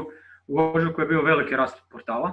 u 0.47 0.61
ožujku 0.61 1.01
je 1.01 1.07
bio 1.07 1.23
veliki 1.23 1.57
rast 1.57 1.83
portala, 1.90 2.33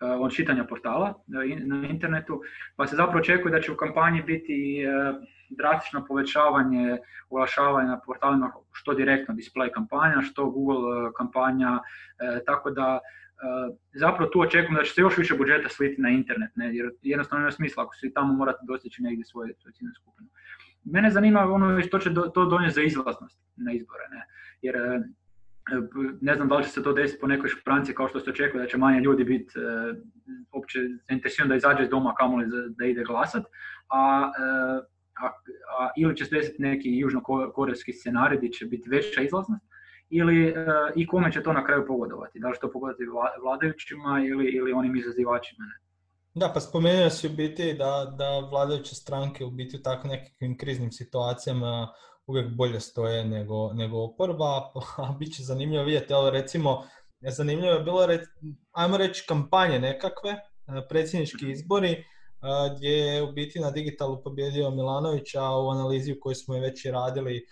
e, 0.00 0.06
od 0.06 0.32
čitanja 0.34 0.64
portala 0.64 1.14
na 1.26 1.88
internetu, 1.88 2.42
pa 2.76 2.86
se 2.86 2.96
zapravo 2.96 3.18
očekuje 3.18 3.52
da 3.52 3.60
će 3.60 3.72
u 3.72 3.76
kampanji 3.76 4.22
biti 4.22 4.84
drastično 5.50 6.04
povećavanje 6.04 6.98
oglašavanja 7.30 7.88
na 7.88 8.00
portalima 8.00 8.52
što 8.72 8.94
direktno 8.94 9.34
display 9.34 9.70
kampanja, 9.74 10.22
što 10.22 10.50
Google 10.50 11.12
kampanja, 11.16 11.78
tako 12.46 12.70
da 12.70 12.98
zapravo 13.94 14.30
tu 14.30 14.40
očekujem 14.40 14.74
da 14.74 14.82
će 14.82 14.92
se 14.92 15.00
još 15.00 15.16
više 15.18 15.34
budžeta 15.34 15.68
sliti 15.68 16.02
na 16.02 16.08
internet, 16.08 16.50
ne, 16.54 16.76
jer 16.76 16.90
jednostavno 17.02 17.40
nema 17.40 17.50
smisla 17.50 17.82
ako 17.82 17.94
se 17.94 18.06
i 18.06 18.12
tamo 18.14 18.34
morate 18.34 18.58
dostići 18.62 19.02
negdje 19.02 19.24
svoje, 19.24 19.54
svoje 19.54 19.72
skupine 20.00 20.28
mene 20.92 21.10
zanima 21.10 21.40
ono 21.40 21.82
što 21.82 21.98
će 21.98 22.14
to 22.34 22.44
donijeti 22.44 22.74
za 22.74 22.82
izlaznost 22.82 23.40
na 23.56 23.72
izbore, 23.72 24.04
ne? 24.10 24.26
jer 24.62 24.76
e, 24.76 25.00
ne 26.20 26.34
znam 26.34 26.48
da 26.48 26.56
li 26.56 26.64
će 26.64 26.70
se 26.70 26.82
to 26.82 26.92
desiti 26.92 27.20
po 27.20 27.26
nekoj 27.26 27.48
špranci 27.48 27.94
kao 27.94 28.08
što 28.08 28.20
se 28.20 28.30
očekuje 28.30 28.62
da 28.62 28.68
će 28.68 28.78
manje 28.78 29.00
ljudi 29.00 29.24
biti 29.24 29.58
e, 29.58 29.62
uopće 30.52 30.78
zainteresirani 31.08 31.48
da 31.48 31.56
izađe 31.56 31.82
iz 31.82 31.88
doma 31.88 32.14
kamoli 32.14 32.46
da 32.68 32.86
ide 32.86 33.04
glasat, 33.04 33.44
a, 33.88 34.32
e, 34.38 34.80
a, 35.22 35.26
a, 35.80 35.90
ili 35.96 36.16
će 36.16 36.24
se 36.24 36.34
desiti 36.34 36.62
neki 36.62 36.98
južnokorejski 36.98 37.92
scenarij 37.92 38.38
gdje 38.38 38.50
će 38.50 38.66
biti 38.66 38.90
veća 38.90 39.22
izlaznost, 39.22 39.64
ili 40.10 40.54
i 40.96 41.06
kome 41.06 41.32
će 41.32 41.42
to 41.42 41.52
na 41.52 41.64
kraju 41.64 41.86
pogodovati, 41.86 42.38
da 42.40 42.48
li 42.48 42.54
će 42.54 42.60
to 42.60 42.72
pogodati 42.72 43.04
vladajućima 43.42 44.22
ili, 44.26 44.44
ili 44.44 44.72
onim 44.72 44.96
izazivačima. 44.96 45.64
Ne? 45.64 45.86
Da, 46.36 46.50
pa 46.54 46.60
spomenuo 46.60 47.10
si 47.10 47.26
u 47.26 47.30
biti 47.30 47.72
da, 47.72 48.14
da 48.18 48.38
vladajuće 48.38 48.94
stranke 48.94 49.44
u 49.44 49.50
biti 49.50 49.76
u 49.76 49.82
takvim 49.82 50.12
nekakvim 50.12 50.58
kriznim 50.58 50.92
situacijama 50.92 51.94
uvijek 52.26 52.48
bolje 52.54 52.80
stoje 52.80 53.24
nego, 53.24 53.72
nego 53.72 54.04
oporba, 54.04 54.72
a 54.96 55.16
bit 55.18 55.36
će 55.36 55.42
zanimljivo 55.42 55.84
vidjeti, 55.84 56.14
ali 56.14 56.30
recimo, 56.30 56.84
zanimljivo 57.20 57.72
je 57.72 57.80
bilo, 57.80 58.08
ajmo 58.72 58.96
reći, 58.96 59.24
kampanje 59.28 59.78
nekakve, 59.78 60.30
e, 60.30 60.40
predsjednički 60.88 61.50
izbori, 61.50 61.90
e, 61.92 62.04
gdje 62.76 62.90
je 62.90 63.22
u 63.22 63.32
biti 63.32 63.60
na 63.60 63.70
digitalu 63.70 64.22
pobjedio 64.22 64.70
Milanovića 64.70 65.42
u 65.42 65.68
analizi 65.70 66.12
u 66.12 66.20
kojoj 66.20 66.34
smo 66.34 66.54
je 66.54 66.60
već 66.60 66.84
i 66.84 66.90
radili 66.90 67.36
e, 67.36 67.42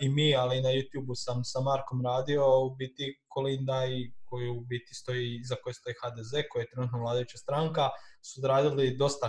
i 0.00 0.08
mi, 0.08 0.36
ali 0.36 0.58
i 0.58 0.62
na 0.62 0.68
YouTube 0.68 1.14
sam 1.14 1.44
sa 1.44 1.60
Markom 1.60 2.02
radio, 2.04 2.60
u 2.60 2.74
biti 2.74 3.20
Kolinda 3.28 3.86
i 3.86 4.12
koju 4.24 4.52
u 4.52 4.60
biti 4.60 4.94
stoji, 4.94 5.40
za 5.44 5.56
koje 5.62 5.74
stoji 5.74 5.94
HDZ, 6.02 6.32
koja 6.50 6.62
je 6.62 6.70
trenutno 6.70 6.98
vladajuća 6.98 7.38
stranka, 7.38 7.88
su 8.22 8.40
odradili 8.40 8.96
dosta 8.96 9.28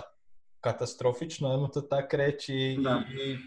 katastrofično, 0.60 1.50
ajmo 1.50 1.68
to 1.68 1.80
tako 1.80 2.16
reći, 2.16 2.54
i, 2.54 2.78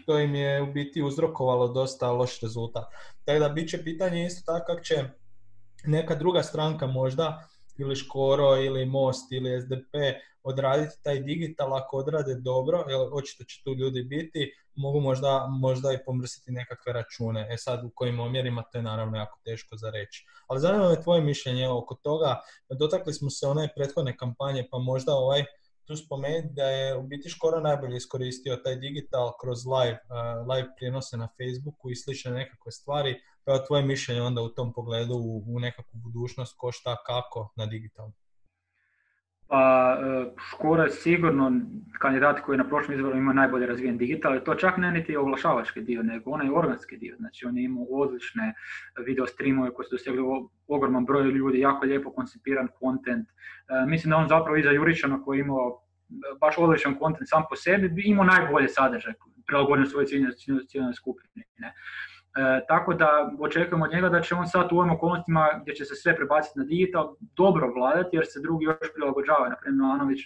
to 0.06 0.18
im 0.18 0.34
je 0.34 0.62
u 0.62 0.72
biti 0.72 1.02
uzrokovalo 1.02 1.68
dosta 1.68 2.12
loš 2.12 2.40
rezultat. 2.40 2.84
Tako 3.24 3.38
da 3.38 3.48
bit 3.48 3.70
će 3.70 3.84
pitanje 3.84 4.26
isto 4.26 4.52
tako 4.52 4.66
kako 4.66 4.80
će 4.80 5.04
neka 5.84 6.14
druga 6.14 6.42
stranka 6.42 6.86
možda, 6.86 7.48
ili 7.78 7.96
Škoro, 7.96 8.56
ili 8.56 8.86
Most, 8.86 9.32
ili 9.32 9.60
SDP, 9.60 9.94
odraditi 10.42 11.02
taj 11.02 11.20
digital, 11.20 11.74
ako 11.74 11.96
odrade 11.96 12.34
dobro, 12.34 12.84
jer 12.88 12.98
očito 13.12 13.44
će 13.44 13.62
tu 13.64 13.74
ljudi 13.74 14.02
biti, 14.02 14.52
mogu 14.78 15.00
možda, 15.00 15.46
možda 15.50 15.92
i 15.92 16.04
pomrsiti 16.06 16.52
nekakve 16.52 16.92
račune. 16.92 17.46
E 17.50 17.56
sad 17.56 17.84
u 17.84 17.90
kojim 17.94 18.20
omjerima 18.20 18.62
to 18.62 18.78
je 18.78 18.82
naravno 18.82 19.16
jako 19.16 19.38
teško 19.44 19.76
za 19.76 19.90
reći. 19.90 20.26
Ali 20.46 20.60
zanima 20.60 20.88
me 20.88 21.02
tvoje 21.02 21.20
mišljenje 21.20 21.68
oko 21.68 21.94
toga. 21.94 22.40
Dotakli 22.70 23.12
smo 23.12 23.30
se 23.30 23.46
one 23.46 23.68
prethodne 23.76 24.16
kampanje, 24.16 24.68
pa 24.70 24.78
možda 24.78 25.14
ovaj 25.14 25.44
tu 25.88 25.96
spomenuti 25.96 26.54
da 26.54 26.62
je 26.62 26.96
u 26.96 27.02
biti 27.02 27.30
skoro 27.30 27.60
najbolje 27.60 27.96
iskoristio 27.96 28.56
taj 28.56 28.76
digital 28.76 29.32
kroz 29.40 29.66
live, 29.66 29.98
live 30.50 30.68
prijenose 30.76 31.16
na 31.16 31.28
Facebooku 31.36 31.90
i 31.90 31.96
slične 31.96 32.30
nekakve 32.30 32.72
stvari. 32.72 33.14
Pa 33.44 33.64
tvoje 33.64 33.82
mišljenje 33.82 34.22
onda 34.22 34.42
u 34.42 34.48
tom 34.48 34.72
pogledu 34.72 35.14
u, 35.46 35.60
nekakvu 35.60 35.98
budućnost, 35.98 36.54
ko 36.56 36.72
šta, 36.72 36.96
kako 37.06 37.52
na 37.56 37.66
digital? 37.66 38.10
Pa 39.98 40.06
e, 40.06 40.30
Škoro 40.50 40.82
je 40.82 40.90
sigurno 40.90 41.52
kandidat 41.98 42.40
koji 42.40 42.58
na 42.58 42.68
prošlom 42.68 42.96
izboru 42.96 43.18
ima 43.18 43.32
najbolje 43.32 43.66
razvijen 43.66 43.98
digital 43.98 44.40
to 44.44 44.54
čak 44.54 44.76
ne 44.76 44.90
niti 44.92 45.16
oglašavački 45.16 45.80
dio, 45.80 46.02
nego 46.02 46.30
onaj 46.30 46.48
organski 46.50 46.96
dio. 46.96 47.16
Znači 47.16 47.46
on 47.46 47.58
je 47.58 47.64
imao 47.64 47.84
odlične 47.84 48.54
video 49.06 49.26
streamove 49.26 49.74
koji 49.74 49.84
su 49.84 49.94
dosegli 49.94 50.22
ogroman 50.68 51.04
broj 51.04 51.22
ljudi, 51.22 51.58
jako 51.58 51.86
lijepo 51.86 52.10
koncipiran 52.10 52.68
kontent. 52.80 53.28
E, 53.28 53.86
mislim 53.86 54.10
da 54.10 54.16
on 54.16 54.28
zapravo 54.28 54.56
iza 54.56 54.70
Juričana 54.70 55.22
koji 55.22 55.38
je 55.38 55.42
imao 55.42 55.82
baš 56.40 56.54
odličan 56.58 56.98
kontent 56.98 57.28
sam 57.28 57.42
po 57.50 57.56
sebi, 57.56 58.02
imao 58.04 58.24
najbolje 58.24 58.68
sadržaj 58.68 59.12
prilagođen 59.46 59.86
svojoj 59.86 60.06
ciljnoj 60.68 60.94
skupini. 60.94 61.44
Ne? 61.58 61.74
E, 62.38 62.66
tako 62.68 62.94
da 62.94 63.30
očekujemo 63.40 63.84
od 63.84 63.92
njega 63.92 64.08
da 64.08 64.20
će 64.20 64.34
on 64.34 64.46
sad 64.46 64.72
u 64.72 64.78
ovim 64.78 64.92
okolnostima 64.92 65.48
gdje 65.62 65.74
će 65.74 65.84
se 65.84 65.94
sve 65.94 66.16
prebaciti 66.16 66.58
na 66.58 66.64
digital 66.64 67.16
dobro 67.36 67.72
vladati 67.74 68.16
jer 68.16 68.24
se 68.26 68.40
drugi 68.40 68.64
još 68.64 68.92
prilagođavaju. 68.94 69.50
Naprimjer, 69.50 69.82
Milanović 69.82 70.20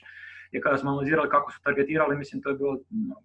je 0.52 0.60
kada 0.60 0.78
smo 0.78 0.90
analizirali 0.90 1.30
kako 1.30 1.52
su 1.52 1.62
targetirali, 1.62 2.16
mislim 2.16 2.42
to 2.42 2.48
je 2.48 2.54
bilo 2.54 2.72
no, 2.90 3.16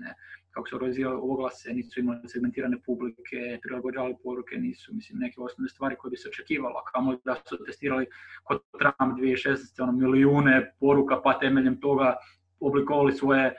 ne? 0.00 0.14
kako 0.50 0.68
su 0.68 0.76
organizirali 0.76 1.16
oglase, 1.22 1.72
nisu 1.72 2.00
imali 2.00 2.28
segmentirane 2.28 2.76
publike, 2.86 3.58
prilagođavali 3.62 4.14
poruke, 4.22 4.56
nisu 4.56 4.94
mislim, 4.94 5.18
neke 5.18 5.40
osnovne 5.40 5.68
stvari 5.68 5.96
koje 5.96 6.10
bi 6.10 6.16
se 6.16 6.28
očekivalo, 6.28 6.82
kamo 6.92 7.16
da 7.24 7.34
su 7.48 7.64
testirali 7.66 8.06
kod 8.42 8.60
Trump 8.78 9.18
2016. 9.18 9.82
Ono, 9.82 9.92
milijune 9.92 10.72
poruka 10.80 11.20
pa 11.22 11.38
temeljem 11.38 11.80
toga 11.80 12.16
oblikovali 12.60 13.12
svoje, 13.12 13.44
e, 13.46 13.54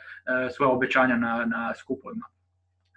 svoje 0.55 0.71
obećanja 0.71 1.15
na, 1.15 1.45
na 1.45 1.73
skupovima. 1.75 2.25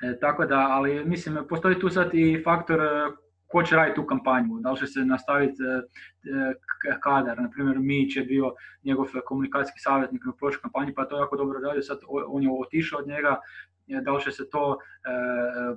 E, 0.03 0.19
tako 0.21 0.47
da, 0.47 0.67
ali 0.71 1.05
mislim, 1.05 1.39
postoji 1.49 1.79
tu 1.79 1.89
sad 1.89 2.15
i 2.15 2.43
faktor 2.45 2.81
e, 2.81 3.11
ko 3.47 3.63
će 3.63 3.77
raditi 3.77 3.97
tu 3.97 4.07
kampanju, 4.07 4.59
da 4.61 4.71
li 4.71 4.79
će 4.79 4.87
se 4.87 5.05
nastaviti 5.05 5.63
e, 5.63 6.99
kadar, 7.01 7.43
na 7.43 7.51
primjer 7.51 7.79
Mić 7.79 8.17
je 8.17 8.23
bio 8.23 8.55
njegov 8.85 9.07
komunikacijski 9.25 9.81
savjetnik 9.81 10.25
na 10.25 10.33
prošloj 10.33 10.61
kampanji, 10.61 10.95
pa 10.95 11.05
to 11.05 11.19
jako 11.19 11.37
dobro 11.37 11.61
radio, 11.61 11.83
sad 11.83 11.99
on 12.09 12.43
je 12.43 12.49
otišao 12.61 12.99
od 12.99 13.09
njega, 13.09 13.41
da 13.87 14.13
li 14.13 14.23
će 14.23 14.31
se 14.31 14.51
to 14.51 14.79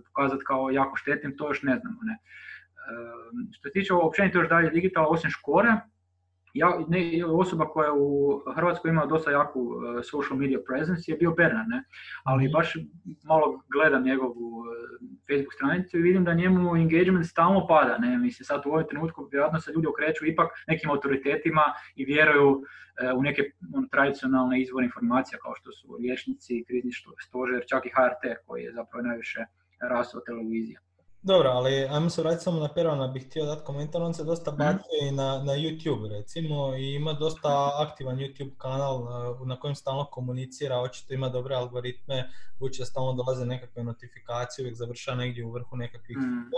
pokazati 0.06 0.44
kao 0.46 0.70
jako 0.70 0.98
štetnim, 0.98 1.38
to 1.38 1.48
još 1.48 1.64
ne 1.64 1.80
znamo. 1.80 1.98
Ne. 2.02 2.18
Što 3.52 3.70
se 3.70 3.74
tiče 3.74 3.94
općenito 3.94 4.40
još 4.40 4.50
dalje 4.50 4.70
digitala, 4.70 5.08
osim 5.08 5.30
škore, 5.30 5.70
ja, 6.56 6.86
ne, 6.88 7.26
osoba 7.26 7.66
koja 7.70 7.94
u 7.94 8.42
Hrvatskoj 8.56 8.90
ima 8.90 9.06
dosta 9.06 9.32
jaku 9.32 9.62
uh, 9.62 9.76
social 10.12 10.40
media 10.40 10.60
presence 10.68 11.12
je 11.12 11.18
bio 11.18 11.32
Bernard, 11.32 11.68
ne? 11.70 11.84
ali 12.24 12.44
mhm. 12.46 12.54
baš 12.54 12.74
malo 13.24 13.64
gledam 13.74 14.04
njegovu 14.04 14.48
uh, 14.60 14.66
Facebook 15.28 15.54
stranicu 15.54 15.98
i 15.98 16.02
vidim 16.02 16.24
da 16.24 16.34
njemu 16.34 16.76
engagement 16.76 17.26
stalno 17.26 17.68
pada. 17.68 17.98
Ne? 17.98 18.18
Mislim, 18.18 18.46
sad 18.46 18.62
u 18.66 18.70
ovom 18.70 18.88
trenutku 18.90 19.28
vjerojatno 19.32 19.60
se 19.60 19.72
ljudi 19.72 19.88
okreću 19.88 20.26
ipak 20.26 20.50
nekim 20.68 20.90
autoritetima 20.90 21.66
i 21.96 22.06
vjeruju 22.06 22.50
uh, 22.50 22.64
u 23.20 23.22
neke 23.22 23.42
on, 23.76 23.90
tradicionalne 23.90 24.62
izvore 24.62 24.86
informacija 24.86 25.40
kao 25.44 25.54
što 25.56 25.72
su 25.72 25.98
liječnici, 26.00 26.64
krizni 26.68 26.92
stožer, 27.28 27.64
čak 27.70 27.86
i 27.86 27.94
HRT 27.96 28.24
koji 28.46 28.64
je 28.64 28.74
zapravo 28.74 29.08
najviše 29.08 29.42
rasao 29.82 30.22
televizija. 30.28 30.85
Dobro, 31.28 31.50
ali 31.50 31.88
ajmo 31.90 32.10
se 32.10 32.22
vratiti 32.22 32.44
samo 32.44 32.60
na 32.60 32.68
Perona, 32.74 33.08
bih 33.08 33.26
htio 33.28 33.46
dati 33.46 33.66
komentar, 33.66 34.02
on 34.02 34.14
se 34.14 34.24
dosta 34.24 34.52
mhm. 34.52 34.58
bacio 34.58 35.08
i 35.10 35.12
na, 35.12 35.44
na 35.44 35.54
YouTube 35.54 36.10
recimo 36.10 36.76
i 36.76 36.94
ima 36.96 37.14
dosta 37.14 37.72
aktivan 37.80 38.18
YouTube 38.18 38.58
kanal 38.58 39.08
na 39.46 39.60
kojem 39.60 39.76
stalno 39.76 40.06
komunicira, 40.06 40.80
očito 40.80 41.14
ima 41.14 41.30
dobre 41.30 41.56
algoritme, 41.56 42.30
budući 42.60 42.82
da 42.82 42.86
stalno 42.86 43.14
dolaze 43.14 43.46
nekakve 43.46 43.84
notifikacije, 43.84 44.64
uvijek 44.64 44.78
završava 44.78 45.18
negdje 45.18 45.46
u 45.46 45.52
vrhu 45.52 45.76
nekakvih 45.76 46.18
mm. 46.18 46.50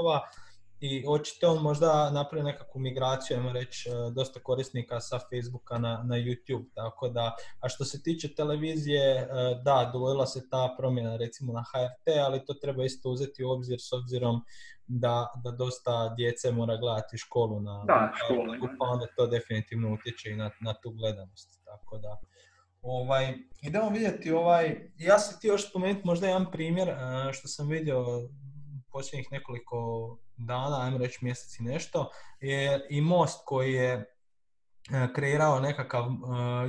I 0.80 1.06
očito 1.08 1.52
on 1.52 1.64
možda 1.64 2.10
napravi 2.10 2.44
nekakvu 2.44 2.82
migraciju, 2.82 3.38
ajmo 3.38 3.52
reći, 3.52 3.90
e, 3.90 3.94
dosta 4.12 4.40
korisnika 4.40 5.00
sa 5.00 5.20
Facebooka 5.20 5.78
na, 5.78 6.04
na 6.04 6.16
YouTube, 6.16 6.66
tako 6.76 7.10
da, 7.10 7.36
a 7.60 7.70
što 7.70 7.86
se 7.86 8.04
tiče 8.04 8.36
televizije, 8.36 9.04
e, 9.04 9.28
da, 9.64 9.90
dogodila 9.94 10.26
se 10.26 10.50
ta 10.50 10.76
promjena 10.78 11.18
recimo 11.18 11.54
na 11.54 11.64
HRT, 11.64 12.18
ali 12.26 12.46
to 12.46 12.54
treba 12.54 12.86
isto 12.86 13.10
uzeti 13.10 13.44
u 13.44 13.50
obzir 13.50 13.78
s 13.82 13.94
obzirom 13.94 14.42
da, 14.88 15.28
da 15.44 15.52
dosta 15.52 16.14
djece 16.18 16.52
mora 16.52 16.78
gledati 16.78 17.18
školu 17.18 17.60
na, 17.60 17.84
da, 17.88 18.12
školu, 18.16 18.70
pa 18.80 18.86
onda 18.86 19.06
to 19.16 19.28
definitivno 19.28 19.94
utječe 19.94 20.30
i 20.30 20.36
na, 20.36 20.52
na 20.62 20.74
tu 20.74 20.92
gledanost, 20.92 21.62
tako 21.66 21.98
da. 21.98 22.18
Ovaj, 22.82 23.34
idemo 23.62 23.90
vidjeti, 23.90 24.32
ovaj, 24.32 24.92
ja 24.98 25.20
sam 25.20 25.40
ti 25.40 25.48
još 25.48 25.70
spomenuti 25.70 26.08
možda 26.08 26.28
jedan 26.28 26.52
primjer 26.52 26.90
e, 26.90 26.96
što 27.34 27.48
sam 27.48 27.68
vidio 27.68 28.30
posljednjih 28.92 29.28
nekoliko 29.32 29.78
dana, 30.38 30.82
ajmo 30.82 30.98
reći 30.98 31.20
mjeseci 31.22 31.64
nešto, 31.64 32.10
je 32.40 32.88
i 32.90 33.02
Most 33.02 33.42
koji 33.46 33.74
je 33.74 33.94
e, 33.94 34.06
kreirao 35.16 35.60
nekakav 35.60 36.04
e, 36.04 36.10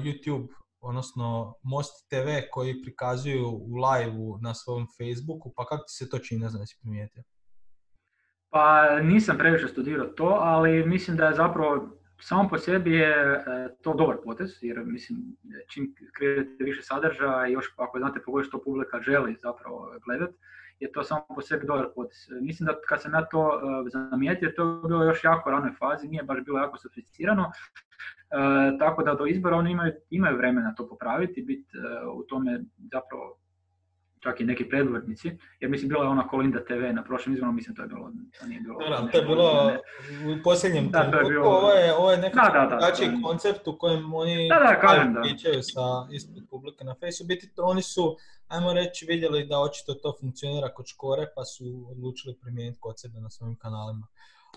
YouTube, 0.05 0.49
odnosno 0.81 1.55
Most 1.63 2.09
TV 2.11 2.29
koji 2.51 2.83
prikazuju 2.83 3.49
u 3.49 3.77
live 3.77 4.17
na 4.43 4.55
svom 4.55 4.87
Facebooku, 4.99 5.53
pa 5.57 5.67
kako 5.67 5.83
ti 5.83 5.95
se 5.95 6.09
to 6.09 6.19
čini, 6.19 6.41
ne 6.41 6.49
znam 6.49 6.67
si 6.67 6.79
primijetio? 6.83 7.23
Pa 8.51 9.01
nisam 9.01 9.39
previše 9.39 9.69
studirao 9.69 10.07
to, 10.07 10.39
ali 10.41 10.87
mislim 10.87 11.17
da 11.17 11.27
je 11.27 11.35
zapravo 11.35 11.99
samo 12.21 12.49
po 12.49 12.59
sebi 12.59 12.93
je 12.93 13.11
e, 13.11 13.43
to 13.83 13.95
dobar 13.95 14.17
potez, 14.25 14.59
jer 14.63 14.85
mislim 14.85 15.19
čim 15.69 15.95
kreirate 16.17 16.65
više 16.65 16.83
sadržaja 16.83 17.49
i 17.49 17.53
još 17.53 17.75
ako 17.77 17.99
znate 17.99 18.23
pogledati 18.25 18.49
što 18.49 18.63
publika 18.63 19.01
želi 19.01 19.37
zapravo 19.43 19.91
gledati, 20.07 20.35
je 20.81 20.93
to 20.93 21.05
samo 21.05 21.25
po 21.35 21.41
sebi 21.41 21.67
dobar 21.67 21.87
potez. 21.95 22.29
Mislim 22.41 22.67
da 22.67 22.81
kad 22.89 23.03
sam 23.03 23.15
ja 23.15 23.25
to 23.25 23.41
uh, 23.41 23.89
zamijetio, 23.93 24.53
to 24.57 24.63
je 24.63 24.89
bilo 24.89 25.05
još 25.05 25.25
jako 25.25 25.51
ranoj 25.51 25.73
fazi, 25.79 26.09
nije 26.09 26.23
baš 26.23 26.45
bilo 26.45 26.59
jako 26.59 26.79
sofisticirano, 26.79 27.43
uh, 27.43 28.79
tako 28.79 29.03
da 29.03 29.15
do 29.15 29.27
izbora 29.27 29.57
oni 29.57 29.71
imaju, 29.71 29.93
imaju 30.11 30.37
vremena 30.37 30.75
to 30.75 30.89
popraviti, 30.89 31.43
biti 31.43 31.79
uh, 31.79 32.19
u 32.19 32.23
tome 32.23 32.61
zapravo 32.93 33.39
čak 34.21 34.41
i 34.41 34.45
neki 34.45 34.69
predvodnici, 34.69 35.39
jer 35.61 35.71
mislim 35.71 35.89
bila 35.89 36.05
je 36.05 36.11
ona 36.11 36.29
Kolinda 36.29 36.65
TV 36.65 36.95
na 36.95 37.05
prošlom 37.05 37.35
izboru, 37.35 37.53
mislim 37.53 37.77
to 37.77 37.83
je 37.83 37.89
bilo, 37.89 38.13
to 38.41 38.47
nije 38.47 38.61
bilo... 38.61 38.79
Da, 38.79 39.09
to 39.13 39.19
je 39.19 39.25
bilo 39.25 39.73
u 40.27 40.43
posljednjem 40.45 40.89
da, 40.91 41.01
trenutku, 41.01 41.29
bilo... 41.29 41.49
ovo 41.49 41.71
je, 41.71 41.95
ovo 41.95 42.11
je 42.11 42.19
nekakav 42.19 42.69
drugačiji 42.69 43.23
koncept 43.23 43.69
u 43.69 43.79
kojem 43.79 44.15
oni 44.15 44.49
da, 44.49 44.59
da, 44.59 44.81
kažem, 44.81 45.15
da. 45.15 45.23
sa 45.63 46.07
ispred 46.11 46.45
publike 46.51 46.85
na 46.85 46.95
Facebooku. 46.95 47.29
Biti 47.29 47.51
oni 47.59 47.83
su, 47.83 48.17
ajmo 48.49 48.73
reći, 48.73 49.07
vidjeli 49.07 49.47
da 49.47 49.61
očito 49.61 49.95
to 49.95 50.17
funkcionira 50.21 50.75
kod 50.75 50.87
škore, 50.87 51.27
pa 51.37 51.45
su 51.45 51.87
odlučili 51.91 52.39
primijeniti 52.41 52.81
kod 52.81 53.01
sebe 53.01 53.21
na 53.21 53.31
svojim 53.31 53.57
kanalima. 53.57 54.07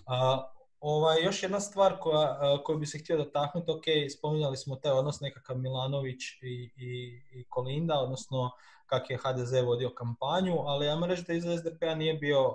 A, 0.06 0.48
Ovaj, 0.82 1.22
još 1.22 1.42
jedna 1.42 1.60
stvar 1.60 1.96
koja, 2.00 2.58
koju 2.64 2.78
bi 2.78 2.86
se 2.86 2.98
htio 2.98 3.16
dotaknuti, 3.16 3.70
ok, 3.70 3.84
spominjali 4.18 4.56
smo 4.56 4.76
taj 4.76 4.92
odnos 4.92 5.20
nekakav 5.20 5.58
Milanović 5.58 6.22
i, 6.42 6.72
i, 6.76 7.22
i 7.32 7.44
Kolinda, 7.48 7.98
odnosno 7.98 8.50
kak 8.86 9.10
je 9.10 9.18
HDZ 9.18 9.52
vodio 9.64 9.90
kampanju, 9.94 10.58
ali 10.58 10.86
ja 10.86 10.98
reći 11.06 11.22
da 11.22 11.32
iza 11.32 11.56
SDP-a 11.56 11.94
nije 11.94 12.14
bio, 12.14 12.54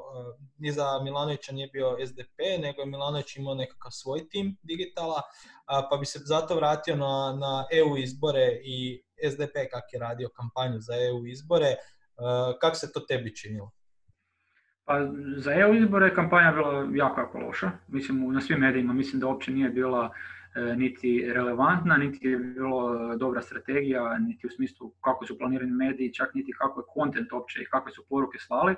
iza 0.60 1.00
Milanovića 1.04 1.52
nije 1.54 1.68
bio 1.68 1.98
SDP, 2.08 2.40
nego 2.62 2.82
je 2.82 2.86
Milanović 2.86 3.36
imao 3.36 3.56
nekakav 3.56 3.92
svoj 3.92 4.30
tim 4.30 4.58
digitala, 4.62 5.22
pa 5.90 5.98
bi 6.00 6.06
se 6.06 6.20
zato 6.20 6.56
vratio 6.56 6.96
na, 6.96 7.38
na 7.40 7.66
EU 7.72 7.98
izbore 7.98 8.62
i 8.64 9.04
SDP 9.32 9.56
kak 9.72 9.94
je 9.94 10.00
radio 10.00 10.30
kampanju 10.30 10.80
za 10.80 10.94
EU 11.10 11.26
izbore. 11.26 11.66
Eh, 11.68 11.78
kako 12.62 12.76
se 12.76 12.92
to 12.92 13.00
tebi 13.00 13.36
činilo? 13.36 13.72
Pa 14.86 14.94
za 15.38 15.54
EU 15.54 15.74
izbore 15.74 16.14
kampanja 16.16 16.52
bila 16.52 16.88
jako, 16.94 17.22
jako 17.22 17.38
loša. 17.38 17.72
Mislim, 17.88 18.34
na 18.34 18.42
svim 18.42 18.60
medijima 18.60 18.94
mislim 18.94 19.20
da 19.20 19.28
uopće 19.28 19.52
nije 19.52 19.70
bila 19.70 20.12
E, 20.58 20.76
niti 20.76 21.32
relevantna, 21.34 21.98
niti 21.98 22.28
je 22.28 22.38
bilo 22.38 23.14
e, 23.14 23.18
dobra 23.18 23.42
strategija, 23.42 24.18
niti 24.18 24.48
u 24.48 24.50
smislu 24.50 24.90
kako 24.90 25.26
su 25.26 25.38
planirani 25.38 25.72
mediji, 25.72 26.14
čak 26.14 26.34
niti 26.34 26.52
kako 26.58 26.80
je 26.80 26.86
kontent 26.94 27.32
uopće 27.32 27.62
i 27.62 27.66
kakve 27.66 27.92
su 27.92 28.06
poruke 28.10 28.38
slali. 28.40 28.76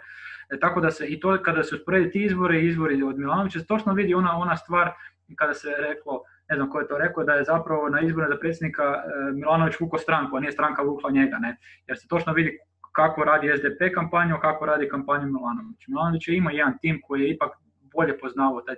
E, 0.50 0.60
tako 0.60 0.82
da 0.82 0.92
se 0.92 1.08
i 1.08 1.20
to 1.20 1.38
kada 1.44 1.64
se 1.64 1.76
usporedi 1.76 2.12
ti 2.12 2.24
izbori 2.24 2.60
i 2.60 2.68
izbori 2.68 3.04
od 3.04 3.20
Milanovića, 3.20 3.64
točno 3.64 3.94
vidi 3.94 4.14
ona, 4.14 4.38
ona 4.38 4.58
stvar 4.58 4.92
kada 5.36 5.54
se 5.54 5.70
reklo, 5.78 6.22
ne 6.50 6.56
znam 6.56 6.70
ko 6.70 6.80
je 6.80 6.88
to 6.88 6.98
rekao, 6.98 7.24
da 7.24 7.34
je 7.34 7.44
zapravo 7.44 7.90
na 7.90 8.02
izbore 8.02 8.28
za 8.28 8.38
predsjednika 8.38 8.84
Milanović 9.34 9.80
vuko 9.80 9.98
stranku, 9.98 10.38
a 10.38 10.40
nije 10.40 10.52
stranka 10.52 10.82
vukla 10.82 11.12
njega, 11.12 11.38
ne? 11.38 11.58
jer 11.88 11.98
se 11.98 12.08
točno 12.08 12.34
vidi 12.34 12.58
kako 12.92 13.24
radi 13.24 13.52
SDP 13.58 13.94
kampanju, 13.94 14.36
kako 14.42 14.66
radi 14.66 14.90
kampanju 14.90 15.28
Milanović. 15.28 15.88
Milanović 15.88 16.28
ima 16.28 16.52
jedan 16.52 16.78
tim 16.82 17.02
koji 17.08 17.22
je 17.22 17.30
ipak 17.30 17.52
bolje 17.94 18.18
poznavao 18.20 18.62
taj 18.62 18.76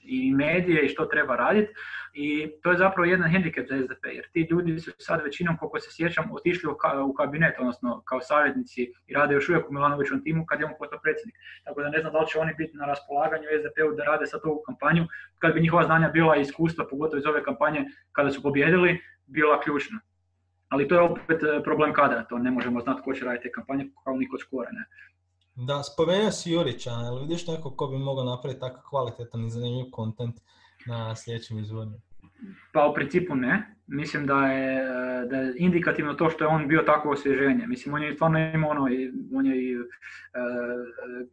i 0.00 0.34
medije 0.34 0.84
i 0.84 0.88
što 0.88 1.04
treba 1.04 1.36
raditi 1.36 1.72
i 2.12 2.50
to 2.62 2.70
je 2.70 2.78
zapravo 2.78 3.04
jedan 3.04 3.30
hendikep 3.30 3.68
za 3.68 3.82
SDP 3.82 4.04
jer 4.04 4.26
ti 4.32 4.46
ljudi 4.50 4.78
su 4.78 4.90
sad 4.98 5.22
većinom 5.24 5.56
koliko 5.56 5.80
se 5.80 5.88
sjećam 5.90 6.24
otišli 6.32 6.70
u 7.04 7.14
kabinet 7.14 7.54
odnosno 7.58 8.02
kao 8.04 8.20
savjetnici 8.20 8.92
i 9.06 9.14
rade 9.14 9.34
još 9.34 9.48
uvijek 9.48 9.68
u 9.68 9.72
Milanovićevom 9.72 10.24
timu 10.24 10.46
kad 10.46 10.60
je 10.60 10.66
on 10.66 10.72
postao 10.78 11.00
predsjednik. 11.02 11.36
Tako 11.64 11.82
da 11.82 11.88
ne 11.88 12.00
znam 12.00 12.12
da 12.12 12.18
li 12.18 12.26
će 12.26 12.38
oni 12.38 12.54
biti 12.58 12.76
na 12.76 12.86
raspolaganju 12.86 13.44
SDP-u 13.60 13.96
da 13.96 14.04
rade 14.04 14.26
sad 14.26 14.40
ovu 14.44 14.62
kampanju 14.66 15.06
kad 15.38 15.54
bi 15.54 15.60
njihova 15.60 15.84
znanja 15.84 16.08
bila 16.08 16.36
iskustva 16.36 16.86
pogotovo 16.90 17.18
iz 17.18 17.26
ove 17.26 17.42
kampanje 17.42 17.84
kada 18.12 18.30
su 18.30 18.42
pobjedili 18.42 19.00
bila 19.26 19.60
ključna. 19.60 20.00
Ali 20.68 20.88
to 20.88 20.94
je 20.94 21.00
opet 21.00 21.42
e, 21.42 21.62
problem 21.62 21.92
kadra, 21.92 22.24
to 22.24 22.38
ne 22.38 22.50
možemo 22.50 22.80
znati 22.80 23.02
ko 23.02 23.14
će 23.14 23.24
raditi 23.24 23.42
te 23.42 23.52
kampanje 23.52 23.90
kao 24.04 24.16
niko 24.16 24.38
skore. 24.38 24.68
Ne. 24.72 24.84
Da, 25.56 25.82
spomenuo 25.82 26.30
si 26.30 26.52
Jurića, 26.52 26.90
ali 26.90 27.20
vidiš 27.20 27.46
neko 27.46 27.70
ko 27.70 27.86
bi 27.86 27.98
mogao 27.98 28.24
napraviti 28.24 28.60
tako 28.60 28.88
kvalitetan 28.90 29.46
i 29.46 29.50
zanimljiv 29.50 29.90
kontent 29.90 30.36
na 30.86 31.16
sljedećem 31.16 31.58
izvodnju? 31.58 31.98
Pa 32.72 32.86
u 32.86 32.94
principu 32.94 33.34
ne. 33.34 33.76
Mislim 33.86 34.26
da 34.26 34.46
je, 34.46 34.82
da 35.26 35.36
je 35.36 35.54
indikativno 35.56 36.14
to 36.14 36.30
što 36.30 36.44
je 36.44 36.48
on 36.48 36.68
bio 36.68 36.82
takvo 36.82 37.12
osvježenje. 37.12 37.66
Mislim, 37.66 37.94
on 37.94 38.02
je 38.02 38.14
stvarno 38.14 38.38
imao 38.38 38.70
ono, 38.70 38.82
on 39.34 39.46
je 39.46 39.56
i 39.64 39.78
uh, 39.78 39.86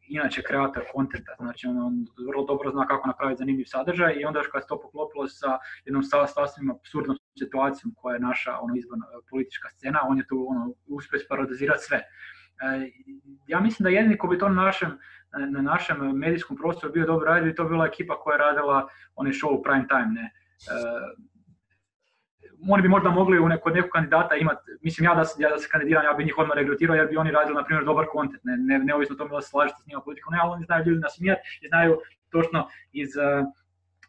inače 0.08 0.42
kreator 0.42 0.84
kontenta, 0.94 1.36
znači 1.40 1.68
on, 1.68 1.78
on, 1.78 2.06
vrlo 2.28 2.46
dobro 2.46 2.72
zna 2.72 2.88
kako 2.88 3.08
napraviti 3.08 3.40
zanimljiv 3.40 3.66
sadržaj 3.68 4.14
i 4.20 4.26
onda 4.26 4.40
još 4.40 4.48
kad 4.48 4.62
se 4.62 4.68
to 4.68 4.82
poklopilo 4.82 5.28
sa 5.28 5.58
jednom 5.86 6.04
sasvim 6.04 6.72
absurdnom 6.72 7.18
situacijom 7.40 7.94
koja 7.98 8.14
je 8.14 8.20
naša 8.20 8.52
ono, 8.62 8.76
izborna 8.76 9.06
politička 9.30 9.70
scena, 9.70 10.00
on 10.10 10.18
je 10.18 10.28
tu 10.28 10.46
ono, 10.50 10.74
uspio 10.88 11.20
sparodizirati 11.20 11.84
sve. 11.84 12.02
E, 12.62 12.92
ja 13.48 13.60
mislim 13.60 13.84
da 13.84 13.90
jedini 13.90 14.18
ko 14.18 14.28
bi 14.28 14.38
to 14.38 14.50
na 14.50 14.64
našem, 14.64 14.98
na 15.50 15.62
našem 15.62 15.98
medijskom 16.18 16.58
prostoru 16.58 16.94
bio 16.94 17.06
dobro 17.06 17.26
radio, 17.26 17.54
to 17.54 17.66
bila 17.66 17.86
ekipa 17.86 18.20
koja 18.20 18.34
je 18.34 18.40
radila 18.40 18.88
onaj 19.16 19.34
show 19.34 19.64
prime 19.64 19.88
time. 19.88 20.12
Ne. 20.14 20.22
E, 20.22 20.32
oni 22.70 22.82
bi 22.82 22.88
možda 22.88 23.10
mogli 23.10 23.40
u 23.40 23.50
kod 23.64 23.74
nekog 23.74 23.92
kandidata 23.92 24.36
imati, 24.36 24.62
mislim 24.82 25.06
ja 25.06 25.16
da, 25.16 25.24
ja 25.38 25.50
da 25.50 25.58
se 25.58 25.68
kandidiram, 25.72 26.06
ja 26.06 26.14
bi 26.14 26.24
njih 26.24 26.38
odmah 26.38 26.56
regrutirao 26.56 26.96
jer 26.96 27.08
bi 27.08 27.18
oni 27.18 27.32
radili 27.32 27.56
na 27.56 27.64
primjer 27.64 27.86
dobar 27.86 28.06
kontent, 28.12 28.44
ne, 28.44 28.58
ne, 28.58 28.80
neovisno 28.80 29.16
tome 29.16 29.36
da 29.36 29.42
se 29.42 29.50
slažete 29.50 29.78
s 29.84 29.88
njima 29.88 30.02
politikom, 30.02 30.34
ne, 30.34 30.40
ali 30.42 30.52
oni 30.52 30.66
znaju 30.66 30.86
ljudi 30.86 31.00
nasmijat 31.00 31.38
i 31.62 31.68
znaju 31.68 31.98
točno 32.30 32.68
iz, 32.92 33.10
uh, 33.16 33.48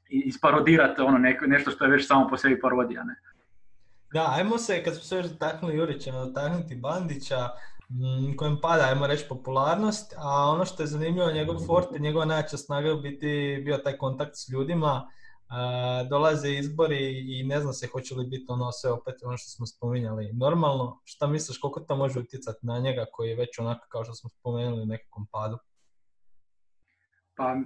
isparodirati 0.09 1.01
ono 1.01 1.19
nešto 1.47 1.71
što 1.71 1.85
je 1.85 1.91
već 1.91 2.07
samo 2.07 2.29
po 2.29 2.37
sebi 2.37 2.61
parodija. 2.61 3.05
Ne. 3.05 3.15
Da, 4.13 4.35
ajmo 4.37 4.59
se, 4.59 4.85
kad 4.85 4.95
smo 4.95 5.03
se 5.03 5.17
još 5.17 5.27
dotaknuli 5.27 5.77
Jurića, 5.77 6.13
dotaknuti 6.13 6.77
Bandića, 6.77 7.49
kojem 8.37 8.59
pada, 8.63 8.85
ajmo 8.85 9.07
reći, 9.07 9.25
popularnost, 9.29 10.15
a 10.19 10.51
ono 10.51 10.65
što 10.65 10.83
je 10.83 10.87
zanimljivo, 10.87 11.33
njegov 11.33 11.57
forte, 11.67 11.99
njegova 11.99 12.25
najjača 12.25 12.57
snaga 12.57 12.95
biti 12.95 13.63
bio 13.65 13.77
taj 13.77 13.97
kontakt 13.97 14.37
s 14.37 14.49
ljudima, 14.49 15.09
dolaze 16.11 16.51
izbori 16.51 17.25
i 17.39 17.45
ne 17.45 17.61
zna 17.61 17.73
se 17.73 17.87
hoće 17.87 18.15
li 18.15 18.27
biti 18.27 18.47
ono 18.49 18.73
sve 18.73 18.93
opet 18.93 19.15
ono 19.25 19.37
što 19.37 19.51
smo 19.51 19.67
spominjali 19.67 20.33
normalno. 20.33 21.01
Šta 21.05 21.27
misliš 21.27 21.59
koliko 21.59 21.81
to 21.81 21.97
može 21.97 22.21
utjecati 22.21 22.67
na 22.67 22.79
njega 22.79 23.05
koji 23.13 23.29
je 23.29 23.37
već 23.37 23.59
onako 23.59 23.87
kao 23.89 24.05
što 24.05 24.15
smo 24.15 24.31
spomenuli 24.31 24.83
u 24.83 24.87
nekakvom 24.87 25.27
padu? 25.33 25.59
Pa, 27.37 27.57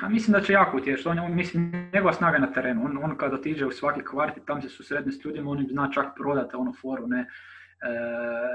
pa 0.00 0.08
mislim 0.08 0.32
da 0.32 0.40
će 0.40 0.52
jako 0.52 0.76
utješiti. 0.76 1.08
On, 1.08 1.34
mislim, 1.34 1.90
njegova 1.94 2.12
snaga 2.12 2.38
na 2.38 2.52
terenu. 2.52 2.84
On, 2.84 3.04
on 3.04 3.16
kada 3.16 3.34
otiđe 3.34 3.66
u 3.66 3.70
svaki 3.70 4.04
kvart 4.04 4.36
i 4.36 4.46
tam 4.46 4.62
se 4.62 4.68
susretne 4.68 5.12
s 5.12 5.24
ljudima, 5.24 5.50
on 5.50 5.60
im 5.60 5.68
zna 5.70 5.90
čak 5.92 6.06
prodati 6.16 6.56
ono 6.56 6.72
foru, 6.80 7.06
ne, 7.06 7.26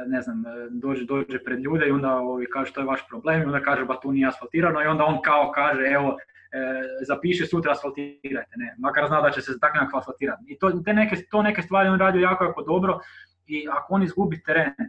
ne 0.08 0.22
znam, 0.22 0.44
dođe, 0.72 1.06
dođe 1.06 1.44
pred 1.44 1.60
ljude 1.60 1.88
i 1.88 1.92
onda 1.92 2.16
ovi 2.16 2.46
kaže 2.54 2.74
to 2.74 2.82
je 2.82 2.88
vaš 2.88 3.08
problem 3.08 3.42
i 3.42 3.46
onda 3.46 3.62
kaže 3.62 3.86
ba 3.86 4.00
tu 4.00 4.12
nije 4.12 4.28
asfaltirano 4.28 4.82
i 4.82 4.86
onda 4.86 5.04
on 5.04 5.22
kao 5.22 5.52
kaže 5.56 5.84
evo 5.86 6.18
e, 6.54 6.84
zapiše 7.08 7.46
sutra 7.46 7.72
asfaltirajte, 7.72 8.54
ne, 8.56 8.76
makar 8.78 9.08
zna 9.08 9.22
da 9.22 9.32
će 9.32 9.42
se 9.42 9.60
tako 9.60 9.78
nekako 9.78 9.98
asfaltirati. 9.98 10.44
I 10.48 10.58
to, 10.60 10.72
te 10.86 10.94
neke, 10.94 11.16
to 11.32 11.42
neke 11.42 11.62
stvari 11.62 11.90
on 11.90 12.00
radi 12.00 12.22
jako, 12.22 12.44
jako 12.44 12.62
dobro 12.62 13.00
i 13.46 13.68
ako 13.72 13.94
on 13.94 14.04
izgubi 14.04 14.44
teren, 14.44 14.68
e, 14.68 14.86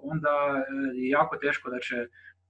onda 0.00 0.64
je 0.94 1.08
jako 1.08 1.36
teško 1.36 1.70
da 1.70 1.78
će, 1.78 2.06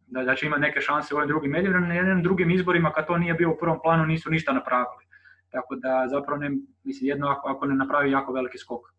da, 0.06 0.24
da 0.24 0.34
će 0.34 0.46
imati 0.46 0.62
neke 0.62 0.80
šanse 0.80 1.14
u 1.14 1.16
ovim 1.16 1.28
drugim 1.28 1.50
medijima, 1.50 1.80
na 1.80 1.94
jednim 1.94 2.22
drugim 2.22 2.50
izborima 2.50 2.92
kad 2.92 3.06
to 3.06 3.18
nije 3.18 3.34
bio 3.34 3.50
u 3.50 3.58
prvom 3.60 3.78
planu 3.82 4.06
nisu 4.06 4.30
ništa 4.30 4.52
napravili. 4.52 5.04
Tako 5.50 5.76
da 5.76 6.06
zapravo 6.08 6.40
ne, 6.40 6.50
mislim, 6.84 7.08
jedno 7.08 7.28
ako, 7.28 7.48
ako 7.48 7.66
ne 7.66 7.74
napravi 7.74 8.10
jako 8.10 8.32
veliki 8.32 8.58
skok. 8.58 8.93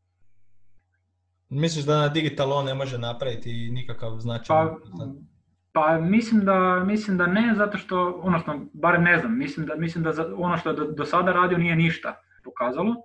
Misliš 1.50 1.86
da 1.86 1.98
na 1.98 2.08
digital 2.08 2.54
on 2.54 2.66
ne 2.66 2.74
može 2.74 2.98
napraviti 2.98 3.70
nikakav 3.72 4.20
značaj? 4.20 4.56
Pa, 4.56 4.78
Pa 5.76 6.00
mislim 6.00 6.46
da, 6.46 6.84
mislim 6.86 7.18
da 7.18 7.28
ne, 7.28 7.54
zato 7.58 7.78
što, 7.78 8.22
odnosno, 8.24 8.66
barem 8.74 9.04
ne 9.04 9.18
znam, 9.20 9.38
mislim 9.38 9.66
da, 9.66 9.76
mislim 9.76 10.04
da 10.04 10.12
ono 10.38 10.58
što 10.58 10.70
je 10.70 10.76
do, 10.76 10.86
do 10.92 11.06
sada 11.06 11.32
radio 11.32 11.58
nije 11.58 11.76
ništa 11.76 12.16
pokazalo, 12.44 12.96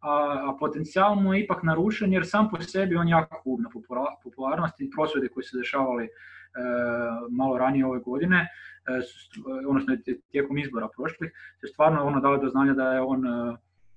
a, 0.00 0.10
a 0.48 0.56
potencijal 0.60 1.14
mu 1.14 1.34
je 1.34 1.40
ipak 1.44 1.62
narušen 1.62 2.12
jer 2.12 2.26
sam 2.26 2.50
po 2.50 2.60
sebi 2.60 2.96
on 2.96 3.08
jako 3.08 3.42
gub 3.44 3.60
na 3.60 3.68
popularnosti, 4.22 4.90
prosvjede 4.94 5.28
koji 5.28 5.44
su 5.44 5.58
dešavali 5.58 6.04
e, 6.04 6.08
malo 7.30 7.58
ranije 7.58 7.86
ove 7.86 8.00
godine, 8.00 8.38
e, 8.38 8.48
odnosno 9.68 9.96
tijekom 10.30 10.58
izbora 10.58 10.88
prošlih, 10.96 11.32
se 11.60 11.66
stvarno 11.66 12.04
ono 12.04 12.20
dalo 12.20 12.36
do 12.36 12.48
znanja 12.48 12.72
da 12.72 12.92
je 12.92 13.00
on 13.00 13.26
e, 13.26 13.56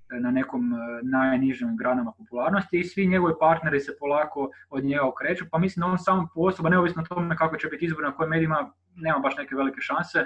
na 0.09 0.31
nekom 0.31 0.73
e, 0.73 0.77
najnižim 1.03 1.77
granama 1.77 2.11
popularnosti 2.17 2.79
i 2.79 2.83
svi 2.83 3.07
njegovi 3.07 3.33
partneri 3.39 3.79
se 3.79 3.97
polako 3.99 4.49
od 4.69 4.83
njega 4.83 5.07
okreću, 5.07 5.45
pa 5.51 5.57
mislim 5.57 5.81
da 5.81 5.87
on 5.87 5.97
sam 5.97 6.27
po 6.33 6.41
osoba, 6.41 6.69
neovisno 6.69 7.01
o 7.01 7.05
tome 7.05 7.37
kako 7.37 7.57
će 7.57 7.67
biti 7.67 7.85
izbor 7.85 8.03
na 8.03 8.15
kojim 8.15 8.29
medijima, 8.29 8.73
nema 8.95 9.19
baš 9.19 9.37
neke 9.37 9.55
velike 9.55 9.81
šanse, 9.81 10.25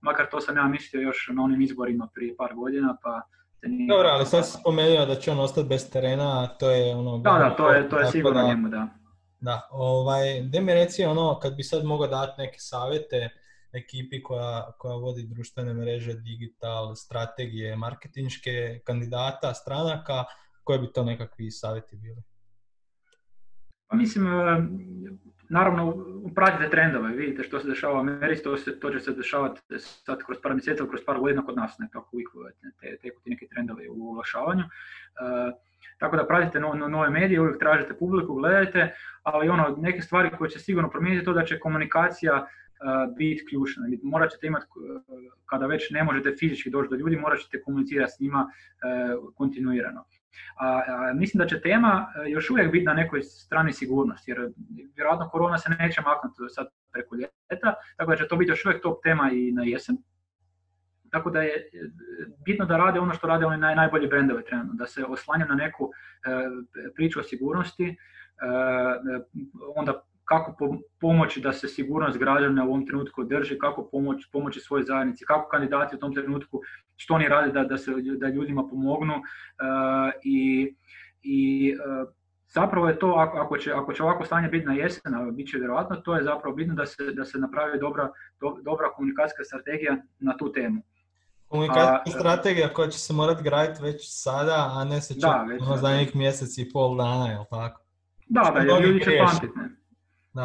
makar 0.00 0.26
to 0.30 0.40
sam 0.40 0.56
ja 0.56 0.64
mislio 0.64 1.00
još 1.00 1.30
na 1.34 1.42
onim 1.42 1.60
izborima 1.60 2.08
prije 2.14 2.36
par 2.36 2.54
godina, 2.54 2.96
pa 3.02 3.22
nije... 3.62 3.88
Dobro, 3.88 4.08
ali 4.08 4.26
sad 4.26 4.46
si 4.46 4.58
spomenuo 4.60 5.06
da 5.06 5.14
će 5.14 5.30
on 5.30 5.40
ostati 5.40 5.68
bez 5.68 5.90
terena, 5.90 6.42
a 6.42 6.46
to 6.46 6.70
je 6.70 6.96
ono... 6.96 7.18
Da, 7.18 7.30
da, 7.30 7.56
to 7.56 7.70
je, 7.70 7.88
to 7.88 7.98
je 7.98 8.06
sigurno 8.06 8.42
da, 8.42 8.48
njemu, 8.48 8.68
da. 8.68 8.88
Da, 9.40 9.68
ovaj, 9.70 10.42
gdje 10.42 10.60
mi 10.60 10.74
reci 10.74 11.04
ono, 11.04 11.38
kad 11.42 11.56
bi 11.56 11.62
sad 11.62 11.84
mogao 11.84 12.06
dati 12.06 12.40
neke 12.40 12.58
savjete 12.58 13.28
ekipi 13.72 14.22
koja, 14.22 14.72
koja 14.78 14.94
vodi 14.94 15.26
društvene 15.26 15.74
mreže, 15.74 16.14
digital, 16.14 16.94
strategije, 16.94 17.76
marketinške, 17.76 18.80
kandidata, 18.84 19.54
stranaka, 19.54 20.24
koje 20.64 20.78
bi 20.78 20.92
to 20.92 21.04
nekakvi 21.04 21.50
savjeti 21.50 21.96
bili? 21.96 22.22
Pa 23.86 23.96
mislim, 23.96 24.26
naravno, 25.48 25.94
pratite 26.34 26.70
trendove, 26.70 27.12
vidite 27.12 27.42
što 27.42 27.60
se 27.60 27.68
dešava 27.68 27.94
u 27.94 28.00
Americi, 28.00 28.42
to, 28.42 28.56
se, 28.56 28.80
to 28.80 28.90
će 28.90 29.00
se 29.00 29.12
dešavati 29.12 29.60
sad 29.78 30.18
kroz 30.26 30.38
par 30.42 30.52
mjeseci 30.54 30.82
kroz 30.88 31.00
par 31.06 31.18
godina 31.18 31.44
kod 31.44 31.56
nas, 31.56 31.78
nekako 31.78 32.08
uvijek 32.12 32.28
te, 32.60 32.70
te, 32.80 32.96
te 33.02 33.10
neki 33.24 33.48
trendovi 33.48 33.88
u 33.88 34.10
oglašavanju. 34.10 34.64
Uh, 34.64 35.54
tako 35.98 36.16
da 36.16 36.26
pratite 36.26 36.60
no, 36.60 36.74
no, 36.74 36.88
nove 36.88 37.10
medije, 37.10 37.40
uvijek 37.40 37.58
tražite 37.58 37.94
publiku, 37.94 38.34
gledajte, 38.34 38.94
ali 39.22 39.48
ono, 39.48 39.76
neke 39.78 40.02
stvari 40.02 40.30
koje 40.38 40.50
će 40.50 40.58
sigurno 40.58 40.90
promijeniti 40.90 41.24
to 41.24 41.32
da 41.32 41.44
će 41.44 41.60
komunikacija 41.60 42.46
biti 43.16 43.44
ključna. 43.50 43.86
Morat 44.02 44.30
ćete 44.30 44.46
imati, 44.46 44.66
kada 45.46 45.66
već 45.66 45.90
ne 45.90 46.04
možete 46.04 46.34
fizički 46.38 46.70
doći 46.70 46.88
do 46.90 46.96
ljudi, 46.96 47.16
morat 47.16 47.40
ćete 47.40 47.62
komunicirati 47.62 48.12
s 48.12 48.20
njima 48.20 48.50
uh, 49.18 49.34
kontinuirano. 49.34 50.04
A, 50.60 50.82
mislim 51.14 51.38
da 51.38 51.46
će 51.46 51.60
tema 51.60 52.06
još 52.28 52.50
uvijek 52.50 52.72
biti 52.72 52.84
na 52.84 52.94
nekoj 52.94 53.22
strani 53.22 53.72
sigurnosti, 53.72 54.30
jer 54.30 54.52
vjerojatno 54.96 55.28
korona 55.28 55.58
se 55.58 55.70
neće 55.78 56.00
maknuti 56.00 56.54
sad 56.54 56.66
preko 56.92 57.16
ljeta, 57.16 57.74
tako 57.96 58.10
da 58.10 58.16
će 58.16 58.28
to 58.28 58.36
biti 58.36 58.50
još 58.50 58.64
uvijek 58.64 58.82
top 58.82 59.02
tema 59.02 59.30
i 59.32 59.52
na 59.52 59.62
jesen. 59.64 59.96
Tako 61.10 61.30
da 61.30 61.42
je 61.42 61.70
bitno 62.44 62.66
da 62.66 62.76
rade 62.76 63.00
ono 63.00 63.14
što 63.14 63.26
rade 63.26 63.46
oni 63.46 63.58
naj, 63.58 63.74
najbolji 63.74 64.08
brendovi 64.08 64.44
trenutno, 64.44 64.74
da 64.74 64.86
se 64.86 65.04
oslanja 65.04 65.44
na 65.44 65.54
neku 65.54 65.90
priču 66.94 67.20
o 67.20 67.22
sigurnosti, 67.22 67.96
onda 69.76 70.02
kako 70.28 70.78
pomoći 71.00 71.40
da 71.40 71.52
se 71.52 71.68
sigurnost 71.68 72.18
građana 72.18 72.64
u 72.64 72.68
ovom 72.68 72.86
trenutku 72.86 73.24
drži, 73.24 73.58
kako 73.58 73.88
pomoći, 73.92 74.28
pomoći 74.32 74.60
svojoj 74.60 74.84
zajednici, 74.84 75.24
kako 75.24 75.48
kandidati 75.48 75.96
u 75.96 75.98
tom 75.98 76.14
trenutku, 76.14 76.60
što 76.96 77.14
oni 77.14 77.28
rade 77.28 77.52
da, 77.52 77.64
da, 77.64 77.78
se, 77.78 77.90
da 78.16 78.28
ljudima 78.28 78.68
pomognu 78.68 79.14
uh, 79.14 79.22
i, 80.22 80.68
i 81.22 81.72
uh, 81.74 82.08
zapravo 82.48 82.88
je 82.88 82.98
to, 82.98 83.06
ako, 83.06 83.38
ako, 83.38 83.58
će, 83.58 83.72
ako 83.72 83.92
će 83.92 84.02
ovako 84.02 84.24
stanje 84.24 84.48
biti 84.48 84.66
na 84.66 84.72
jesen, 84.72 85.14
a 85.14 85.30
bit 85.30 85.50
će 85.50 85.58
vjerojatno, 85.58 85.96
to 85.96 86.16
je 86.16 86.24
zapravo 86.24 86.56
bitno 86.56 86.74
da 86.74 86.86
se, 86.86 87.12
da 87.12 87.24
se 87.24 87.38
napravi 87.38 87.78
dobra, 87.78 88.08
do, 88.40 88.56
dobra 88.62 88.92
komunikacijska 88.96 89.44
strategija 89.44 89.96
na 90.18 90.36
tu 90.36 90.52
temu. 90.52 90.82
Komunikacijska 91.48 92.20
strategija 92.20 92.68
koja 92.68 92.88
će 92.88 92.98
se 92.98 93.12
morati 93.12 93.42
graditi 93.42 93.82
već 93.82 94.00
sada, 94.08 94.70
a 94.74 94.84
ne 94.84 95.00
se 95.00 95.14
čekati 95.14 95.62
ono 95.66 95.76
za 95.76 95.88
nekih 95.88 96.16
mjesec 96.16 96.58
i 96.58 96.70
pol 96.72 96.96
dana, 96.96 97.26
jel 97.26 97.44
tako? 97.50 97.80
Da, 98.28 98.52
da, 98.54 98.78
ljudi 98.78 99.00
će 99.04 99.18
pamtiti. 99.26 99.78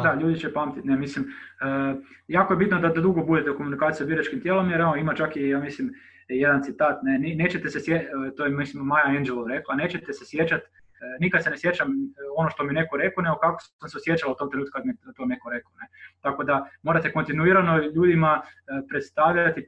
Da. 0.02 0.18
ljudi 0.20 0.38
će 0.38 0.52
pamtiti, 0.52 0.88
ne 0.88 0.96
mislim, 0.96 1.24
uh, 1.24 2.02
jako 2.28 2.52
je 2.52 2.56
bitno 2.56 2.80
da, 2.80 2.88
dugo 2.88 3.22
budete 3.22 3.50
u 3.50 3.56
komunikaciji 3.56 4.04
s 4.04 4.08
biračkim 4.08 4.40
tijelom, 4.40 4.70
jer 4.70 4.80
evo, 4.80 4.96
ima 4.96 5.14
čak 5.14 5.36
i, 5.36 5.48
ja 5.48 5.60
mislim, 5.60 5.92
jedan 6.28 6.62
citat, 6.62 7.02
ne, 7.02 7.18
nećete 7.18 7.68
se 7.70 7.80
sje, 7.80 8.10
to 8.36 8.44
je 8.44 8.50
mislim 8.50 8.84
Maja 8.84 9.06
Angelou 9.06 9.48
rekla, 9.48 9.74
nećete 9.74 10.12
se 10.12 10.24
sjećati, 10.26 10.64
e, 10.64 11.16
nikad 11.20 11.44
se 11.44 11.50
ne 11.50 11.58
sjećam 11.58 11.88
e, 11.88 11.92
ono 12.36 12.50
što 12.50 12.64
mi 12.64 12.72
neko 12.72 12.96
rekao, 12.96 13.22
nego 13.22 13.36
kako 13.36 13.58
sam 13.60 13.88
se 13.88 13.98
osjećala 13.98 14.32
u 14.32 14.36
tom 14.36 14.50
trenutku 14.50 14.72
kad 14.72 14.86
mi 14.86 14.92
to 15.16 15.24
neko 15.24 15.50
rekao. 15.50 15.72
Ne. 15.80 15.86
Tako 16.20 16.44
da 16.44 16.68
morate 16.82 17.12
kontinuirano 17.12 17.78
ljudima 17.78 18.42
predstavljati 18.88 19.66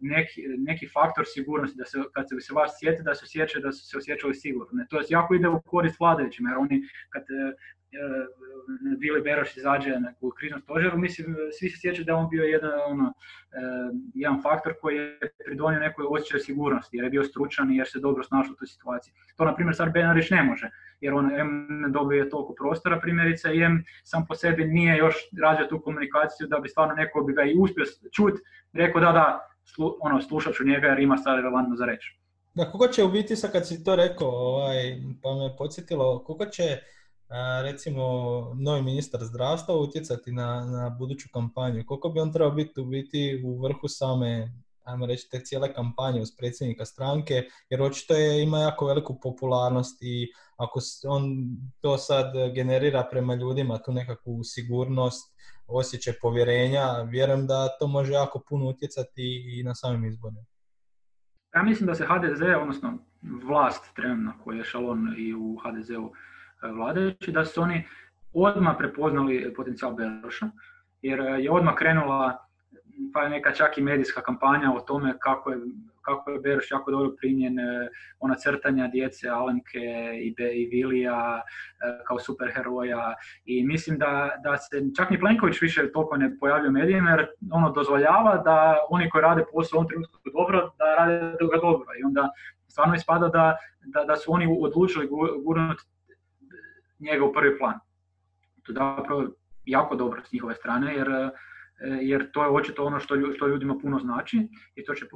neki, 0.00 0.40
neki 0.58 0.88
faktor 0.94 1.24
sigurnosti, 1.26 1.78
da 1.78 1.84
se, 1.84 1.98
kad 2.14 2.28
se, 2.28 2.40
se 2.40 2.54
vas 2.54 2.70
sjeti, 2.80 3.02
da 3.02 3.14
se 3.14 3.24
osjećaju 3.24 3.62
da 3.62 3.72
su 3.72 3.88
se 3.88 3.98
osjećali 3.98 4.34
sigurno. 4.34 4.70
Ne. 4.72 4.86
To 4.90 4.98
je 4.98 5.04
jako 5.08 5.34
ide 5.34 5.48
u 5.48 5.60
korist 5.60 6.00
vladajućima, 6.00 6.50
jer 6.50 6.58
oni 6.58 6.82
kad 7.10 7.22
Vili 8.98 9.20
Beroš 9.22 9.56
izađe 9.56 9.90
u 10.20 10.30
kriznom 10.30 10.60
stožeru, 10.60 10.98
mislim, 10.98 11.36
svi 11.58 11.70
se 11.70 11.80
sjećaju 11.80 12.04
da 12.04 12.16
on 12.16 12.28
bio 12.30 12.44
jedan, 12.44 12.70
ono, 12.86 13.12
jedan 14.14 14.42
faktor 14.42 14.74
koji 14.80 14.96
je 14.96 15.18
pridonio 15.46 15.80
nekoj 15.80 16.04
osjećaju 16.08 16.40
sigurnosti, 16.40 16.96
jer 16.96 17.04
je 17.04 17.10
bio 17.10 17.24
stručan 17.24 17.72
i 17.72 17.76
jer 17.76 17.88
se 17.88 18.00
dobro 18.00 18.22
snašao 18.24 18.52
u 18.52 18.56
toj 18.56 18.66
situaciji. 18.66 19.14
To, 19.36 19.44
na 19.44 19.54
primjer, 19.54 19.76
sad 19.76 19.92
Benarić 19.92 20.30
ne 20.30 20.42
može, 20.42 20.70
jer 21.00 21.14
on 21.14 21.34
M 21.40 21.66
ne 21.70 21.88
dobije 21.88 22.30
toliko 22.30 22.54
prostora, 22.54 23.00
primjerice, 23.00 23.54
i 23.54 23.62
M 23.62 23.84
sam 24.04 24.26
po 24.28 24.34
sebi 24.34 24.64
nije 24.64 24.96
još 24.96 25.16
razvio 25.42 25.66
tu 25.66 25.80
komunikaciju 25.80 26.46
da 26.46 26.58
bi 26.58 26.68
stvarno 26.68 26.94
neko 26.94 27.22
bi 27.22 27.32
ga 27.32 27.42
i 27.42 27.56
uspio 27.58 27.84
čut, 28.16 28.34
rekao 28.72 29.00
da, 29.00 29.12
da, 29.12 29.48
slu, 29.64 29.96
ono, 30.00 30.20
slušat 30.20 30.54
ću 30.54 30.64
njega 30.64 30.86
jer 30.86 30.98
ima 30.98 31.16
sad 31.16 31.36
relevantno 31.36 31.76
za 31.76 31.84
reći. 31.84 32.18
Da, 32.54 32.70
koga 32.70 32.88
će 32.88 33.04
u 33.04 33.08
biti, 33.08 33.36
sad 33.36 33.52
kad 33.52 33.68
si 33.68 33.84
to 33.84 33.96
rekao, 33.96 34.28
ovaj, 34.28 34.76
pa 35.22 35.28
me 35.34 35.56
podsjetilo, 35.58 36.24
koga 36.24 36.46
će 36.46 36.62
recimo 37.62 38.02
novi 38.54 38.82
ministar 38.82 39.20
zdravstva 39.24 39.74
utjecati 39.74 40.32
na, 40.32 40.64
na 40.64 40.90
buduću 40.98 41.28
kampanju? 41.32 41.84
Koliko 41.86 42.08
bi 42.08 42.20
on 42.20 42.32
trebao 42.32 42.50
biti 42.50 42.80
u 42.80 42.84
biti 42.84 43.42
u 43.44 43.62
vrhu 43.62 43.88
same 43.88 44.52
ajmo 44.88 45.06
reći, 45.06 45.30
te 45.30 45.40
cijele 45.40 45.72
kampanje 45.72 46.20
uz 46.20 46.36
predsjednika 46.38 46.84
stranke, 46.84 47.42
jer 47.70 47.82
očito 47.82 48.14
je, 48.14 48.42
ima 48.42 48.58
jako 48.58 48.86
veliku 48.86 49.20
popularnost 49.22 50.02
i 50.02 50.32
ako 50.56 50.80
on 51.08 51.22
to 51.80 51.98
sad 51.98 52.32
generira 52.54 53.08
prema 53.10 53.34
ljudima, 53.34 53.78
tu 53.78 53.92
nekakvu 53.92 54.44
sigurnost, 54.44 55.34
osjećaj 55.66 56.14
povjerenja, 56.22 57.02
vjerujem 57.02 57.46
da 57.46 57.68
to 57.78 57.86
može 57.86 58.12
jako 58.12 58.42
puno 58.48 58.68
utjecati 58.68 59.58
i 59.58 59.62
na 59.62 59.74
samim 59.74 60.04
izborima. 60.04 60.44
Ja 61.54 61.62
mislim 61.62 61.86
da 61.86 61.94
se 61.94 62.06
HDZ, 62.06 62.40
odnosno 62.60 62.98
vlast 63.22 63.94
trenutno 63.94 64.32
koji 64.44 64.58
je 64.58 64.64
šalon 64.64 65.14
i 65.18 65.34
u 65.34 65.56
HDZ-u 65.56 66.12
vladajući, 66.62 67.32
da 67.32 67.44
su 67.44 67.62
oni 67.62 67.84
odmah 68.32 68.74
prepoznali 68.78 69.54
potencijal 69.56 69.94
Beroša, 69.94 70.46
jer 71.02 71.20
je 71.20 71.50
odmah 71.50 71.74
krenula 71.74 72.48
pa 73.12 73.22
je 73.22 73.30
neka 73.30 73.52
čak 73.52 73.78
i 73.78 73.82
medijska 73.82 74.20
kampanja 74.20 74.72
o 74.72 74.80
tome 74.80 75.14
kako 75.18 75.50
je, 75.50 75.58
kako 76.02 76.30
je 76.30 76.40
Beroš 76.40 76.70
jako 76.70 76.90
dobro 76.90 77.10
primjen, 77.18 77.58
e, 77.58 77.88
ona 78.18 78.34
crtanja 78.34 78.88
djece 78.88 79.28
Alenke 79.28 79.80
i, 80.22 80.34
Be, 80.36 80.52
i 80.52 80.66
Vilija 80.66 81.42
kao 82.06 82.18
superheroja. 82.18 83.14
I 83.44 83.64
mislim 83.64 83.98
da, 83.98 84.30
da 84.42 84.56
se 84.56 84.82
čak 84.96 85.10
ni 85.10 85.20
Plenković 85.20 85.60
više 85.60 85.92
toliko 85.92 86.16
ne 86.16 86.38
pojavljuje 86.38 86.68
u 86.68 86.72
medijima 86.72 87.10
jer 87.10 87.26
ono 87.52 87.70
dozvoljava 87.70 88.36
da 88.36 88.76
oni 88.90 89.10
koji 89.10 89.22
rade 89.22 89.44
posao 89.52 89.76
u 89.76 89.78
ovom 89.78 89.88
trenutku 89.88 90.30
dobro, 90.32 90.72
da 90.78 90.94
rade 90.94 91.46
ga 91.52 91.58
dobro 91.62 91.86
i 92.00 92.04
onda 92.04 92.30
stvarno 92.68 92.94
ispada 92.94 93.28
da, 93.28 93.56
da, 93.80 94.04
da 94.04 94.16
su 94.16 94.32
oni 94.32 94.58
odlučili 94.60 95.08
gurnuti 95.44 95.84
njega 96.98 97.24
u 97.24 97.32
prvi 97.32 97.58
plan. 97.58 97.78
To 98.62 98.72
je 98.72 98.74
zapravo 98.74 99.26
jako 99.64 99.96
dobro 99.96 100.22
s 100.24 100.32
njihove 100.32 100.54
strane 100.54 100.94
jer, 100.94 101.08
e, 101.08 101.30
jer 102.00 102.30
to 102.32 102.42
je 102.42 102.50
očito 102.50 102.84
ono 102.84 103.00
što, 103.00 103.32
što 103.36 103.46
ljudima 103.46 103.78
puno 103.82 103.98
znači 103.98 104.48
i 104.74 104.84
to 104.84 104.94
će 104.94 105.04
e, 105.04 105.08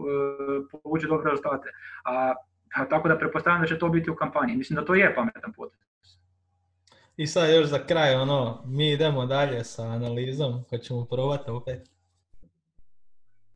povući 0.82 1.06
dobre 1.06 1.30
rezultate. 1.30 1.68
A, 2.04 2.34
a, 2.74 2.84
tako 2.84 3.08
da 3.08 3.18
pretpostavljam 3.18 3.62
da 3.62 3.68
će 3.68 3.78
to 3.78 3.88
biti 3.88 4.10
u 4.10 4.16
kampanji. 4.16 4.56
Mislim 4.56 4.76
da 4.76 4.84
to 4.84 4.94
je 4.94 5.14
pametan 5.14 5.52
potez. 5.52 5.80
I 7.16 7.26
sad 7.26 7.50
još 7.50 7.66
za 7.66 7.78
kraj, 7.86 8.14
ono, 8.14 8.62
mi 8.66 8.92
idemo 8.92 9.26
dalje 9.26 9.64
sa 9.64 9.82
analizom, 9.82 10.64
kad 10.70 10.80
ćemo 10.80 11.04
probati 11.04 11.50
opet. 11.50 11.90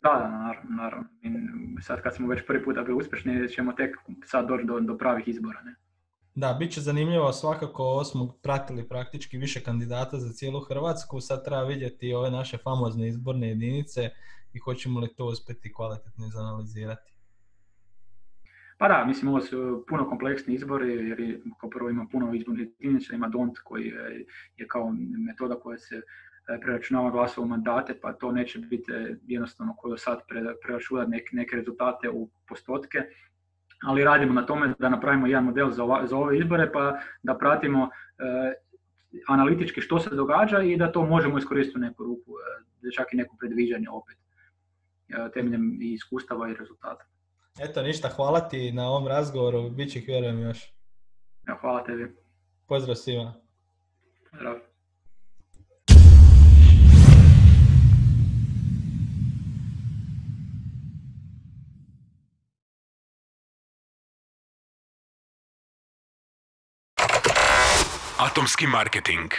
Da, 0.02 0.10
da, 0.10 0.28
naravno, 0.28 0.76
naravno. 0.82 1.08
sad 1.82 2.02
kad 2.02 2.14
smo 2.14 2.28
već 2.28 2.46
prvi 2.46 2.64
puta 2.64 2.82
bili 2.82 2.98
uspješni, 2.98 3.48
ćemo 3.48 3.72
tek 3.72 3.96
sad 4.24 4.48
doći 4.48 4.64
do, 4.64 4.80
do 4.80 4.98
pravih 4.98 5.28
izbora. 5.28 5.62
Ne? 5.62 5.74
Da, 6.36 6.56
bit 6.58 6.72
će 6.72 6.80
zanimljivo 6.80 7.32
svakako, 7.32 8.04
smo 8.04 8.32
pratili 8.42 8.88
praktički 8.88 9.38
više 9.38 9.60
kandidata 9.60 10.18
za 10.18 10.32
cijelu 10.32 10.60
Hrvatsku, 10.60 11.20
sad 11.20 11.44
treba 11.44 11.62
vidjeti 11.62 12.14
ove 12.14 12.30
naše 12.30 12.58
famozne 12.58 13.08
izborne 13.08 13.48
jedinice 13.48 14.10
i 14.52 14.58
hoćemo 14.58 15.00
li 15.00 15.14
to 15.14 15.24
uspjeti 15.24 15.72
kvalitetno 15.72 16.26
izanalizirati. 16.26 17.12
Pa 18.78 18.88
da, 18.88 19.04
mislim 19.04 19.28
ovo 19.28 19.40
su 19.40 19.84
puno 19.88 20.08
kompleksni 20.08 20.54
izbori 20.54 21.08
jer 21.08 21.40
kao 21.60 21.70
prvo 21.70 21.90
ima 21.90 22.06
puno 22.12 22.34
izbornih 22.34 22.68
jedinica, 22.78 23.14
ima 23.14 23.28
DONT 23.28 23.58
koji 23.64 23.86
je, 24.56 24.66
kao 24.68 24.92
metoda 25.26 25.60
koja 25.60 25.78
se 25.78 26.00
preračunava 26.62 27.10
glasove 27.10 27.44
u 27.44 27.48
mandate, 27.48 28.00
pa 28.02 28.12
to 28.12 28.32
neće 28.32 28.58
biti 28.58 28.92
jednostavno 29.26 29.74
koji 29.76 29.98
sad 29.98 30.18
preračunati 30.62 31.10
neke 31.32 31.56
rezultate 31.56 32.10
u 32.10 32.28
postotke, 32.48 32.98
ali 33.82 34.04
radimo 34.04 34.32
na 34.32 34.46
tome 34.46 34.74
da 34.78 34.88
napravimo 34.88 35.26
jedan 35.26 35.44
model 35.44 35.70
za, 35.70 35.84
za 36.04 36.16
ove 36.16 36.38
izbore, 36.38 36.72
pa 36.72 36.98
da 37.22 37.34
pratimo 37.38 37.90
analitički 39.28 39.80
što 39.80 39.98
se 39.98 40.10
događa 40.10 40.62
i 40.62 40.76
da 40.76 40.92
to 40.92 41.06
možemo 41.06 41.38
iskoristiti 41.38 41.78
u 41.78 41.80
neku 41.80 42.04
ruku, 42.04 42.32
čak 42.94 43.12
i 43.12 43.16
neko 43.16 43.36
predviđanje 43.40 43.88
opet, 43.90 44.16
temeljem 45.34 45.78
i 45.82 45.92
iskustava 45.92 46.50
i 46.50 46.54
rezultata. 46.54 47.04
Eto, 47.60 47.82
ništa, 47.82 48.08
hvala 48.08 48.40
ti 48.40 48.72
na 48.72 48.88
ovom 48.88 49.08
razgovoru, 49.08 49.70
bit 49.70 49.92
će 49.92 49.98
ih 49.98 50.04
vjerujem 50.08 50.40
još. 50.40 50.74
Ja, 51.48 51.58
hvala 51.60 51.84
tebi. 51.84 52.16
Pozdrav 52.66 52.94
svima. 52.94 53.34
Pozdrav. 54.30 54.58
Atomski 68.36 68.66
marketing. 68.68 69.32